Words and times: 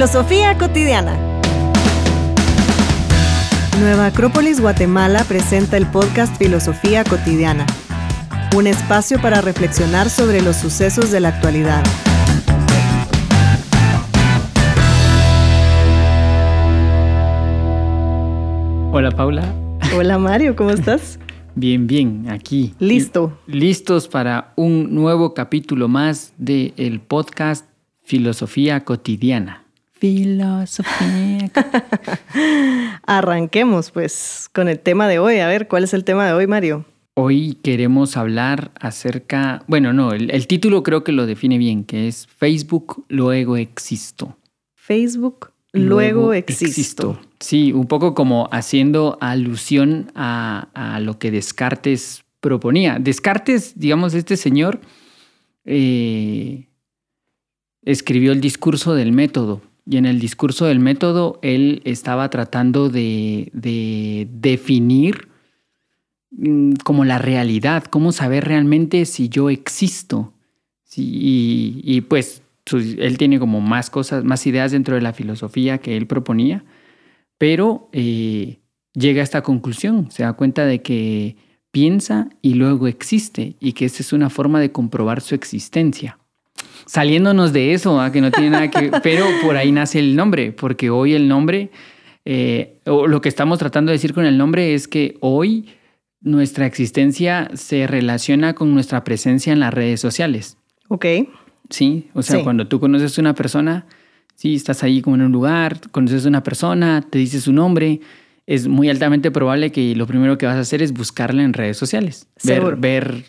Filosofía 0.00 0.56
cotidiana. 0.56 1.14
Nueva 3.80 4.06
Acrópolis 4.06 4.58
Guatemala 4.58 5.24
presenta 5.24 5.76
el 5.76 5.84
podcast 5.88 6.38
Filosofía 6.38 7.04
cotidiana, 7.04 7.66
un 8.56 8.66
espacio 8.66 9.20
para 9.20 9.42
reflexionar 9.42 10.08
sobre 10.08 10.40
los 10.40 10.56
sucesos 10.56 11.10
de 11.10 11.20
la 11.20 11.28
actualidad. 11.28 11.84
Hola 18.92 19.10
Paula. 19.10 19.54
Hola 19.94 20.16
Mario, 20.16 20.56
¿cómo 20.56 20.70
estás? 20.70 21.18
Bien, 21.54 21.86
bien, 21.86 22.30
aquí. 22.30 22.74
Listo. 22.78 23.38
Listos 23.46 24.08
para 24.08 24.54
un 24.56 24.94
nuevo 24.94 25.34
capítulo 25.34 25.88
más 25.88 26.32
del 26.38 26.72
el 26.78 27.00
podcast 27.00 27.66
Filosofía 28.02 28.82
Cotidiana. 28.86 29.59
Filosofía. 30.00 31.50
Arranquemos 33.06 33.90
pues 33.90 34.48
con 34.52 34.68
el 34.68 34.80
tema 34.80 35.06
de 35.08 35.18
hoy. 35.18 35.40
A 35.40 35.46
ver, 35.46 35.68
¿cuál 35.68 35.84
es 35.84 35.92
el 35.92 36.04
tema 36.04 36.26
de 36.26 36.32
hoy, 36.32 36.46
Mario? 36.46 36.86
Hoy 37.14 37.58
queremos 37.62 38.16
hablar 38.16 38.70
acerca, 38.80 39.62
bueno, 39.66 39.92
no, 39.92 40.12
el, 40.12 40.30
el 40.30 40.46
título 40.46 40.82
creo 40.82 41.04
que 41.04 41.12
lo 41.12 41.26
define 41.26 41.58
bien, 41.58 41.84
que 41.84 42.08
es 42.08 42.26
Facebook, 42.26 43.04
luego 43.08 43.58
existo. 43.58 44.38
Facebook, 44.74 45.52
luego, 45.72 46.32
existo. 46.32 47.20
Sí, 47.38 47.72
un 47.72 47.86
poco 47.86 48.14
como 48.14 48.48
haciendo 48.52 49.18
alusión 49.20 50.10
a, 50.14 50.68
a 50.72 51.00
lo 51.00 51.18
que 51.18 51.30
Descartes 51.30 52.24
proponía. 52.40 52.98
Descartes, 52.98 53.78
digamos, 53.78 54.14
este 54.14 54.38
señor 54.38 54.80
eh, 55.66 56.68
escribió 57.82 58.32
el 58.32 58.40
discurso 58.40 58.94
del 58.94 59.12
método. 59.12 59.60
Y 59.90 59.96
en 59.96 60.06
el 60.06 60.20
discurso 60.20 60.66
del 60.66 60.78
método 60.78 61.40
él 61.42 61.82
estaba 61.84 62.30
tratando 62.30 62.90
de, 62.90 63.50
de 63.52 64.28
definir 64.30 65.26
mm, 66.30 66.74
como 66.84 67.04
la 67.04 67.18
realidad, 67.18 67.82
cómo 67.84 68.12
saber 68.12 68.44
realmente 68.44 69.04
si 69.04 69.28
yo 69.28 69.50
existo. 69.50 70.32
Y, 70.96 72.02
pues 72.02 72.42
su- 72.66 72.78
él 72.78 73.18
tiene 73.18 73.40
como 73.40 73.60
más 73.60 73.90
cosas, 73.90 74.22
más 74.22 74.46
ideas 74.46 74.70
dentro 74.70 74.94
de 74.94 75.00
la 75.02 75.12
filosofía 75.12 75.78
que 75.78 75.96
él 75.96 76.06
proponía, 76.06 76.64
pero 77.36 77.88
eh, 77.92 78.60
llega 78.94 79.22
a 79.22 79.24
esta 79.24 79.42
conclusión, 79.42 80.08
se 80.12 80.22
da 80.22 80.34
cuenta 80.34 80.66
de 80.66 80.82
que 80.82 81.36
piensa 81.72 82.28
y 82.42 82.54
luego 82.54 82.86
existe 82.86 83.56
y 83.58 83.72
que 83.72 83.86
esta 83.86 84.04
es 84.04 84.12
una 84.12 84.30
forma 84.30 84.60
de 84.60 84.70
comprobar 84.70 85.20
su 85.20 85.34
existencia. 85.34 86.19
Saliéndonos 86.90 87.52
de 87.52 87.72
eso, 87.72 88.00
¿ah? 88.00 88.10
que 88.10 88.20
no 88.20 88.32
tiene 88.32 88.50
nada 88.50 88.68
que 88.68 88.90
pero 89.04 89.24
por 89.44 89.56
ahí 89.56 89.70
nace 89.70 90.00
el 90.00 90.16
nombre, 90.16 90.50
porque 90.50 90.90
hoy 90.90 91.14
el 91.14 91.28
nombre, 91.28 91.70
eh, 92.24 92.78
o 92.84 93.06
lo 93.06 93.20
que 93.20 93.28
estamos 93.28 93.60
tratando 93.60 93.90
de 93.90 93.94
decir 93.96 94.12
con 94.12 94.26
el 94.26 94.36
nombre 94.36 94.74
es 94.74 94.88
que 94.88 95.16
hoy 95.20 95.66
nuestra 96.20 96.66
existencia 96.66 97.48
se 97.54 97.86
relaciona 97.86 98.54
con 98.54 98.74
nuestra 98.74 99.04
presencia 99.04 99.52
en 99.52 99.60
las 99.60 99.72
redes 99.72 100.00
sociales. 100.00 100.56
Ok. 100.88 101.06
Sí, 101.68 102.08
o 102.12 102.22
sea, 102.22 102.38
Sí. 102.38 102.42
cuando 102.42 102.66
tú 102.66 102.80
conoces 102.80 103.16
a 103.16 103.20
una 103.20 103.36
persona, 103.36 103.86
sí, 104.34 104.56
estás 104.56 104.82
ahí 104.82 105.00
como 105.00 105.14
en 105.14 105.22
un 105.22 105.30
lugar, 105.30 105.80
conoces 105.92 106.24
a 106.24 106.28
una 106.28 106.42
persona, 106.42 107.06
te 107.08 107.20
dice 107.20 107.40
su 107.40 107.52
nombre, 107.52 108.00
es 108.48 108.66
muy 108.66 108.90
altamente 108.90 109.30
probable 109.30 109.70
que 109.70 109.94
lo 109.94 110.08
primero 110.08 110.38
que 110.38 110.46
vas 110.46 110.56
a 110.56 110.60
hacer 110.60 110.82
es 110.82 110.92
buscarla 110.92 111.44
en 111.44 111.52
redes 111.52 111.76
sociales, 111.76 112.26
Seguro. 112.36 112.76
ver, 112.76 113.04
ver 113.12 113.24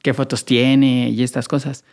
qué 0.00 0.14
fotos 0.14 0.46
tiene 0.46 1.10
y 1.10 1.22
estas 1.22 1.48
cosas. 1.48 1.84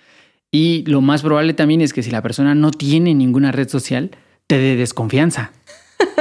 Y 0.51 0.83
lo 0.85 1.01
más 1.01 1.21
probable 1.21 1.53
también 1.53 1.81
es 1.81 1.93
que 1.93 2.03
si 2.03 2.11
la 2.11 2.21
persona 2.21 2.55
no 2.55 2.71
tiene 2.71 3.15
ninguna 3.15 3.51
red 3.51 3.69
social, 3.69 4.11
te 4.47 4.57
dé 4.57 4.75
desconfianza. 4.75 5.51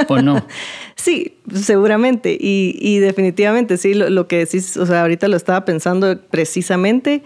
¿O 0.07 0.21
no? 0.21 0.45
Sí, 0.95 1.39
seguramente. 1.51 2.37
Y, 2.39 2.77
y 2.79 2.99
definitivamente, 2.99 3.77
sí, 3.77 3.95
lo, 3.95 4.11
lo 4.11 4.27
que 4.27 4.37
decís, 4.37 4.77
o 4.77 4.85
sea, 4.85 5.01
ahorita 5.01 5.27
lo 5.27 5.35
estaba 5.35 5.65
pensando 5.65 6.21
precisamente. 6.29 7.23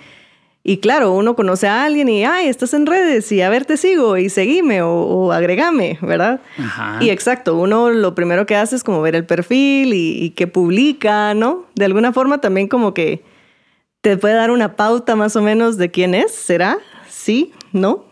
Y 0.64 0.78
claro, 0.78 1.12
uno 1.12 1.36
conoce 1.36 1.68
a 1.68 1.84
alguien 1.84 2.08
y, 2.08 2.24
ay, 2.24 2.48
estás 2.48 2.74
en 2.74 2.86
redes 2.86 3.30
y 3.34 3.42
a 3.42 3.50
ver, 3.50 3.66
te 3.66 3.76
sigo 3.76 4.16
y 4.16 4.30
seguime 4.30 4.82
o, 4.82 4.94
o 4.94 5.32
agregame, 5.34 6.00
¿verdad? 6.02 6.40
Ajá. 6.58 7.00
Y 7.02 7.10
exacto, 7.10 7.58
uno 7.58 7.90
lo 7.90 8.16
primero 8.16 8.46
que 8.46 8.56
hace 8.56 8.78
es 8.78 8.84
como 8.86 9.02
ver 9.02 9.16
el 9.16 9.26
perfil 9.26 9.94
y, 9.94 10.24
y 10.24 10.30
qué 10.30 10.48
publica, 10.48 11.34
¿no? 11.34 11.66
De 11.76 11.84
alguna 11.84 12.14
forma 12.14 12.40
también 12.40 12.70
como 12.70 12.94
que 12.94 13.24
te 14.00 14.16
puede 14.16 14.36
dar 14.36 14.52
una 14.52 14.78
pauta 14.78 15.18
más 15.18 15.36
o 15.36 15.42
menos 15.42 15.78
de 15.78 15.92
quién 15.92 16.16
es, 16.16 16.32
¿será? 16.32 16.78
¿Sí? 17.26 17.54
¿No? 17.74 18.06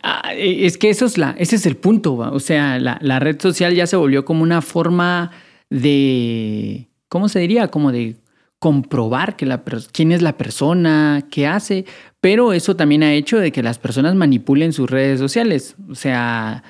Ah, 0.00 0.32
es 0.32 0.78
que 0.78 0.90
eso 0.90 1.06
es 1.06 1.18
la, 1.18 1.34
ese 1.38 1.56
es 1.56 1.66
el 1.66 1.76
punto, 1.76 2.16
¿va? 2.16 2.30
o 2.30 2.38
sea, 2.38 2.78
la, 2.78 2.98
la 3.02 3.18
red 3.18 3.40
social 3.40 3.74
ya 3.74 3.84
se 3.88 3.96
volvió 3.96 4.24
como 4.24 4.44
una 4.44 4.62
forma 4.62 5.32
de, 5.70 6.88
¿cómo 7.08 7.28
se 7.28 7.40
diría? 7.40 7.66
Como 7.66 7.90
de 7.90 8.14
comprobar 8.60 9.34
que 9.34 9.44
la, 9.44 9.64
quién 9.90 10.12
es 10.12 10.22
la 10.22 10.38
persona, 10.38 11.26
qué 11.32 11.48
hace, 11.48 11.84
pero 12.20 12.52
eso 12.52 12.76
también 12.76 13.02
ha 13.02 13.12
hecho 13.12 13.38
de 13.38 13.50
que 13.50 13.60
las 13.60 13.80
personas 13.80 14.14
manipulen 14.14 14.72
sus 14.72 14.88
redes 14.88 15.18
sociales, 15.18 15.74
o 15.90 15.96
sea, 15.96 16.62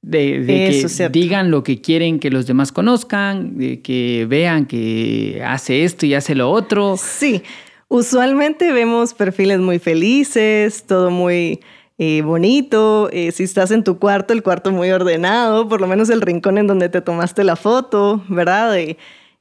de, 0.00 0.44
que 0.46 0.88
cierto. 0.88 1.12
digan 1.18 1.50
lo 1.50 1.64
que 1.64 1.80
quieren 1.80 2.20
que 2.20 2.30
los 2.30 2.46
demás 2.46 2.70
conozcan, 2.70 3.58
de 3.58 3.82
que 3.82 4.26
vean 4.28 4.64
que 4.66 5.42
hace 5.44 5.82
esto 5.82 6.06
y 6.06 6.14
hace 6.14 6.36
lo 6.36 6.52
otro. 6.52 6.94
Sí, 6.96 7.42
usualmente 7.88 8.72
vemos 8.72 9.14
perfiles 9.14 9.58
muy 9.60 9.78
felices, 9.78 10.84
todo 10.86 11.10
muy 11.10 11.60
eh, 11.98 12.22
bonito. 12.22 13.08
eh, 13.12 13.32
si 13.32 13.42
estás 13.44 13.70
en 13.70 13.84
tu 13.84 13.98
cuarto, 13.98 14.32
el 14.32 14.42
cuarto 14.42 14.70
muy 14.70 14.90
ordenado, 14.90 15.68
por 15.68 15.80
lo 15.80 15.86
menos 15.86 16.10
el 16.10 16.20
rincón 16.20 16.58
en 16.58 16.66
donde 16.66 16.88
te 16.88 17.00
tomaste 17.00 17.44
la 17.44 17.56
foto, 17.56 18.22
¿verdad? 18.28 18.76
Eh, 18.78 18.96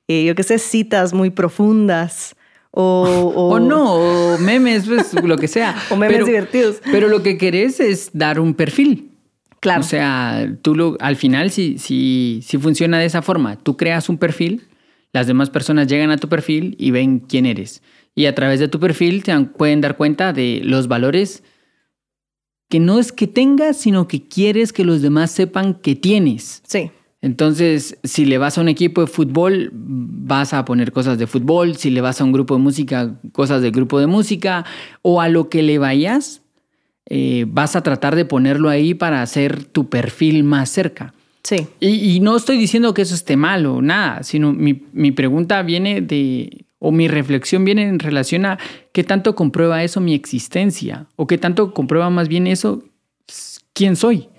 eh, 0.07 0.23
yo 0.25 0.35
qué 0.35 0.43
sé, 0.43 0.57
citas 0.57 1.13
muy 1.13 1.29
profundas. 1.29 2.35
O, 2.71 3.33
o- 3.35 3.49
O 3.55 3.59
no, 3.59 3.93
o 3.95 4.37
memes, 4.39 4.87
pues, 4.87 5.13
lo 5.13 5.37
que 5.37 5.47
sea. 5.47 5.75
O 5.89 5.95
memes 5.97 6.15
Pero- 6.17 6.25
divertidos. 6.27 6.77
Pero 6.91 7.07
lo 7.09 7.21
que 7.23 7.37
querés 7.37 7.79
es 7.79 8.11
dar 8.13 8.39
un 8.39 8.53
perfil. 8.53 9.11
Claro. 9.59 9.81
O 9.81 9.83
sea, 9.83 10.47
tú 10.61 10.75
lo, 10.75 10.95
al 10.99 11.15
final, 11.15 11.49
si, 11.49 11.79
si, 11.79 12.41
si 12.43 12.57
funciona 12.59 12.99
de 12.99 13.05
esa 13.05 13.23
forma, 13.23 13.55
tú 13.57 13.75
creas 13.75 14.07
un 14.07 14.17
perfil, 14.19 14.67
las 15.13 15.25
demás 15.25 15.49
personas 15.49 15.87
llegan 15.87 16.11
a 16.11 16.17
tu 16.17 16.29
perfil 16.29 16.75
y 16.79 16.91
ven 16.91 17.19
quién 17.19 17.47
eres. 17.47 17.81
Y 18.17 18.25
a 18.25 18.33
través 18.33 18.59
de 18.59 18.67
tu 18.67 18.79
perfil 18.79 19.21
te 19.21 19.39
pueden 19.39 19.79
dar 19.79 19.95
cuenta 19.95 20.33
de 20.33 20.59
los 20.63 20.87
valores 20.87 21.43
que 22.67 22.79
no 22.79 22.97
es 22.97 23.11
que 23.11 23.27
tengas, 23.27 23.77
sino 23.77 24.07
que 24.07 24.27
quieres 24.27 24.73
que 24.73 24.83
los 24.83 25.03
demás 25.03 25.29
sepan 25.29 25.75
que 25.75 25.95
tienes. 25.95 26.63
Sí, 26.65 26.89
Entonces, 27.21 27.99
si 28.03 28.25
le 28.25 28.39
vas 28.39 28.57
a 28.57 28.61
un 28.61 28.69
equipo 28.69 29.01
de 29.01 29.07
fútbol, 29.07 29.69
vas 29.71 30.55
a 30.55 30.65
poner 30.65 30.91
cosas 30.91 31.19
de 31.19 31.27
fútbol. 31.27 31.75
Si 31.75 31.91
le 31.91 32.01
vas 32.01 32.19
a 32.19 32.23
un 32.23 32.31
grupo 32.31 32.55
de 32.55 32.61
música, 32.61 33.19
cosas 33.33 33.61
del 33.61 33.71
grupo 33.71 33.99
de 33.99 34.07
música. 34.07 34.65
O 35.03 35.21
a 35.21 35.29
lo 35.29 35.47
que 35.47 35.61
le 35.61 35.77
vayas, 35.77 36.41
eh, 37.05 37.45
vas 37.47 37.75
a 37.75 37.83
tratar 37.83 38.15
de 38.15 38.25
ponerlo 38.25 38.69
ahí 38.69 38.95
para 38.95 39.21
hacer 39.21 39.63
tu 39.63 39.89
perfil 39.89 40.43
más 40.43 40.69
cerca. 40.71 41.13
sí. 41.43 41.67
Y, 41.79 42.15
y 42.15 42.19
no 42.19 42.35
estoy 42.35 42.57
diciendo 42.57 42.95
que 42.95 43.03
eso 43.03 43.13
esté 43.13 43.37
mal 43.37 43.67
o 43.67 43.79
nada, 43.79 44.23
sino 44.23 44.53
mi, 44.53 44.87
mi 44.91 45.11
pregunta 45.11 45.61
viene 45.61 46.01
de, 46.01 46.66
o 46.79 46.91
mi 46.91 47.07
reflexión 47.07 47.65
viene 47.65 47.83
en 47.83 47.99
relación 47.99 48.45
a 48.45 48.59
qué 48.91 49.03
tanto 49.03 49.35
comprueba 49.35 49.83
eso 49.83 49.99
mi 49.99 50.13
existencia, 50.13 51.07
o 51.15 51.27
qué 51.27 51.37
tanto 51.37 51.73
comprueba 51.73 52.09
más 52.09 52.27
bien 52.27 52.47
eso 52.47 52.83
quién 53.73 53.95
soy. 53.95 54.29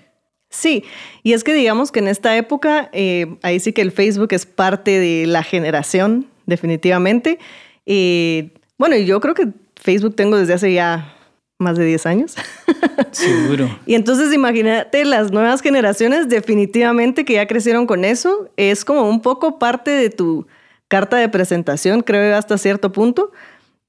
Sí, 0.49 0.83
y 1.21 1.33
es 1.33 1.43
que 1.43 1.53
digamos 1.53 1.91
que 1.91 1.99
en 1.99 2.07
esta 2.07 2.35
época, 2.35 2.89
eh, 2.91 3.37
ahí 3.43 3.59
sí 3.59 3.71
que 3.71 3.81
el 3.81 3.91
Facebook 3.91 4.29
es 4.31 4.45
parte 4.45 4.99
de 4.99 5.27
la 5.27 5.43
generación, 5.43 6.27
definitivamente. 6.47 7.37
Eh, 7.85 8.51
bueno, 8.77 8.97
yo 8.97 9.19
creo 9.19 9.35
que 9.35 9.49
Facebook 9.75 10.15
tengo 10.15 10.37
desde 10.37 10.53
hace 10.53 10.73
ya 10.73 11.15
más 11.59 11.77
de 11.77 11.85
10 11.85 12.05
años. 12.07 12.35
Seguro. 13.11 13.69
y 13.85 13.93
entonces 13.93 14.33
imagínate, 14.33 15.05
las 15.05 15.31
nuevas 15.31 15.61
generaciones 15.61 16.29
definitivamente 16.29 17.25
que 17.25 17.33
ya 17.33 17.47
crecieron 17.47 17.85
con 17.85 18.03
eso, 18.03 18.49
es 18.57 18.83
como 18.83 19.07
un 19.07 19.21
poco 19.21 19.59
parte 19.59 19.91
de 19.91 20.09
tu 20.09 20.47
carta 20.89 21.15
de 21.15 21.29
presentación, 21.29 22.01
creo 22.01 22.35
hasta 22.35 22.57
cierto 22.57 22.91
punto. 22.91 23.31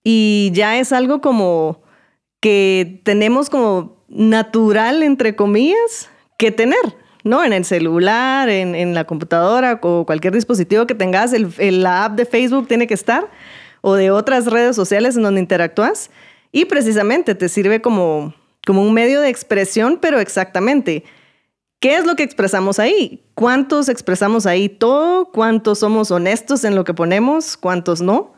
Y 0.05 0.51
ya 0.55 0.79
es 0.79 0.93
algo 0.93 1.21
como 1.21 1.83
que 2.41 3.01
tenemos 3.05 3.51
como 3.51 4.05
natural, 4.09 5.03
entre 5.03 5.37
comillas, 5.37 6.09
que 6.39 6.51
tener, 6.51 6.79
¿no? 7.23 7.45
En 7.45 7.53
el 7.53 7.65
celular, 7.65 8.49
en, 8.49 8.95
la 8.95 9.05
computadora 9.05 9.79
o 9.83 10.07
cualquier 10.07 10.33
dispositivo 10.33 10.87
que 10.87 10.95
tengas, 10.95 11.33
el, 11.33 11.53
el- 11.59 11.83
la 11.83 12.05
app 12.07 12.17
de 12.17 12.25
Facebook 12.25 12.67
tiene 12.67 12.87
que 12.87 12.95
estar, 12.95 13.29
o 13.83 13.95
de 13.95 14.11
otras 14.11 14.47
redes 14.47 14.75
sociales 14.77 15.17
en 15.17 15.23
donde 15.23 15.41
interactúas, 15.41 16.11
y 16.53 16.65
precisamente 16.65 17.35
te 17.35 17.49
sirve 17.49 17.81
como, 17.83 18.35
como 18.67 18.83
un 18.83 18.93
medio 18.95 19.21
de 19.21 19.29
expresión, 19.29 19.99
pero 20.01 20.19
exactamente. 20.19 21.05
¿Qué 21.81 21.97
es 21.97 22.07
lo 22.07 22.15
que 22.15 22.23
expresamos 22.23 22.79
ahí? 22.79 23.25
¿Cuántos 23.35 23.89
expresamos 23.89 24.47
ahí 24.47 24.69
todo? 24.69 25.33
¿Cuántos 25.33 25.81
somos 25.81 26.11
honestos 26.11 26.65
en 26.65 26.75
lo 26.75 26.85
que 26.85 26.95
ponemos? 26.95 27.57
¿Cuántos 27.57 28.01
no? 28.01 28.35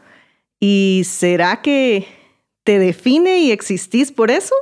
¿Y 0.60 1.02
será 1.04 1.60
que 1.60 2.06
te 2.64 2.78
define 2.78 3.40
y 3.40 3.50
existís 3.50 4.12
por 4.12 4.30
eso? 4.30 4.54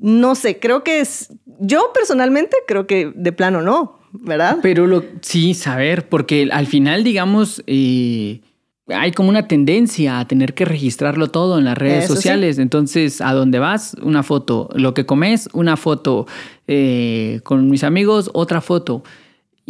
no 0.00 0.34
sé, 0.34 0.58
creo 0.58 0.84
que 0.84 1.00
es, 1.00 1.32
yo 1.58 1.90
personalmente 1.92 2.56
creo 2.66 2.86
que 2.86 3.12
de 3.14 3.32
plano 3.32 3.62
no, 3.62 3.98
¿verdad? 4.12 4.58
Pero 4.62 5.02
sí, 5.20 5.54
saber, 5.54 6.08
porque 6.08 6.48
al 6.52 6.66
final, 6.66 7.04
digamos, 7.04 7.62
eh, 7.66 8.40
hay 8.88 9.12
como 9.12 9.28
una 9.28 9.48
tendencia 9.48 10.18
a 10.18 10.26
tener 10.26 10.54
que 10.54 10.64
registrarlo 10.64 11.28
todo 11.28 11.58
en 11.58 11.64
las 11.64 11.76
redes 11.76 12.06
sociales. 12.06 12.58
Entonces, 12.58 13.20
a 13.20 13.32
dónde 13.32 13.58
vas, 13.58 13.96
una 14.02 14.22
foto. 14.22 14.70
Lo 14.74 14.94
que 14.94 15.06
comes, 15.06 15.48
una 15.52 15.76
foto. 15.76 16.26
Eh, 16.66 17.40
con 17.44 17.68
mis 17.70 17.84
amigos, 17.84 18.30
otra 18.34 18.60
foto. 18.60 19.02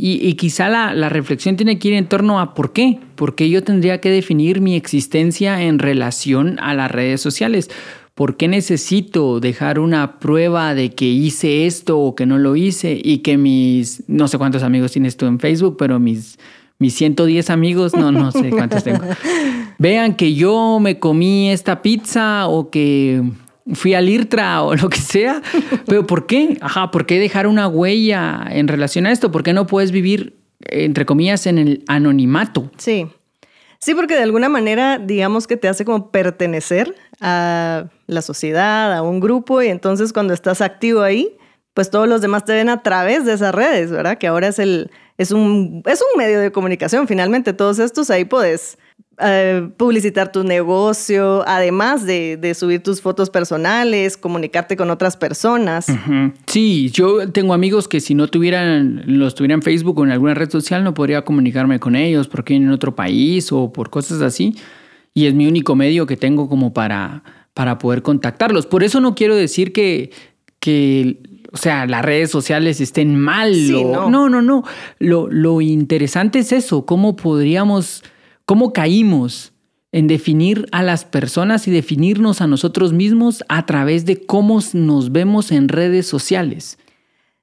Y, 0.01 0.35
quizá 0.35 0.69
la, 0.69 0.95
la, 0.95 1.09
reflexión 1.09 1.57
tiene 1.57 1.81
que 1.81 1.89
ir 1.89 1.95
en 1.95 2.07
torno 2.07 2.39
a 2.39 2.55
por 2.55 2.73
qué. 2.73 3.01
¿Por 3.17 3.35
qué 3.35 3.51
yo 3.51 3.65
tendría 3.65 4.01
que 4.01 4.11
definir 4.11 4.61
mi 4.61 4.77
existencia 4.77 5.61
en 5.63 5.81
relación 5.81 6.57
a 6.61 6.73
las 6.75 6.89
redes 6.89 7.21
sociales? 7.21 7.69
¿Por 8.15 8.37
qué 8.37 8.47
necesito 8.47 9.41
dejar 9.41 9.81
una 9.81 10.21
prueba 10.21 10.75
de 10.75 10.91
que 10.91 11.05
hice 11.05 11.67
esto 11.67 11.99
o 11.99 12.15
que 12.15 12.27
no 12.27 12.39
lo 12.39 12.55
hice 12.55 13.01
y 13.03 13.19
que 13.19 13.37
mis, 13.37 14.05
no 14.07 14.29
sé 14.29 14.39
cuántos 14.39 14.63
amigos 14.63 14.93
tienes 14.93 15.17
tú 15.17 15.27
en 15.27 15.41
Facebook, 15.41 15.77
pero 15.77 15.99
mis, 15.99 16.39
mis 16.79 16.95
110 16.95 17.51
amigos, 17.51 17.95
no, 17.95 18.13
no 18.13 18.31
sé 18.31 18.51
cuántos 18.51 18.85
tengo, 18.85 19.03
vean 19.79 20.15
que 20.15 20.35
yo 20.35 20.79
me 20.81 20.99
comí 20.99 21.51
esta 21.51 21.83
pizza 21.83 22.47
o 22.49 22.71
que 22.71 23.23
fui 23.75 23.95
al 23.95 24.09
IRTRA 24.09 24.63
o 24.63 24.75
lo 24.75 24.89
que 24.89 25.01
sea. 25.01 25.43
Pero 25.87 26.07
¿por 26.07 26.27
qué? 26.27 26.57
Ajá, 26.61 26.91
¿por 26.91 27.07
qué 27.07 27.19
dejar 27.19 27.47
una 27.47 27.69
huella 27.69 28.47
en 28.51 28.69
relación 28.69 29.07
a 29.07 29.13
esto? 29.13 29.31
¿Por 29.31 29.43
qué 29.43 29.53
no 29.53 29.67
puedes 29.67 29.93
vivir, 29.93 30.39
entre 30.61 31.07
comillas, 31.07 31.47
en 31.47 31.59
el 31.59 31.85
anonimato? 31.89 32.71
Sí. 32.77 33.09
Sí, 33.81 33.95
porque 33.95 34.15
de 34.15 34.23
alguna 34.23 34.49
manera, 34.49 34.99
digamos 34.99 35.47
que 35.47 35.57
te 35.57 35.69
hace 35.69 35.85
como 35.85 36.11
pertenecer 36.11 36.97
a 37.21 37.87
la 38.07 38.23
sociedad, 38.23 38.93
a 38.93 39.03
un 39.03 39.21
grupo, 39.21 39.63
y 39.63 39.69
entonces 39.69 40.13
cuando 40.13 40.35
estás 40.35 40.61
activo 40.61 41.03
ahí, 41.03 41.37
pues 41.75 41.91
todos 41.91 42.09
los 42.09 42.21
demás 42.21 42.45
te 42.45 42.55
ven 42.55 42.71
a 42.71 42.83
través 42.83 43.25
de 43.25 43.35
esas 43.35 43.55
redes, 43.55 43.93
¿verdad? 43.93 44.19
Que 44.19 44.27
ahora 44.27 44.49
es, 44.49 44.59
el, 44.59 44.91
es, 45.19 45.31
un, 45.31 45.83
es 45.87 46.01
un 46.01 46.19
medio 46.19 46.41
de 46.41 46.51
comunicación, 46.51 47.07
finalmente 47.07 47.53
todos 47.53 47.79
estos 47.79 48.09
ahí 48.11 48.25
puedes 48.25 48.79
eh, 49.21 49.69
publicitar 49.77 50.33
tu 50.33 50.45
negocio, 50.45 51.45
además 51.47 52.07
de, 52.07 52.55
subir 52.55 52.83
tus 52.83 53.03
fotos 53.03 53.29
personales, 53.29 54.17
comunicarte 54.17 54.77
con 54.77 54.91
otras 54.91 55.17
personas. 55.17 55.87
Sí, 56.47 56.91
yo 56.91 57.31
tengo 57.31 57.53
amigos 57.53 57.89
que 57.89 58.01
si 58.01 58.15
no 58.15 58.29
tuvieran, 58.29 59.03
los 59.07 59.35
tuvieran 59.35 59.61
Facebook 59.61 59.99
o 59.99 60.05
en 60.05 60.13
alguna 60.13 60.35
red 60.35 60.51
social, 60.51 60.83
no 60.83 60.95
podría 60.95 61.23
comunicarme 61.25 61.79
con 61.79 61.97
ellos 61.97 62.29
porque 62.29 62.55
en 62.55 62.71
otro 62.71 62.97
país 62.97 63.53
o 63.53 63.73
por 63.73 63.91
cosas 63.91 64.23
así. 64.23 64.57
Y 65.13 65.27
es 65.27 65.35
mi 65.35 65.47
único 65.47 65.75
medio 65.75 66.07
que 66.07 66.17
tengo 66.17 66.49
como 66.49 66.73
para 66.73 67.23
para 67.59 67.77
poder 67.77 68.03
contactarlos. 68.03 68.67
Por 68.67 68.85
eso 68.85 69.01
no 69.01 69.17
quiero 69.17 69.35
decir 69.35 69.73
que, 69.73 70.13
que 70.61 71.21
o 71.53 71.57
sea, 71.57 71.87
las 71.87 72.05
redes 72.05 72.31
sociales 72.31 72.81
estén 72.81 73.19
mal. 73.19 73.53
no. 73.73 74.11
no, 74.11 74.29
no, 74.29 74.65
Lo, 74.99 75.29
lo 75.31 75.61
interesante 75.61 76.41
es 76.41 76.53
eso, 76.53 76.85
cómo 76.85 77.17
podríamos, 77.17 78.05
cómo 78.45 78.73
caímos 78.73 79.53
en 79.91 80.07
definir 80.07 80.67
a 80.73 80.83
las 80.83 81.05
personas 81.05 81.67
y 81.67 81.71
definirnos 81.71 82.41
a 82.41 82.47
nosotros 82.47 82.93
mismos 82.93 83.43
a 83.49 83.65
través 83.65 84.05
de 84.05 84.25
cómo 84.27 84.61
nos 84.75 85.13
vemos 85.13 85.51
en 85.51 85.69
redes 85.69 86.07
sociales. 86.07 86.79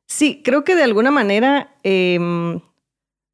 Sí, 0.05 0.41
creo 0.43 0.63
que 0.63 0.75
de 0.75 0.83
alguna 0.83 1.09
manera, 1.09 1.75
em, 1.81 2.59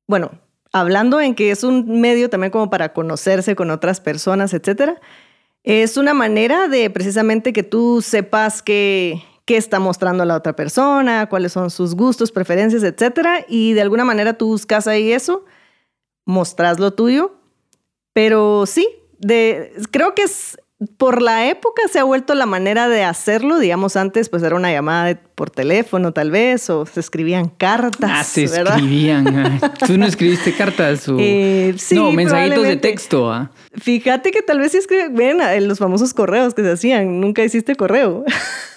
bueno, 0.08 0.32
hablando 0.72 1.20
en 1.20 1.36
que 1.36 1.52
es 1.52 1.66
un 1.66 2.00
medio 2.00 2.30
también 2.30 2.52
como 2.52 2.70
para 2.70 2.94
conocerse 2.94 3.56
con 3.56 3.72
otras 3.72 4.00
personas, 4.00 4.54
etcétera, 4.54 5.02
es 5.64 5.98
una 5.98 6.14
manera 6.14 6.70
de 6.70 6.90
precisamente 6.90 7.52
que 7.52 7.64
tú 7.64 8.02
sepas 8.02 8.62
qué, 8.62 9.22
qué 9.46 9.58
está 9.58 9.80
mostrando 9.80 10.26
la 10.26 10.36
otra 10.36 10.56
persona, 10.56 11.28
cuáles 11.28 11.52
son 11.52 11.70
sus 11.70 11.96
gustos, 11.96 12.32
preferencias, 12.32 12.84
etcétera, 12.84 13.46
y 13.48 13.74
de 13.74 13.82
alguna 13.82 14.06
manera 14.06 14.38
tú 14.38 14.48
buscas 14.48 14.88
ahí 14.88 15.12
eso, 15.12 15.46
mostrás 16.26 16.80
lo 16.80 16.94
tuyo, 16.94 17.36
pero 18.14 18.66
sí, 18.66 18.88
de, 19.20 19.74
creo 19.92 20.14
que 20.16 20.24
es 20.24 20.58
por 20.98 21.22
la 21.22 21.48
época 21.48 21.84
se 21.92 22.00
ha 22.00 22.04
vuelto 22.04 22.34
la 22.34 22.46
manera 22.46 22.90
de 22.90 23.04
hacerlo. 23.04 23.60
Digamos, 23.60 23.96
antes 23.96 24.30
pues 24.30 24.42
era 24.42 24.56
una 24.56 24.72
llamada 24.72 25.20
por 25.36 25.52
teléfono 25.52 26.12
tal 26.12 26.32
vez, 26.32 26.70
o 26.70 26.86
se 26.86 27.00
escribían 27.00 27.50
cartas. 27.50 28.12
Ah, 28.12 28.24
se 28.24 28.46
escribían. 28.46 29.60
¿Tú 29.88 29.98
no 29.98 30.06
escribiste 30.06 30.54
cartas? 30.54 31.08
O... 31.08 31.18
Eh, 31.20 31.76
sí, 31.78 31.96
no, 31.96 32.12
mensajitos 32.12 32.64
de 32.64 32.78
texto. 32.78 33.32
¿ah? 33.32 33.52
Fíjate 33.74 34.32
que 34.32 34.42
tal 34.42 34.60
vez 34.60 34.72
sí 34.72 34.80
escribían 34.80 35.42
en 35.42 35.68
los 35.68 35.78
famosos 35.78 36.14
correos 36.14 36.54
que 36.54 36.64
se 36.64 36.72
hacían. 36.72 37.22
Nunca 37.22 37.44
hiciste 37.44 37.76
correo. 37.76 38.26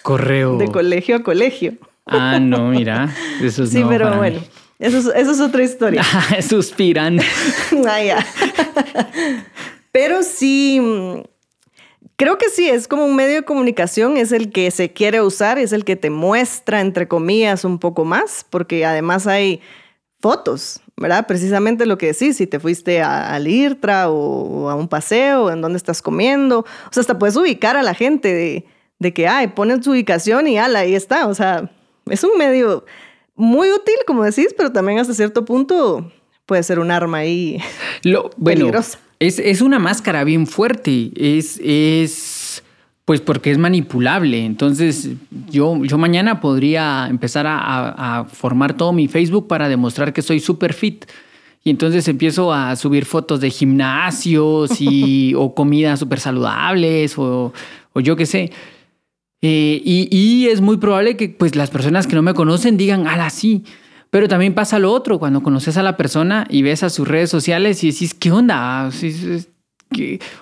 Correo. 0.02 0.56
de 0.58 0.68
colegio 0.68 1.16
a 1.16 1.22
colegio. 1.22 1.74
Ah, 2.06 2.38
no, 2.38 2.68
mira. 2.68 3.14
Eso 3.42 3.66
sí, 3.66 3.82
pero 3.88 4.14
bueno. 4.18 4.40
Eso 4.78 4.98
es, 4.98 5.06
eso 5.06 5.30
es 5.30 5.40
otra 5.40 5.62
historia. 5.62 6.02
Suspiran. 6.46 7.18
ah, 7.88 8.02
ya. 8.02 8.26
pero 9.90 10.22
sí 10.22 11.24
Creo 12.16 12.38
que 12.38 12.48
sí, 12.48 12.68
es 12.68 12.86
como 12.86 13.04
un 13.04 13.16
medio 13.16 13.34
de 13.36 13.42
comunicación, 13.42 14.16
es 14.16 14.30
el 14.30 14.52
que 14.52 14.70
se 14.70 14.92
quiere 14.92 15.20
usar, 15.20 15.58
es 15.58 15.72
el 15.72 15.84
que 15.84 15.96
te 15.96 16.10
muestra, 16.10 16.80
entre 16.80 17.08
comillas, 17.08 17.64
un 17.64 17.78
poco 17.78 18.04
más, 18.04 18.46
porque 18.48 18.84
además 18.84 19.26
hay 19.26 19.60
fotos, 20.20 20.80
¿verdad? 20.96 21.26
Precisamente 21.26 21.86
lo 21.86 21.98
que 21.98 22.06
decís, 22.06 22.36
si 22.36 22.46
te 22.46 22.60
fuiste 22.60 23.02
al 23.02 23.48
IRTRA 23.48 24.10
o, 24.10 24.70
a 24.70 24.76
un 24.76 24.88
paseo, 24.88 25.50
en 25.50 25.60
dónde 25.60 25.76
estás 25.76 26.00
comiendo, 26.00 26.60
o 26.60 26.92
sea, 26.92 27.00
hasta 27.00 27.18
puedes 27.18 27.36
ubicar 27.36 27.76
a 27.76 27.82
la 27.82 27.94
gente 27.94 28.32
de, 28.32 28.64
de 29.00 29.12
que, 29.12 29.26
ay, 29.26 29.48
ponen 29.48 29.82
su 29.82 29.90
ubicación 29.90 30.46
y 30.46 30.56
ala, 30.56 30.80
ahí 30.80 30.94
está, 30.94 31.26
o 31.26 31.34
sea, 31.34 31.70
es 32.06 32.22
un 32.22 32.38
medio 32.38 32.84
muy 33.34 33.72
útil, 33.72 33.96
como 34.06 34.22
decís, 34.22 34.54
pero 34.56 34.70
también 34.72 35.00
hasta 35.00 35.14
cierto 35.14 35.44
punto 35.44 36.12
puede 36.46 36.62
ser 36.62 36.78
un 36.78 36.90
arma 36.90 37.18
ahí 37.18 37.58
lo, 38.02 38.30
peligrosa. 38.30 38.98
Es, 39.26 39.62
una 39.62 39.78
máscara 39.78 40.24
bien 40.24 40.46
fuerte. 40.46 41.10
Es, 41.16 41.58
es, 41.62 42.62
pues 43.04 43.20
porque 43.20 43.50
es 43.50 43.58
manipulable. 43.58 44.44
Entonces, 44.44 45.10
yo, 45.50 45.82
yo 45.84 45.98
mañana 45.98 46.40
podría 46.40 47.06
empezar 47.08 47.46
a, 47.48 48.26
formar 48.30 48.76
todo 48.76 48.92
mi 48.92 49.08
Facebook 49.08 49.48
para 49.48 49.68
demostrar 49.68 50.12
que 50.12 50.22
soy 50.22 50.40
super 50.40 50.72
fit. 50.74 51.06
Y 51.62 51.70
entonces 51.70 52.06
empiezo 52.08 52.52
a 52.52 52.76
subir 52.76 53.06
fotos 53.06 53.40
de 53.40 53.48
gimnasios 53.48 54.80
y, 54.80 55.32
o 55.36 55.54
comidas 55.54 55.98
súper 55.98 56.20
saludables 56.20 57.16
o, 57.16 57.54
o, 57.94 58.00
yo 58.00 58.16
qué 58.16 58.26
sé. 58.26 58.52
Eh, 59.40 59.80
y, 59.82 60.08
y, 60.10 60.48
es 60.48 60.60
muy 60.60 60.76
probable 60.76 61.16
que 61.16 61.30
pues, 61.30 61.56
las 61.56 61.70
personas 61.70 62.06
que 62.06 62.14
no 62.14 62.22
me 62.22 62.34
conocen 62.34 62.76
digan, 62.76 63.06
ala, 63.06 63.30
sí 63.30 63.64
pero 64.14 64.28
también 64.28 64.54
pasa 64.54 64.78
lo 64.78 64.92
otro, 64.92 65.18
cuando 65.18 65.42
conoces 65.42 65.76
a 65.76 65.82
la 65.82 65.96
persona 65.96 66.46
y 66.48 66.62
ves 66.62 66.84
a 66.84 66.88
sus 66.88 67.08
redes 67.08 67.30
sociales 67.30 67.82
y 67.82 67.90
decís, 67.90 68.14
¿qué 68.14 68.30
onda? 68.30 68.88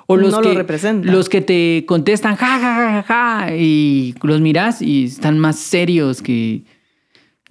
O 0.07 0.17
los, 0.19 0.39
que, 0.41 1.01
los 1.05 1.31
que 1.31 1.41
te 1.41 1.87
contestan, 1.87 2.37
ja, 2.37 2.59
ja, 2.59 3.03
ja, 3.03 3.03
ja, 3.03 3.57
y 3.57 4.15
los 4.23 4.43
miras 4.43 4.83
y 4.83 5.05
están 5.05 5.39
más 5.39 5.57
serios 5.57 6.21
que... 6.21 6.65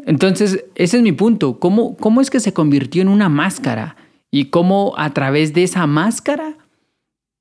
Entonces, 0.06 0.64
ese 0.76 0.98
es 0.98 1.02
mi 1.02 1.12
punto. 1.12 1.60
¿Cómo, 1.60 1.98
¿Cómo 1.98 2.22
es 2.22 2.30
que 2.30 2.40
se 2.40 2.54
convirtió 2.54 3.02
en 3.02 3.08
una 3.08 3.28
máscara? 3.28 3.96
Y 4.30 4.52
cómo 4.52 4.94
a 4.98 5.16
través 5.16 5.54
de 5.54 5.64
esa 5.64 5.88
máscara, 5.88 6.56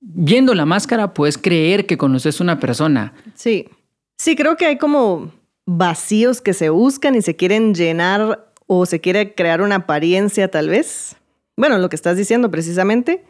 viendo 0.00 0.54
la 0.54 0.64
máscara, 0.64 1.12
puedes 1.12 1.36
creer 1.36 1.84
que 1.84 1.98
conoces 1.98 2.40
a 2.40 2.44
una 2.44 2.58
persona. 2.58 3.12
Sí. 3.34 3.68
Sí, 4.16 4.36
creo 4.36 4.56
que 4.56 4.64
hay 4.64 4.78
como 4.78 5.30
vacíos 5.66 6.40
que 6.40 6.54
se 6.54 6.70
buscan 6.70 7.14
y 7.14 7.20
se 7.20 7.36
quieren 7.36 7.74
llenar 7.74 8.49
o 8.72 8.86
se 8.86 9.00
quiere 9.00 9.34
crear 9.34 9.62
una 9.62 9.74
apariencia 9.74 10.48
tal 10.48 10.68
vez. 10.68 11.16
Bueno, 11.56 11.78
lo 11.78 11.88
que 11.88 11.96
estás 11.96 12.16
diciendo 12.16 12.52
precisamente. 12.52 13.24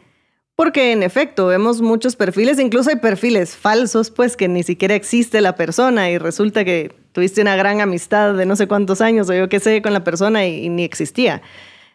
Porque 0.55 0.91
en 0.91 1.01
efecto 1.01 1.47
vemos 1.47 1.81
muchos 1.81 2.15
perfiles, 2.15 2.59
incluso 2.59 2.91
hay 2.91 2.97
perfiles 2.97 3.55
falsos, 3.55 4.11
pues 4.11 4.37
que 4.37 4.47
ni 4.47 4.61
siquiera 4.61 4.93
existe 4.93 5.41
la 5.41 5.55
persona 5.55 6.11
y 6.11 6.19
resulta 6.19 6.63
que 6.63 6.93
tuviste 7.11 7.41
una 7.41 7.55
gran 7.55 7.81
amistad 7.81 8.35
de 8.35 8.45
no 8.45 8.55
sé 8.55 8.67
cuántos 8.67 9.01
años 9.01 9.31
o 9.31 9.33
yo 9.33 9.49
qué 9.49 9.59
sé 9.59 9.81
con 9.81 9.93
la 9.93 10.03
persona 10.03 10.45
y, 10.45 10.69
ni 10.69 10.83
existía. 10.83 11.41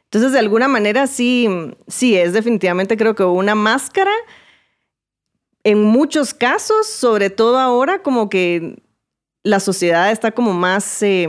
Entonces, 0.06 0.32
de 0.32 0.40
alguna 0.40 0.66
manera 0.66 1.06
sí, 1.06 1.48
sí 1.86 2.16
es 2.16 2.32
definitivamente 2.32 2.96
creo 2.96 3.14
que 3.14 3.22
una 3.22 3.54
máscara. 3.54 4.10
En 5.62 5.84
muchos 5.84 6.34
casos, 6.34 6.88
sobre 6.88 7.30
todo 7.30 7.60
ahora, 7.60 8.02
como 8.02 8.28
que 8.28 8.82
la 9.44 9.60
sociedad 9.60 10.10
está 10.10 10.32
como 10.32 10.52
más 10.52 11.00
eh, 11.04 11.28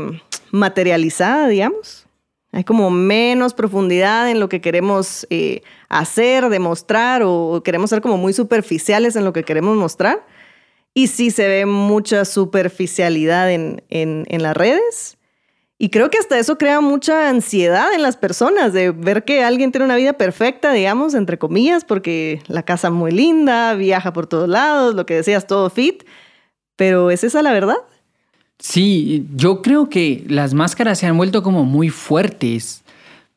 materializada, 0.50 1.48
digamos. 1.48 2.07
Hay 2.52 2.64
como 2.64 2.90
menos 2.90 3.54
profundidad 3.54 4.30
en 4.30 4.40
lo 4.40 4.50
que 4.50 4.62
queremos 4.62 5.28
eh, 5.30 5.62
hacer, 5.90 6.50
demostrar, 6.50 7.22
o 7.24 7.62
queremos 7.64 7.90
ser 7.90 8.02
como 8.02 8.18
muy 8.18 8.34
superficiales 8.34 9.16
en 9.16 9.26
lo 9.26 9.34
que 9.34 9.44
queremos 9.44 9.76
mostrar. 9.76 10.26
Y 10.94 11.08
sí 11.08 11.30
se 11.30 11.48
ve 11.48 11.66
mucha 11.66 12.26
superficialidad 12.26 13.52
en, 13.52 13.84
en, 13.90 14.26
en 14.30 14.42
las 14.44 14.58
redes. 14.58 15.18
Y 15.80 15.90
creo 15.90 16.10
que 16.10 16.18
hasta 16.18 16.40
eso 16.40 16.58
crea 16.58 16.82
mucha 16.82 17.30
ansiedad 17.30 17.94
en 17.94 18.02
las 18.02 18.18
personas 18.18 18.74
de 18.74 18.90
ver 18.90 19.24
que 19.26 19.44
alguien 19.44 19.72
tiene 19.72 19.86
una 19.86 19.96
vida 19.96 20.14
perfecta, 20.14 20.72
digamos, 20.72 21.14
entre 21.14 21.38
comillas, 21.38 21.86
porque 21.86 22.42
la 22.48 22.64
casa 22.64 22.90
muy 22.90 23.12
linda, 23.12 23.76
viaja 23.76 24.12
por 24.12 24.26
todos 24.26 24.50
lados, 24.50 24.96
lo 24.96 25.06
que 25.06 25.14
decías, 25.16 25.46
todo 25.46 25.70
fit. 25.70 26.04
Pero 26.76 27.12
¿es 27.12 27.24
esa 27.24 27.44
la 27.44 27.52
verdad? 27.52 27.78
Sí, 28.60 29.28
yo 29.36 29.62
creo 29.62 29.90
que 29.90 30.26
las 30.28 30.54
máscaras 30.54 31.00
se 31.00 31.08
han 31.08 31.18
vuelto 31.18 31.44
como 31.44 31.64
muy 31.64 31.90
fuertes. 31.90 32.84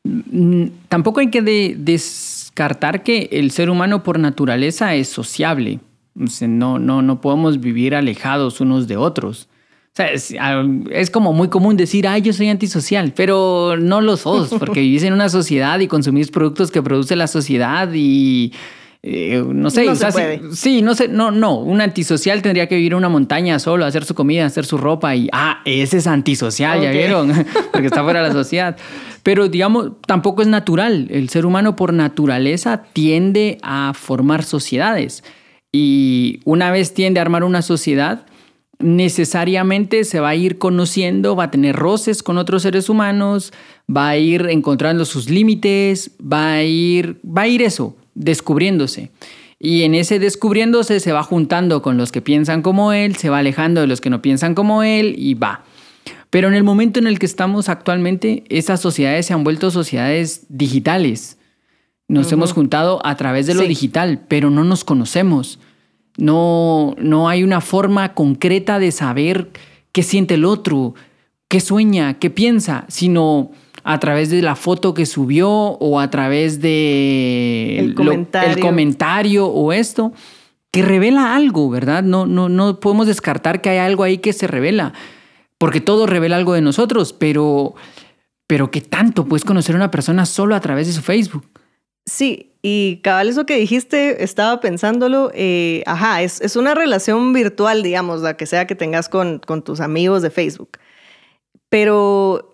Mm, 0.03 0.65
tampoco 0.89 1.19
hay 1.19 1.29
que 1.29 1.41
descartar 1.77 3.03
que 3.03 3.29
el 3.31 3.51
ser 3.51 3.69
humano 3.69 4.03
por 4.03 4.19
naturaleza 4.19 4.95
es 4.95 5.09
sociable. 5.09 5.79
no, 6.15 6.79
no, 6.79 7.01
no 7.01 7.21
podemos 7.21 7.59
vivir 7.59 7.95
alejados 7.95 8.61
unos 8.61 8.87
de 8.87 8.97
otros. 8.97 9.47
O 9.93 9.93
sea, 9.93 10.09
es, 10.09 11.09
como 11.11 11.33
muy 11.33 11.49
común 11.49 11.75
decir, 11.75 12.07
ay, 12.07 12.21
yo 12.21 12.31
soy 12.31 12.47
antisocial, 12.47 13.11
pero 13.13 13.75
no 13.77 13.99
lo 13.99 14.15
sos, 14.15 14.49
porque 14.57 14.79
vivís 14.79 15.03
en 15.03 15.11
una 15.11 15.27
sociedad 15.27 15.77
y 15.81 15.87
consumís 15.87 16.31
productos 16.31 16.71
que 16.71 16.81
produce 16.81 17.17
la 17.17 17.27
sociedad 17.27 17.89
y 17.93 18.53
eh, 19.03 19.43
no 19.43 19.71
sé, 19.71 19.85
no 19.85 19.95
se 19.95 20.11
puede. 20.11 20.41
sí, 20.53 20.83
no 20.83 20.93
sé, 20.93 21.07
no, 21.07 21.31
no, 21.31 21.57
un 21.57 21.81
antisocial 21.81 22.43
tendría 22.43 22.67
que 22.67 22.75
vivir 22.75 22.91
en 22.91 22.99
una 22.99 23.09
montaña 23.09 23.57
solo, 23.57 23.85
hacer 23.85 24.05
su 24.05 24.13
comida, 24.13 24.45
hacer 24.45 24.65
su 24.65 24.77
ropa 24.77 25.15
y, 25.15 25.27
ah, 25.31 25.61
ese 25.65 25.97
es 25.97 26.05
antisocial, 26.05 26.81
ya 26.81 26.91
vieron, 26.91 27.33
porque 27.71 27.87
está 27.87 28.03
fuera 28.03 28.21
de 28.21 28.27
la 28.27 28.33
sociedad. 28.33 28.77
Pero 29.23 29.47
digamos, 29.47 29.91
tampoco 30.05 30.41
es 30.43 30.47
natural. 30.47 31.07
El 31.09 31.29
ser 31.29 31.45
humano 31.45 31.75
por 31.75 31.93
naturaleza 31.93 32.83
tiende 32.93 33.57
a 33.63 33.93
formar 33.95 34.43
sociedades. 34.43 35.23
Y 35.71 36.41
una 36.43 36.69
vez 36.71 36.93
tiende 36.93 37.19
a 37.19 37.23
armar 37.23 37.43
una 37.43 37.61
sociedad, 37.61 38.25
necesariamente 38.79 40.03
se 40.03 40.19
va 40.19 40.29
a 40.29 40.35
ir 40.35 40.57
conociendo, 40.57 41.35
va 41.35 41.45
a 41.45 41.51
tener 41.51 41.75
roces 41.75 42.23
con 42.23 42.37
otros 42.37 42.63
seres 42.63 42.89
humanos, 42.89 43.53
va 43.89 44.09
a 44.09 44.17
ir 44.17 44.47
encontrando 44.49 45.05
sus 45.05 45.29
límites, 45.29 46.11
va 46.21 46.53
a 46.53 46.63
ir, 46.63 47.19
va 47.25 47.43
a 47.43 47.47
ir 47.47 47.61
eso, 47.61 47.95
descubriéndose. 48.21 49.11
Y 49.59 49.83
en 49.83 49.93
ese 49.93 50.19
descubriéndose 50.19 50.99
se 50.99 51.11
va 51.11 51.23
juntando 51.23 51.81
con 51.81 51.97
los 51.97 52.11
que 52.11 52.21
piensan 52.21 52.61
como 52.61 52.93
él, 52.93 53.15
se 53.15 53.29
va 53.29 53.39
alejando 53.39 53.81
de 53.81 53.87
los 53.87 54.01
que 54.01 54.09
no 54.09 54.21
piensan 54.21 54.55
como 54.55 54.83
él 54.83 55.15
y 55.17 55.33
va. 55.33 55.63
Pero 56.29 56.47
en 56.47 56.53
el 56.53 56.63
momento 56.63 56.99
en 56.99 57.07
el 57.07 57.19
que 57.19 57.25
estamos 57.25 57.69
actualmente, 57.69 58.43
esas 58.49 58.79
sociedades 58.79 59.25
se 59.25 59.33
han 59.33 59.43
vuelto 59.43 59.69
sociedades 59.69 60.45
digitales. 60.49 61.37
Nos 62.07 62.31
hemos 62.31 62.53
juntado 62.53 63.05
a 63.05 63.15
través 63.15 63.47
de 63.47 63.53
lo 63.53 63.61
digital, 63.61 64.25
pero 64.27 64.49
no 64.49 64.63
nos 64.63 64.83
conocemos. 64.83 65.59
No, 66.17 66.95
no 66.97 67.29
hay 67.29 67.43
una 67.43 67.61
forma 67.61 68.13
concreta 68.13 68.79
de 68.79 68.91
saber 68.91 69.49
qué 69.91 70.03
siente 70.03 70.33
el 70.33 70.45
otro, 70.45 70.93
qué 71.47 71.59
sueña, 71.59 72.15
qué 72.15 72.29
piensa, 72.29 72.85
sino 72.89 73.51
a 73.83 73.99
través 73.99 74.29
de 74.29 74.41
la 74.41 74.55
foto 74.55 74.93
que 74.93 75.05
subió 75.05 75.49
o 75.49 75.99
a 75.99 76.09
través 76.09 76.61
de 76.61 77.77
el 77.79 77.95
comentario, 77.95 78.53
el 78.53 78.59
comentario 78.59 79.47
o 79.47 79.73
esto 79.73 80.13
que 80.71 80.81
revela 80.81 81.35
algo, 81.35 81.69
¿verdad? 81.69 82.01
No, 82.01 82.25
no, 82.25 82.49
no 82.49 82.79
podemos 82.79 83.07
descartar 83.07 83.61
que 83.61 83.69
hay 83.69 83.77
algo 83.77 84.03
ahí 84.03 84.19
que 84.19 84.33
se 84.33 84.47
revela, 84.47 84.93
porque 85.57 85.81
todo 85.81 86.07
revela 86.07 86.37
algo 86.37 86.53
de 86.53 86.61
nosotros, 86.61 87.13
pero, 87.13 87.75
pero 88.47 88.71
¿qué 88.71 88.79
tanto 88.79 89.25
puedes 89.25 89.43
conocer 89.43 89.75
a 89.75 89.79
una 89.79 89.91
persona 89.91 90.25
solo 90.25 90.55
a 90.55 90.61
través 90.61 90.87
de 90.87 90.93
su 90.93 91.01
Facebook? 91.01 91.45
Sí, 92.05 92.53
y 92.61 93.01
cabal, 93.03 93.27
eso 93.27 93.45
que 93.45 93.57
dijiste, 93.57 94.23
estaba 94.23 94.59
pensándolo, 94.61 95.31
eh, 95.33 95.83
ajá, 95.85 96.21
es, 96.21 96.39
es, 96.41 96.55
una 96.55 96.73
relación 96.73 97.33
virtual, 97.33 97.83
digamos, 97.83 98.21
la 98.21 98.37
que 98.37 98.45
sea 98.45 98.65
que 98.65 98.75
tengas 98.75 99.09
con, 99.09 99.39
con 99.39 99.63
tus 99.63 99.81
amigos 99.81 100.21
de 100.21 100.29
Facebook. 100.29 100.77
Pero 101.69 102.50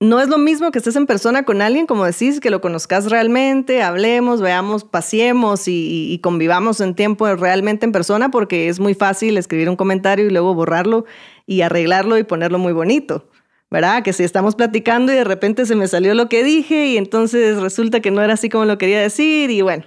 no 0.00 0.20
es 0.20 0.28
lo 0.28 0.38
mismo 0.38 0.70
que 0.70 0.78
estés 0.78 0.94
en 0.94 1.06
persona 1.06 1.44
con 1.44 1.60
alguien, 1.60 1.86
como 1.86 2.04
decís, 2.04 2.38
que 2.38 2.50
lo 2.50 2.60
conozcas 2.60 3.10
realmente, 3.10 3.82
hablemos, 3.82 4.40
veamos, 4.40 4.84
paseemos 4.84 5.64
y, 5.66 6.20
convivamos 6.22 6.80
en 6.80 6.94
tiempo 6.94 7.34
realmente 7.34 7.84
en 7.84 7.92
persona, 7.92 8.30
porque 8.30 8.68
es 8.68 8.78
muy 8.78 8.94
fácil 8.94 9.36
escribir 9.36 9.68
un 9.68 9.76
comentario 9.76 10.26
y 10.26 10.30
luego 10.30 10.54
borrarlo 10.54 11.04
y 11.46 11.62
arreglarlo 11.62 12.16
y 12.16 12.22
ponerlo 12.22 12.58
muy 12.58 12.72
bonito. 12.72 13.28
¿verdad? 13.70 14.02
Que 14.02 14.14
si 14.14 14.24
estamos 14.24 14.54
platicando 14.54 15.12
y 15.12 15.16
de 15.16 15.24
repente 15.24 15.66
se 15.66 15.74
me 15.74 15.88
salió 15.88 16.14
lo 16.14 16.30
que 16.30 16.42
dije 16.42 16.86
y 16.86 16.96
entonces 16.96 17.60
resulta 17.60 18.00
que 18.00 18.10
no 18.10 18.22
era 18.22 18.32
así 18.32 18.48
como 18.48 18.64
lo 18.64 18.78
quería 18.78 18.98
decir 18.98 19.50
y 19.50 19.60
bueno, 19.60 19.84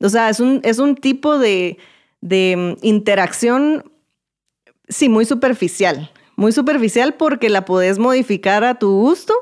o 0.00 0.08
sea, 0.10 0.28
es 0.28 0.40
un, 0.40 0.60
es 0.62 0.78
un 0.78 0.94
tipo 0.94 1.38
de, 1.38 1.78
de 2.20 2.76
mm, 2.82 2.84
interacción, 2.86 3.90
sí, 4.88 5.08
muy 5.08 5.24
superficial, 5.24 6.10
muy 6.38 6.52
superficial 6.52 7.14
porque 7.14 7.48
la 7.48 7.64
podés 7.64 7.98
modificar 7.98 8.62
a 8.62 8.78
tu 8.78 8.92
gusto 8.92 9.34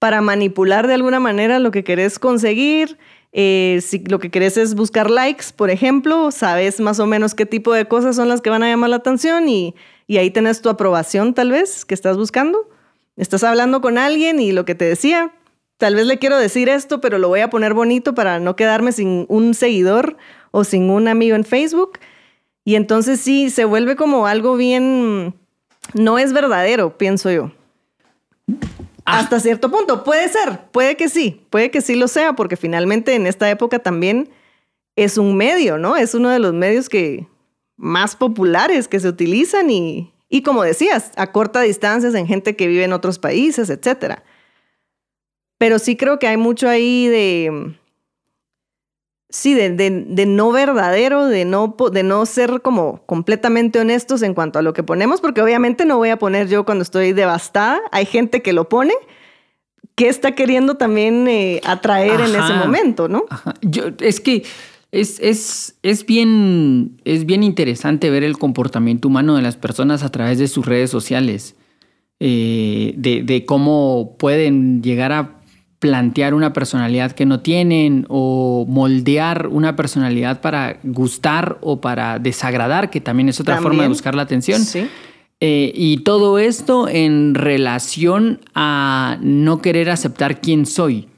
para 0.00 0.20
manipular 0.20 0.88
de 0.88 0.94
alguna 0.94 1.20
manera 1.20 1.60
lo 1.60 1.70
que 1.70 1.84
querés 1.84 2.18
conseguir. 2.18 2.98
Eh, 3.30 3.78
si 3.80 4.00
lo 4.00 4.18
que 4.18 4.32
querés 4.32 4.56
es 4.56 4.74
buscar 4.74 5.08
likes, 5.08 5.46
por 5.54 5.70
ejemplo, 5.70 6.32
sabes 6.32 6.80
más 6.80 6.98
o 6.98 7.06
menos 7.06 7.36
qué 7.36 7.46
tipo 7.46 7.72
de 7.72 7.86
cosas 7.86 8.16
son 8.16 8.28
las 8.28 8.40
que 8.40 8.50
van 8.50 8.64
a 8.64 8.68
llamar 8.68 8.90
la 8.90 8.96
atención 8.96 9.48
y, 9.48 9.76
y 10.08 10.16
ahí 10.16 10.32
tenés 10.32 10.60
tu 10.60 10.68
aprobación 10.68 11.32
tal 11.32 11.52
vez 11.52 11.84
que 11.84 11.94
estás 11.94 12.16
buscando. 12.16 12.68
Estás 13.16 13.44
hablando 13.44 13.80
con 13.80 13.96
alguien 13.96 14.40
y 14.40 14.50
lo 14.50 14.64
que 14.64 14.74
te 14.74 14.84
decía, 14.84 15.32
tal 15.76 15.94
vez 15.94 16.06
le 16.06 16.18
quiero 16.18 16.38
decir 16.38 16.68
esto, 16.68 17.00
pero 17.00 17.18
lo 17.18 17.28
voy 17.28 17.38
a 17.38 17.50
poner 17.50 17.72
bonito 17.72 18.16
para 18.16 18.40
no 18.40 18.56
quedarme 18.56 18.90
sin 18.90 19.26
un 19.28 19.54
seguidor 19.54 20.16
o 20.50 20.64
sin 20.64 20.90
un 20.90 21.06
amigo 21.06 21.36
en 21.36 21.44
Facebook. 21.44 22.00
Y 22.64 22.74
entonces 22.74 23.20
sí, 23.20 23.48
se 23.48 23.64
vuelve 23.64 23.94
como 23.94 24.26
algo 24.26 24.56
bien, 24.56 25.36
no 25.94 26.18
es 26.18 26.32
verdadero, 26.32 26.96
pienso 26.96 27.30
yo. 27.30 27.52
Ah. 29.04 29.18
Hasta 29.18 29.40
cierto 29.40 29.70
punto, 29.70 30.04
puede 30.04 30.28
ser, 30.28 30.60
puede 30.70 30.96
que 30.96 31.08
sí, 31.08 31.44
puede 31.50 31.70
que 31.70 31.80
sí 31.80 31.94
lo 31.94 32.08
sea, 32.08 32.34
porque 32.34 32.56
finalmente 32.56 33.14
en 33.14 33.26
esta 33.26 33.50
época 33.50 33.78
también 33.78 34.30
es 34.96 35.18
un 35.18 35.36
medio, 35.36 35.78
¿no? 35.78 35.96
Es 35.96 36.14
uno 36.14 36.30
de 36.30 36.38
los 36.38 36.52
medios 36.52 36.88
que 36.88 37.26
más 37.76 38.14
populares 38.14 38.88
que 38.88 39.00
se 39.00 39.08
utilizan 39.08 39.70
y, 39.70 40.12
y 40.28 40.42
como 40.42 40.62
decías, 40.62 41.10
a 41.16 41.32
corta 41.32 41.62
distancia 41.62 42.10
en 42.18 42.26
gente 42.26 42.56
que 42.56 42.66
vive 42.66 42.84
en 42.84 42.92
otros 42.92 43.18
países, 43.18 43.70
etc. 43.70 44.20
Pero 45.58 45.78
sí 45.78 45.96
creo 45.96 46.18
que 46.18 46.28
hay 46.28 46.36
mucho 46.36 46.68
ahí 46.68 47.08
de, 47.08 47.74
sí, 49.32 49.54
de, 49.54 49.70
de, 49.70 50.26
no 50.26 50.52
verdadero, 50.52 51.26
de 51.26 51.44
no, 51.44 51.74
de 51.90 52.02
no 52.02 52.26
ser 52.26 52.60
como 52.60 53.02
completamente 53.06 53.80
honestos 53.80 54.22
en 54.22 54.34
cuanto 54.34 54.58
a 54.58 54.62
lo 54.62 54.74
que 54.74 54.82
ponemos, 54.82 55.20
porque 55.20 55.40
obviamente 55.40 55.86
no 55.86 55.96
voy 55.96 56.10
a 56.10 56.18
poner 56.18 56.48
yo 56.48 56.64
cuando 56.64 56.82
estoy 56.82 57.12
devastada, 57.12 57.80
hay 57.90 58.04
gente 58.04 58.42
que 58.42 58.52
lo 58.52 58.68
pone, 58.68 58.92
que 59.94 60.08
está 60.08 60.34
queriendo 60.34 60.76
también 60.76 61.26
eh, 61.28 61.60
atraer 61.64 62.20
en 62.20 62.36
ese 62.36 62.54
momento, 62.54 63.08
¿no? 63.08 63.24
Yo, 63.62 63.84
es 64.00 64.20
que 64.20 64.44
es, 64.92 65.18
es, 65.20 65.78
es, 65.82 66.04
bien, 66.04 67.00
es 67.04 67.24
bien 67.24 67.42
interesante 67.42 68.10
ver 68.10 68.24
el 68.24 68.36
comportamiento 68.36 69.08
humano 69.08 69.34
de 69.36 69.42
las 69.42 69.56
personas 69.56 70.02
a 70.02 70.10
través 70.10 70.38
de 70.38 70.48
sus 70.48 70.66
redes 70.66 70.90
sociales, 70.90 71.56
eh, 72.20 72.92
de, 72.98 73.22
de, 73.22 73.46
cómo 73.46 74.14
pueden 74.18 74.82
llegar 74.82 75.12
a 75.12 75.41
plantear 75.82 76.32
una 76.32 76.52
personalidad 76.52 77.10
que 77.10 77.26
no 77.26 77.40
tienen 77.40 78.06
o 78.08 78.64
moldear 78.68 79.48
una 79.48 79.74
personalidad 79.74 80.40
para 80.40 80.78
gustar 80.84 81.58
o 81.60 81.80
para 81.80 82.20
desagradar, 82.20 82.88
que 82.88 83.00
también 83.00 83.28
es 83.28 83.40
otra 83.40 83.60
forma 83.60 83.82
de 83.82 83.88
buscar 83.88 84.14
la 84.14 84.22
atención. 84.22 84.62
Eh, 85.40 85.72
y 85.74 85.96
todo 86.04 86.38
esto 86.38 86.86
en 86.88 87.34
relación 87.34 88.38
a 88.54 89.18
no 89.22 89.60
querer 89.60 89.90
aceptar 89.90 90.40
quién 90.40 90.66
soy. 90.66 91.08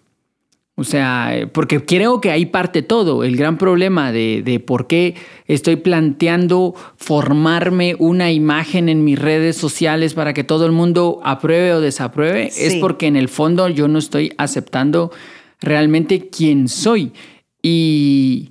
O 0.76 0.82
sea, 0.82 1.48
porque 1.52 1.84
creo 1.84 2.20
que 2.20 2.32
ahí 2.32 2.46
parte 2.46 2.82
todo. 2.82 3.22
El 3.22 3.36
gran 3.36 3.58
problema 3.58 4.10
de, 4.10 4.42
de, 4.44 4.58
por 4.58 4.88
qué 4.88 5.14
estoy 5.46 5.76
planteando 5.76 6.74
formarme 6.96 7.94
una 8.00 8.32
imagen 8.32 8.88
en 8.88 9.04
mis 9.04 9.18
redes 9.18 9.56
sociales 9.56 10.14
para 10.14 10.34
que 10.34 10.42
todo 10.42 10.66
el 10.66 10.72
mundo 10.72 11.20
apruebe 11.22 11.74
o 11.74 11.80
desapruebe 11.80 12.50
es 12.56 12.74
porque 12.76 13.06
en 13.06 13.14
el 13.14 13.28
fondo 13.28 13.68
yo 13.68 13.86
no 13.86 14.00
estoy 14.00 14.32
aceptando 14.36 15.12
realmente 15.60 16.28
quién 16.28 16.66
soy. 16.66 17.12
Y, 17.62 18.50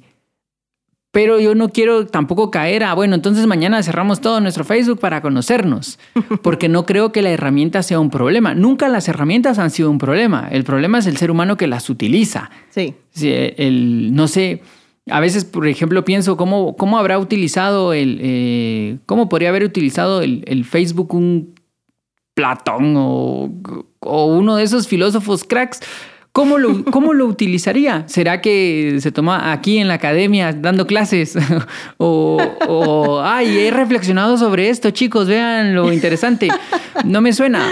pero 1.13 1.39
yo 1.39 1.53
no 1.53 1.70
quiero 1.70 2.08
tampoco 2.08 2.50
caer 2.50 2.84
a, 2.84 2.96
bueno, 2.96 3.13
entonces 3.13 3.46
mañana 3.46 3.84
cerramos 3.84 4.20
todo 4.20 4.41
nuestro 4.41 4.63
Facebook 4.63 5.00
para 5.00 5.22
conocernos, 5.22 6.00
porque 6.41 6.70
no 6.70 6.88
creo 6.88 7.12
que 7.12 7.22
la 7.22 7.29
herramienta 7.29 7.84
sea 7.84 8.00
un 8.00 8.10
problema. 8.10 8.55
Nunca 8.55 8.89
las 8.89 9.08
herramientas 9.08 9.60
han 9.60 9.70
sido 9.70 9.91
un 9.91 10.00
problema. 10.00 10.48
El 10.51 10.63
problema 10.63 10.98
es 10.98 11.05
el 11.05 11.15
ser 11.17 11.29
humano 11.29 11.55
que 11.55 11.67
las 11.67 11.88
utiliza. 11.91 12.50
Sí. 12.72 12.96
el, 13.22 14.15
no 14.15 14.27
sé, 14.27 14.63
a 15.08 15.20
veces, 15.20 15.46
por 15.46 15.67
ejemplo, 15.67 16.03
pienso 16.03 16.36
cómo, 16.36 16.75
cómo 16.77 16.98
habrá 16.98 17.20
utilizado 17.20 17.93
el, 17.93 18.17
eh, 18.20 18.98
cómo 19.05 19.29
podría 19.29 19.50
haber 19.50 19.65
utilizado 19.65 20.24
el, 20.24 20.65
Facebook 20.65 21.13
un 21.13 21.53
Platón 22.34 22.96
o, 22.98 23.51
o 24.00 24.25
uno 24.25 24.55
de 24.55 24.63
esos 24.63 24.88
filósofos 24.88 25.43
cracks 25.43 25.82
¿Cómo 26.34 26.58
lo, 26.58 26.84
¿Cómo 26.86 27.13
lo 27.13 27.28
utilizaría? 27.28 28.06
¿Será 28.08 28.42
que 28.42 28.98
se 29.00 29.12
toma 29.12 29.52
aquí 29.52 29.78
en 29.78 29.88
la 29.88 29.94
academia 29.94 30.52
dando 30.52 30.88
clases? 30.88 31.38
o, 31.98 33.22
ay, 33.24 33.60
he 33.60 33.70
reflexionado 33.70 34.36
sobre 34.40 34.70
esto, 34.70 34.90
chicos, 34.90 35.28
vean 35.28 35.75
lo 35.75 35.94
interesante. 35.94 36.50
No 37.06 37.22
me 37.22 37.34
suena, 37.34 37.63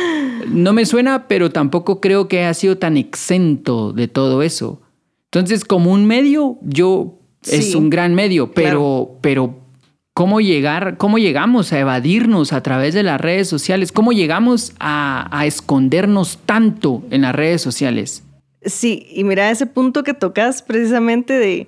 no 0.47 0.73
me 0.73 0.85
suena, 0.85 1.27
pero 1.27 1.49
tampoco 1.49 1.99
creo 1.99 2.27
que 2.27 2.39
haya 2.39 2.53
sido 2.53 2.77
tan 2.77 2.97
exento 2.97 3.93
de 3.93 4.07
todo 4.07 4.43
eso. 4.43 4.79
Entonces, 5.25 5.65
como 5.65 5.91
un 5.91 6.05
medio, 6.05 6.59
yo 6.61 7.17
es 7.47 7.73
un 7.73 7.89
gran 7.89 8.13
medio, 8.13 8.51
pero, 8.51 9.17
pero 9.21 9.61
cómo 10.13 10.39
llegar, 10.39 10.97
cómo 10.97 11.17
llegamos 11.17 11.73
a 11.73 11.79
evadirnos 11.79 12.53
a 12.53 12.61
través 12.61 12.93
de 12.93 13.01
las 13.01 13.19
redes 13.19 13.47
sociales, 13.47 13.91
cómo 13.91 14.11
llegamos 14.11 14.73
a, 14.79 15.43
escondernos 15.45 16.37
tanto 16.45 17.01
en 17.09 17.23
las 17.23 17.33
redes 17.33 17.63
sociales. 17.63 18.23
Sí, 18.63 19.07
y 19.09 19.23
mira 19.23 19.49
ese 19.49 19.65
punto 19.65 20.03
que 20.03 20.13
tocas 20.13 20.61
precisamente 20.61 21.67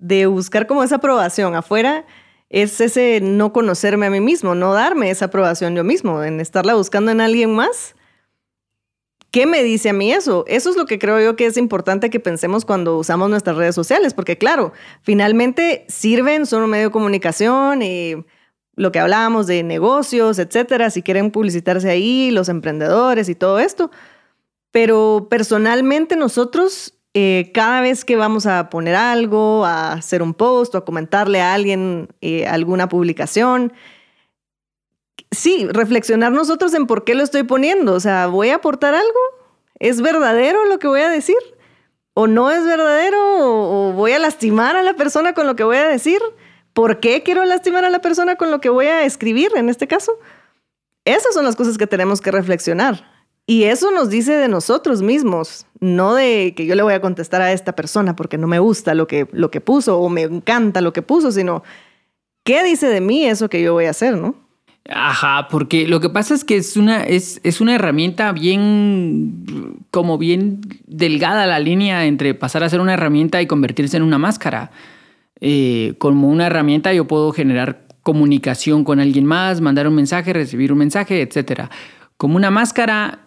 de, 0.00 0.26
buscar 0.26 0.66
como 0.66 0.82
esa 0.82 0.96
aprobación 0.96 1.54
afuera, 1.54 2.04
es 2.48 2.80
ese 2.80 3.20
no 3.20 3.52
conocerme 3.52 4.06
a 4.06 4.10
mí 4.10 4.20
mismo, 4.20 4.54
no 4.54 4.72
darme 4.72 5.10
esa 5.10 5.26
aprobación 5.26 5.76
yo 5.76 5.84
mismo, 5.84 6.24
en 6.24 6.40
estarla 6.40 6.74
buscando 6.74 7.10
en 7.10 7.20
alguien 7.20 7.54
más 7.54 7.94
¿Qué 9.30 9.44
me 9.46 9.62
dice 9.62 9.90
a 9.90 9.92
mí 9.92 10.10
eso? 10.10 10.44
Eso 10.48 10.70
es 10.70 10.76
lo 10.76 10.86
que 10.86 10.98
creo 10.98 11.20
yo 11.20 11.36
que 11.36 11.44
es 11.44 11.58
importante 11.58 12.08
que 12.08 12.18
pensemos 12.18 12.64
cuando 12.64 12.96
usamos 12.96 13.28
nuestras 13.28 13.56
redes 13.56 13.74
sociales, 13.74 14.14
porque 14.14 14.38
claro, 14.38 14.72
finalmente 15.02 15.84
sirven, 15.88 16.46
son 16.46 16.62
un 16.62 16.70
medio 16.70 16.86
de 16.86 16.92
comunicación, 16.92 17.82
y 17.82 18.14
lo 18.74 18.90
que 18.90 18.98
hablábamos 19.00 19.46
de 19.46 19.62
negocios, 19.64 20.38
etcétera, 20.38 20.88
si 20.88 21.02
quieren 21.02 21.30
publicitarse 21.30 21.90
ahí, 21.90 22.30
los 22.30 22.48
emprendedores 22.48 23.28
y 23.28 23.34
todo 23.34 23.58
esto. 23.58 23.90
Pero 24.70 25.28
personalmente 25.30 26.16
nosotros, 26.16 26.94
eh, 27.14 27.50
cada 27.54 27.80
vez 27.80 28.04
que 28.04 28.16
vamos 28.16 28.46
a 28.46 28.70
poner 28.70 28.94
algo, 28.94 29.64
a 29.64 29.92
hacer 29.92 30.22
un 30.22 30.34
post 30.34 30.74
o 30.74 30.78
a 30.78 30.84
comentarle 30.84 31.40
a 31.40 31.54
alguien 31.54 32.08
eh, 32.20 32.46
alguna 32.46 32.88
publicación, 32.88 33.72
sí, 35.30 35.66
reflexionar 35.70 36.32
nosotros 36.32 36.74
en 36.74 36.86
por 36.86 37.04
qué 37.04 37.14
lo 37.14 37.22
estoy 37.22 37.42
poniendo. 37.42 37.94
O 37.94 38.00
sea, 38.00 38.26
¿voy 38.26 38.50
a 38.50 38.56
aportar 38.56 38.94
algo? 38.94 39.20
¿Es 39.78 40.00
verdadero 40.00 40.64
lo 40.66 40.78
que 40.78 40.88
voy 40.88 41.00
a 41.00 41.08
decir? 41.08 41.36
¿O 42.14 42.26
no 42.26 42.50
es 42.50 42.64
verdadero? 42.64 43.18
¿O, 43.20 43.92
voy 43.92 44.12
a 44.12 44.18
lastimar 44.18 44.76
a 44.76 44.82
la 44.82 44.94
persona 44.94 45.34
con 45.34 45.46
lo 45.46 45.56
que 45.56 45.64
voy 45.64 45.76
a 45.76 45.86
decir? 45.86 46.20
¿Por 46.72 47.00
qué 47.00 47.22
quiero 47.22 47.44
lastimar 47.44 47.84
a 47.84 47.90
la 47.90 48.00
persona 48.00 48.36
con 48.36 48.50
lo 48.50 48.60
que 48.60 48.68
voy 48.68 48.86
a 48.86 49.04
escribir 49.04 49.52
en 49.56 49.68
este 49.68 49.86
caso? 49.86 50.18
Esas 51.04 51.32
son 51.32 51.44
las 51.44 51.56
cosas 51.56 51.78
que 51.78 51.86
tenemos 51.86 52.20
que 52.20 52.30
reflexionar. 52.30 53.17
Y 53.50 53.64
eso 53.64 53.90
nos 53.90 54.10
dice 54.10 54.34
de 54.34 54.46
nosotros 54.46 55.00
mismos, 55.00 55.64
no 55.80 56.14
de 56.14 56.52
que 56.54 56.66
yo 56.66 56.74
le 56.74 56.82
voy 56.82 56.92
a 56.92 57.00
contestar 57.00 57.40
a 57.40 57.50
esta 57.50 57.72
persona 57.72 58.14
porque 58.14 58.36
no 58.36 58.46
me 58.46 58.58
gusta 58.58 58.92
lo 58.94 59.06
que, 59.06 59.26
lo 59.32 59.50
que 59.50 59.62
puso 59.62 59.98
o 59.98 60.10
me 60.10 60.20
encanta 60.24 60.82
lo 60.82 60.92
que 60.92 61.00
puso, 61.00 61.32
sino 61.32 61.62
qué 62.44 62.62
dice 62.62 62.88
de 62.88 63.00
mí 63.00 63.24
eso 63.24 63.48
que 63.48 63.62
yo 63.62 63.72
voy 63.72 63.86
a 63.86 63.90
hacer, 63.90 64.18
¿no? 64.18 64.34
Ajá, 64.90 65.48
porque 65.50 65.88
lo 65.88 65.98
que 66.00 66.10
pasa 66.10 66.34
es 66.34 66.44
que 66.44 66.58
es 66.58 66.76
una, 66.76 67.02
es, 67.04 67.40
es 67.42 67.62
una 67.62 67.74
herramienta 67.74 68.32
bien, 68.32 69.82
como 69.90 70.18
bien 70.18 70.60
delgada 70.86 71.46
la 71.46 71.58
línea 71.58 72.04
entre 72.04 72.34
pasar 72.34 72.62
a 72.64 72.68
ser 72.68 72.82
una 72.82 72.92
herramienta 72.92 73.40
y 73.40 73.46
convertirse 73.46 73.96
en 73.96 74.02
una 74.02 74.18
máscara. 74.18 74.72
Eh, 75.40 75.94
como 75.96 76.28
una 76.28 76.48
herramienta 76.48 76.92
yo 76.92 77.06
puedo 77.06 77.32
generar 77.32 77.86
comunicación 78.02 78.84
con 78.84 79.00
alguien 79.00 79.24
más, 79.24 79.62
mandar 79.62 79.88
un 79.88 79.94
mensaje, 79.94 80.34
recibir 80.34 80.70
un 80.70 80.78
mensaje, 80.78 81.22
etc. 81.22 81.70
Como 82.18 82.36
una 82.36 82.50
máscara 82.50 83.24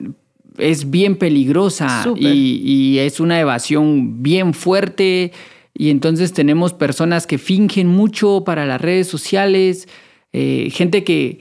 es 0.60 0.92
bien 0.92 1.16
peligrosa 1.16 2.06
y, 2.16 2.62
y 2.64 3.00
es 3.00 3.20
una 3.20 3.40
evasión 3.40 4.22
bien 4.22 4.54
fuerte. 4.54 5.32
Y 5.74 5.90
entonces 5.90 6.34
tenemos 6.34 6.74
personas 6.74 7.26
que 7.26 7.40
fingen 7.40 7.88
mucho 7.88 8.44
para 8.46 8.68
las 8.68 8.80
redes 8.80 9.08
sociales 9.08 9.88
eh, 10.34 10.70
gente 10.72 11.04
que, 11.04 11.40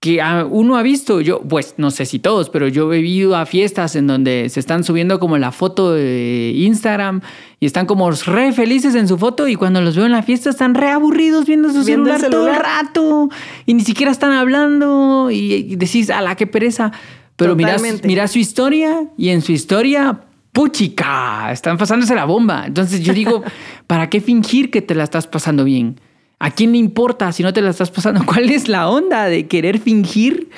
que 0.00 0.22
uno 0.50 0.76
ha 0.76 0.82
visto, 0.82 1.20
yo, 1.20 1.40
pues 1.40 1.74
no 1.78 1.90
sé 1.90 2.04
si 2.04 2.18
todos, 2.18 2.50
pero 2.50 2.68
yo 2.68 2.92
he 2.92 3.00
ido 3.00 3.34
a 3.34 3.46
fiestas 3.46 3.96
en 3.96 4.06
donde 4.06 4.48
se 4.50 4.60
están 4.60 4.84
subiendo 4.84 5.18
como 5.18 5.38
la 5.38 5.52
foto 5.52 5.92
de 5.92 6.52
Instagram 6.54 7.22
y 7.60 7.66
están 7.66 7.86
como 7.86 8.10
re 8.10 8.52
felices 8.52 8.94
en 8.94 9.08
su 9.08 9.16
foto 9.16 9.48
y 9.48 9.56
cuando 9.56 9.80
los 9.80 9.96
veo 9.96 10.04
en 10.04 10.12
la 10.12 10.22
fiesta 10.22 10.50
están 10.50 10.74
re 10.74 10.90
aburridos 10.90 11.46
viendo 11.46 11.72
su 11.72 11.82
celular, 11.82 12.20
todo 12.30 12.48
el 12.48 12.56
rato 12.56 13.30
y 13.64 13.74
ni 13.74 13.82
siquiera 13.82 14.12
están 14.12 14.32
hablando 14.32 15.30
y, 15.30 15.76
decís, 15.76 16.10
a 16.10 16.20
la 16.20 16.36
que 16.36 16.46
pereza. 16.46 16.92
Pero 17.36 17.56
mira, 17.56 17.76
mira 18.04 18.28
su 18.28 18.38
historia 18.38 19.08
y 19.16 19.30
en 19.30 19.40
su 19.40 19.52
historia 19.52 20.20
puchica, 20.52 21.52
están 21.52 21.76
pasándose 21.76 22.14
la 22.14 22.24
bomba. 22.24 22.64
Entonces 22.66 23.02
yo 23.02 23.12
digo, 23.12 23.42
¿para 23.86 24.08
qué 24.08 24.20
fingir 24.20 24.70
que 24.70 24.82
te 24.82 24.94
la 24.94 25.04
estás 25.04 25.26
pasando 25.26 25.64
bien? 25.64 26.00
¿A 26.38 26.50
quién 26.50 26.72
le 26.72 26.78
importa 26.78 27.32
si 27.32 27.42
no 27.42 27.52
te 27.52 27.62
la 27.62 27.70
estás 27.70 27.90
pasando? 27.90 28.24
¿Cuál 28.26 28.50
es 28.50 28.68
la 28.68 28.88
onda 28.88 29.26
de 29.26 29.46
querer 29.46 29.78
fingir? 29.78 30.50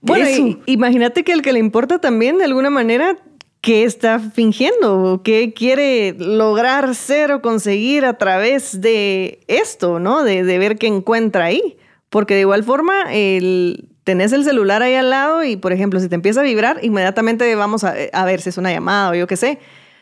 Bueno, 0.00 0.58
imagínate 0.66 1.24
que 1.24 1.32
el 1.32 1.42
que 1.42 1.52
le 1.52 1.58
importa 1.58 1.98
también 1.98 2.38
de 2.38 2.44
alguna 2.44 2.70
manera 2.70 3.16
qué 3.60 3.84
está 3.84 4.18
fingiendo, 4.18 5.20
qué 5.22 5.52
quiere 5.52 6.14
lograr 6.18 6.94
ser 6.94 7.32
o 7.32 7.42
conseguir 7.42 8.06
a 8.06 8.16
través 8.16 8.80
de 8.80 9.40
esto, 9.46 9.98
¿no? 9.98 10.22
De, 10.24 10.42
ver 10.42 10.78
qué 10.78 10.86
encuentra 10.86 11.46
ahí. 11.46 11.76
Porque 12.08 12.34
de 12.34 12.40
igual 12.40 12.64
forma, 12.64 13.12
el, 13.12 13.88
tenés 14.04 14.32
el 14.32 14.44
celular 14.44 14.82
ahí 14.82 14.94
al 14.94 15.10
lado 15.10 15.44
y, 15.44 15.56
por 15.56 15.72
ejemplo, 15.72 16.00
si 16.00 16.08
te 16.08 16.14
empieza 16.14 16.40
a 16.40 16.44
vibrar, 16.44 16.78
inmediatamente 16.82 17.54
vamos 17.54 17.84
a, 17.84 17.94
a 18.12 18.24
ver 18.24 18.40
si 18.40 18.48
es 18.48 18.58
una 18.58 18.72
llamada 18.72 19.10
o 19.10 19.14
yo 19.14 19.26
qué 19.26 19.36
sé. 19.36 19.58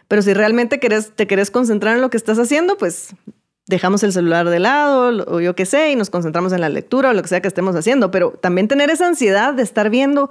Pero 0.07 0.23
si 0.23 0.33
realmente 0.33 0.79
querés, 0.79 1.13
te 1.15 1.27
querés 1.27 1.51
concentrar 1.51 1.97
en 1.97 2.01
lo 2.01 2.09
que 2.09 2.17
estás 2.17 2.39
haciendo, 2.39 2.79
pues 2.79 3.15
dejamos 3.69 4.03
el 4.03 4.13
celular 4.13 4.49
de 4.49 4.59
lado 4.59 5.25
o 5.29 5.41
yo 5.41 5.55
qué 5.55 5.67
sé 5.67 5.93
y 5.93 5.97
nos 5.97 6.11
concentramos 6.11 6.53
en 6.53 6.61
la 6.61 6.69
lectura 6.69 7.11
o 7.11 7.13
lo 7.13 7.23
que 7.23 7.29
sea 7.29 7.41
que 7.41 7.49
estemos 7.49 7.77
haciendo, 7.77 8.11
pero 8.11 8.31
también 8.31 8.67
tener 8.67 8.91
esa 8.91 9.07
ansiedad 9.07 9.55
de 9.55 9.63
estar 9.63 9.91
viendo 9.91 10.31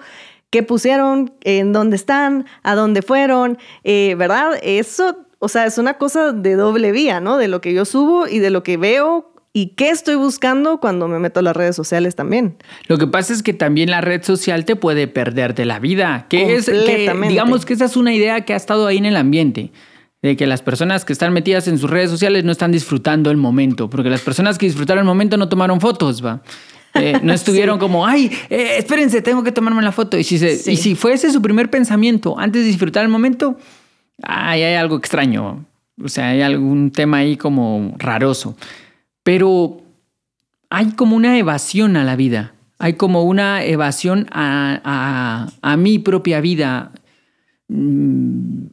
qué 0.49 0.63
pusieron, 0.63 1.33
en 1.41 1.71
dónde 1.71 1.95
están, 1.95 2.45
a 2.63 2.75
dónde 2.75 3.01
fueron, 3.01 3.57
eh, 3.83 4.15
¿verdad? 4.17 4.59
Eso, 4.63 5.25
o 5.39 5.49
sea, 5.49 5.65
es 5.65 5.77
una 5.77 5.97
cosa 5.97 6.31
de 6.31 6.55
doble 6.55 6.91
vía, 6.91 7.19
¿no? 7.19 7.37
De 7.37 7.47
lo 7.47 7.61
que 7.61 7.73
yo 7.73 7.85
subo 7.85 8.27
y 8.27 8.39
de 8.39 8.49
lo 8.49 8.63
que 8.63 8.77
veo 8.77 9.33
y 9.53 9.69
qué 9.75 9.89
estoy 9.89 10.15
buscando 10.15 10.79
cuando 10.79 11.07
me 11.07 11.19
meto 11.19 11.39
a 11.41 11.43
las 11.43 11.55
redes 11.55 11.75
sociales 11.75 12.15
también. 12.15 12.57
Lo 12.87 12.97
que 12.97 13.07
pasa 13.07 13.33
es 13.33 13.43
que 13.43 13.53
también 13.53 13.89
la 13.89 14.01
red 14.01 14.23
social 14.23 14.65
te 14.65 14.75
puede 14.75 15.07
perder 15.07 15.53
de 15.53 15.65
la 15.65 15.79
vida, 15.79 16.27
que 16.29 16.55
es 16.55 16.67
que, 16.67 17.13
digamos 17.27 17.65
que 17.65 17.73
esa 17.73 17.85
es 17.85 17.97
una 17.97 18.13
idea 18.13 18.41
que 18.41 18.53
ha 18.53 18.57
estado 18.57 18.87
ahí 18.87 18.97
en 18.97 19.05
el 19.05 19.15
ambiente 19.15 19.71
de 20.21 20.35
que 20.35 20.47
las 20.47 20.61
personas 20.61 21.05
que 21.05 21.13
están 21.13 21.33
metidas 21.33 21.67
en 21.67 21.77
sus 21.77 21.89
redes 21.89 22.09
sociales 22.09 22.43
no 22.43 22.51
están 22.51 22.71
disfrutando 22.71 23.29
el 23.29 23.37
momento, 23.37 23.89
porque 23.89 24.09
las 24.09 24.21
personas 24.21 24.57
que 24.57 24.65
disfrutaron 24.65 25.01
el 25.01 25.07
momento 25.07 25.37
no 25.37 25.47
tomaron 25.49 25.79
fotos, 25.79 26.25
va. 26.25 26.41
Eh, 26.95 27.19
no 27.21 27.33
estuvieron 27.33 27.77
como, 27.77 28.05
ay, 28.05 28.31
eh, 28.49 28.75
espérense, 28.77 29.21
tengo 29.21 29.43
que 29.43 29.51
tomarme 29.51 29.81
la 29.81 29.91
foto. 29.91 30.17
Y 30.17 30.23
si, 30.23 30.35
y 30.35 30.77
si 30.77 30.95
fuese 30.95 31.31
su 31.31 31.41
primer 31.41 31.69
pensamiento 31.69 32.37
antes 32.39 32.63
de 32.63 32.67
disfrutar 32.67 33.03
el 33.03 33.09
momento, 33.09 33.57
ay, 34.23 34.63
hay 34.63 34.75
algo 34.75 34.97
extraño. 34.97 35.65
O 36.03 36.09
sea, 36.09 36.29
hay 36.29 36.41
algún 36.41 36.91
tema 36.91 37.17
ahí 37.17 37.37
como 37.37 37.93
raroso. 37.97 38.55
Pero 39.23 39.81
hay 40.69 40.91
como 40.91 41.15
una 41.15 41.37
evasión 41.37 41.97
a 41.97 42.03
la 42.03 42.15
vida. 42.15 42.53
Hay 42.79 42.93
como 42.93 43.23
una 43.23 43.63
evasión 43.63 44.27
a, 44.31 44.79
a, 44.83 45.47
a 45.61 45.77
mi 45.77 45.99
propia 45.99 46.41
vida. 46.41 46.91
Mm, 47.67 48.67